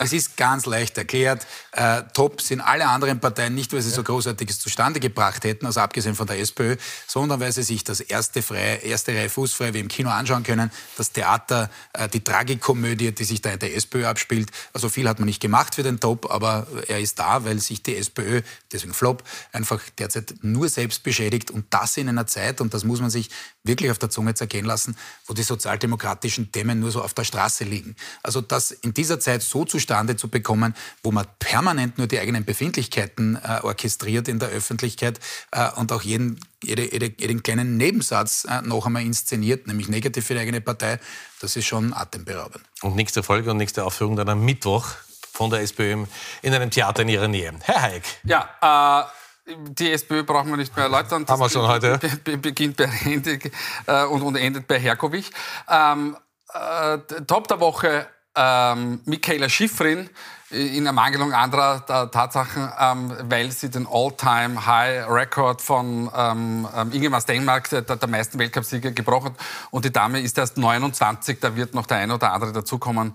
es 0.00 0.12
ist 0.12 0.36
ganz 0.36 0.66
leicht 0.66 0.98
erklärt. 0.98 1.46
Äh, 1.72 2.02
top 2.12 2.40
sind 2.40 2.60
alle 2.60 2.86
anderen 2.86 3.20
Parteien, 3.20 3.54
nicht 3.54 3.72
weil 3.72 3.82
sie 3.82 3.90
so 3.90 4.02
Großartiges 4.02 4.58
zustande 4.58 5.00
gebracht 5.00 5.44
hätten, 5.44 5.66
also 5.66 5.80
abgesehen 5.80 6.14
von 6.14 6.26
der 6.26 6.38
SPÖ, 6.40 6.76
sondern 7.06 7.40
weil 7.40 7.52
sie 7.52 7.62
sich 7.62 7.84
das 7.84 8.00
erste, 8.00 8.42
freie, 8.42 8.76
erste 8.76 9.12
Reihe 9.12 9.28
fußfrei 9.28 9.74
wie 9.74 9.80
im 9.80 9.88
Kino 9.88 10.10
anschauen 10.10 10.42
können, 10.42 10.70
das 10.96 11.12
Theater, 11.12 11.70
äh, 11.92 12.08
die 12.08 12.22
Tragikomödie, 12.22 13.12
die 13.12 13.24
sich 13.24 13.42
da 13.42 13.50
in 13.50 13.58
der 13.58 13.74
SPÖ 13.74 14.06
abspielt. 14.06 14.50
Also 14.72 14.88
viel 14.88 15.08
hat 15.08 15.18
man 15.18 15.26
nicht 15.26 15.40
gemacht 15.40 15.74
für 15.74 15.82
den 15.82 16.00
Top, 16.00 16.30
aber 16.30 16.66
er 16.88 17.00
ist 17.00 17.18
da, 17.18 17.44
weil 17.44 17.58
sich 17.58 17.82
die 17.82 17.96
SPÖ, 17.96 18.42
deswegen 18.72 18.94
Flop, 18.94 19.22
einfach 19.52 19.80
derzeit 19.98 20.34
nur 20.42 20.68
selbst 20.68 21.02
beschädigt 21.02 21.50
und 21.50 21.66
das 21.70 21.96
in 21.96 22.08
einer 22.08 22.26
Zeit, 22.26 22.60
und 22.60 22.74
das 22.74 22.84
muss 22.84 23.00
man 23.00 23.10
sich 23.10 23.30
wirklich 23.64 23.90
auf 23.90 23.98
der 23.98 24.10
Zunge 24.10 24.34
zergehen 24.34 24.64
lassen, 24.64 24.96
wo 25.26 25.34
die 25.34 25.42
sozialdemokratischen 25.42 26.50
Themen 26.50 26.80
nur 26.80 26.90
so 26.90 27.02
auf 27.02 27.14
der 27.14 27.24
Straße 27.24 27.64
liegen. 27.64 27.94
Also 28.22 28.40
das 28.40 28.70
in 28.70 28.94
dieser 28.94 29.20
Zeit 29.20 29.42
so 29.42 29.64
zustande 29.64 30.16
zu 30.16 30.28
bekommen, 30.28 30.74
wo 31.02 31.12
man 31.12 31.26
permanent 31.38 31.98
nur 31.98 32.06
die 32.06 32.18
eigenen 32.18 32.44
Befindlichkeiten 32.44 33.36
äh, 33.36 33.60
orchestriert 33.62 34.26
in 34.28 34.38
der 34.38 34.48
Öffentlichkeit 34.48 35.20
äh, 35.52 35.70
und 35.72 35.92
auch 35.92 36.02
jeden, 36.02 36.40
jede, 36.62 36.90
jede, 36.92 37.12
jeden 37.18 37.42
kleinen 37.42 37.76
Nebensatz 37.76 38.46
äh, 38.48 38.62
noch 38.62 38.86
einmal 38.86 39.02
inszeniert, 39.02 39.66
nämlich 39.66 39.88
negativ 39.88 40.26
für 40.26 40.34
die 40.34 40.40
eigene 40.40 40.60
Partei, 40.60 40.98
das 41.40 41.56
ist 41.56 41.66
schon 41.66 41.92
atemberaubend. 41.94 42.64
Und 42.82 42.96
nächste 42.96 43.22
Folge 43.22 43.50
und 43.50 43.56
nächste 43.58 43.84
Aufführung 43.84 44.16
dann 44.16 44.28
am 44.28 44.44
Mittwoch 44.44 44.88
von 45.32 45.50
der 45.50 45.60
SPÖ 45.60 46.04
in 46.42 46.54
einem 46.54 46.70
Theater 46.70 47.02
in 47.02 47.08
Ihrer 47.08 47.28
Nähe. 47.28 47.52
Herr 47.62 47.82
Hayek. 47.82 48.02
Ja, 48.24 49.04
äh 49.04 49.18
die 49.56 49.92
SPÖ 49.92 50.24
brauchen 50.24 50.50
wir 50.50 50.56
nicht 50.56 50.76
mehr 50.76 50.84
erläutern. 50.84 51.24
Das 51.24 51.32
Haben 51.32 51.40
wir 51.40 51.48
schon 51.48 51.66
heute. 51.66 51.98
beginnt 52.24 52.76
bei 52.76 52.86
Hendig 52.86 53.50
äh, 53.86 54.04
und, 54.04 54.22
und, 54.22 54.36
endet 54.36 54.68
bei 54.68 54.78
Herkowich. 54.78 55.30
Ähm, 55.68 56.16
äh, 56.52 56.98
Top 57.26 57.48
der 57.48 57.60
Woche, 57.60 58.06
ähm, 58.34 59.00
Michaela 59.04 59.48
Schifrin 59.48 60.10
in 60.50 60.86
Ermangelung 60.86 61.34
anderer 61.34 61.84
Tatsachen, 62.10 62.72
ähm, 62.80 63.12
weil 63.24 63.50
sie 63.52 63.68
den 63.68 63.86
All-Time-High-Record 63.86 65.60
von 65.60 66.10
ähm, 66.16 66.66
ähm, 66.74 66.92
Ingemar 66.92 67.20
Stenmark, 67.20 67.68
der, 67.68 67.82
der 67.82 68.08
meisten 68.08 68.38
Weltcupsieger, 68.38 68.92
gebrochen 68.92 69.26
hat. 69.26 69.34
Und 69.70 69.84
die 69.84 69.92
Dame 69.92 70.20
ist 70.20 70.38
erst 70.38 70.56
29, 70.56 71.40
da 71.40 71.54
wird 71.54 71.74
noch 71.74 71.86
der 71.86 71.98
eine 71.98 72.14
oder 72.14 72.32
andere 72.32 72.52
dazukommen. 72.52 73.14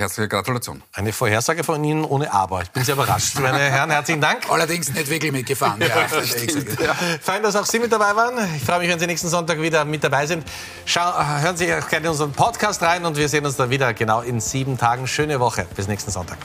Herzliche 0.00 0.28
Gratulation. 0.28 0.82
Eine 0.94 1.12
Vorhersage 1.12 1.62
von 1.62 1.84
Ihnen 1.84 2.06
ohne 2.06 2.32
Aber. 2.32 2.62
Ich 2.62 2.70
bin 2.70 2.82
sehr 2.82 2.94
überrascht. 2.94 3.38
Meine 3.38 3.58
Herren, 3.58 3.90
herzlichen 3.90 4.22
Dank. 4.22 4.50
Allerdings 4.50 4.92
nicht 4.94 5.10
wirklich 5.10 5.30
mitgefahren. 5.30 5.78
ja, 5.78 5.88
ja. 5.88 6.94
Fein, 7.20 7.42
dass 7.42 7.54
auch 7.54 7.66
Sie 7.66 7.78
mit 7.78 7.92
dabei 7.92 8.16
waren. 8.16 8.34
Ich 8.56 8.64
freue 8.64 8.78
mich, 8.78 8.88
wenn 8.88 8.98
Sie 8.98 9.06
nächsten 9.06 9.28
Sonntag 9.28 9.60
wieder 9.60 9.84
mit 9.84 10.02
dabei 10.02 10.24
sind. 10.24 10.46
Schau, 10.86 11.02
hören 11.42 11.56
Sie 11.58 11.72
auch 11.74 11.86
gerne 11.86 12.06
in 12.06 12.12
unseren 12.12 12.32
Podcast 12.32 12.80
rein 12.82 13.04
und 13.04 13.18
wir 13.18 13.28
sehen 13.28 13.44
uns 13.44 13.56
dann 13.56 13.68
wieder 13.68 13.92
genau 13.92 14.22
in 14.22 14.40
sieben 14.40 14.78
Tagen. 14.78 15.06
Schöne 15.06 15.38
Woche. 15.38 15.66
Bis 15.76 15.86
nächsten 15.86 16.10
Sonntag. 16.10 16.38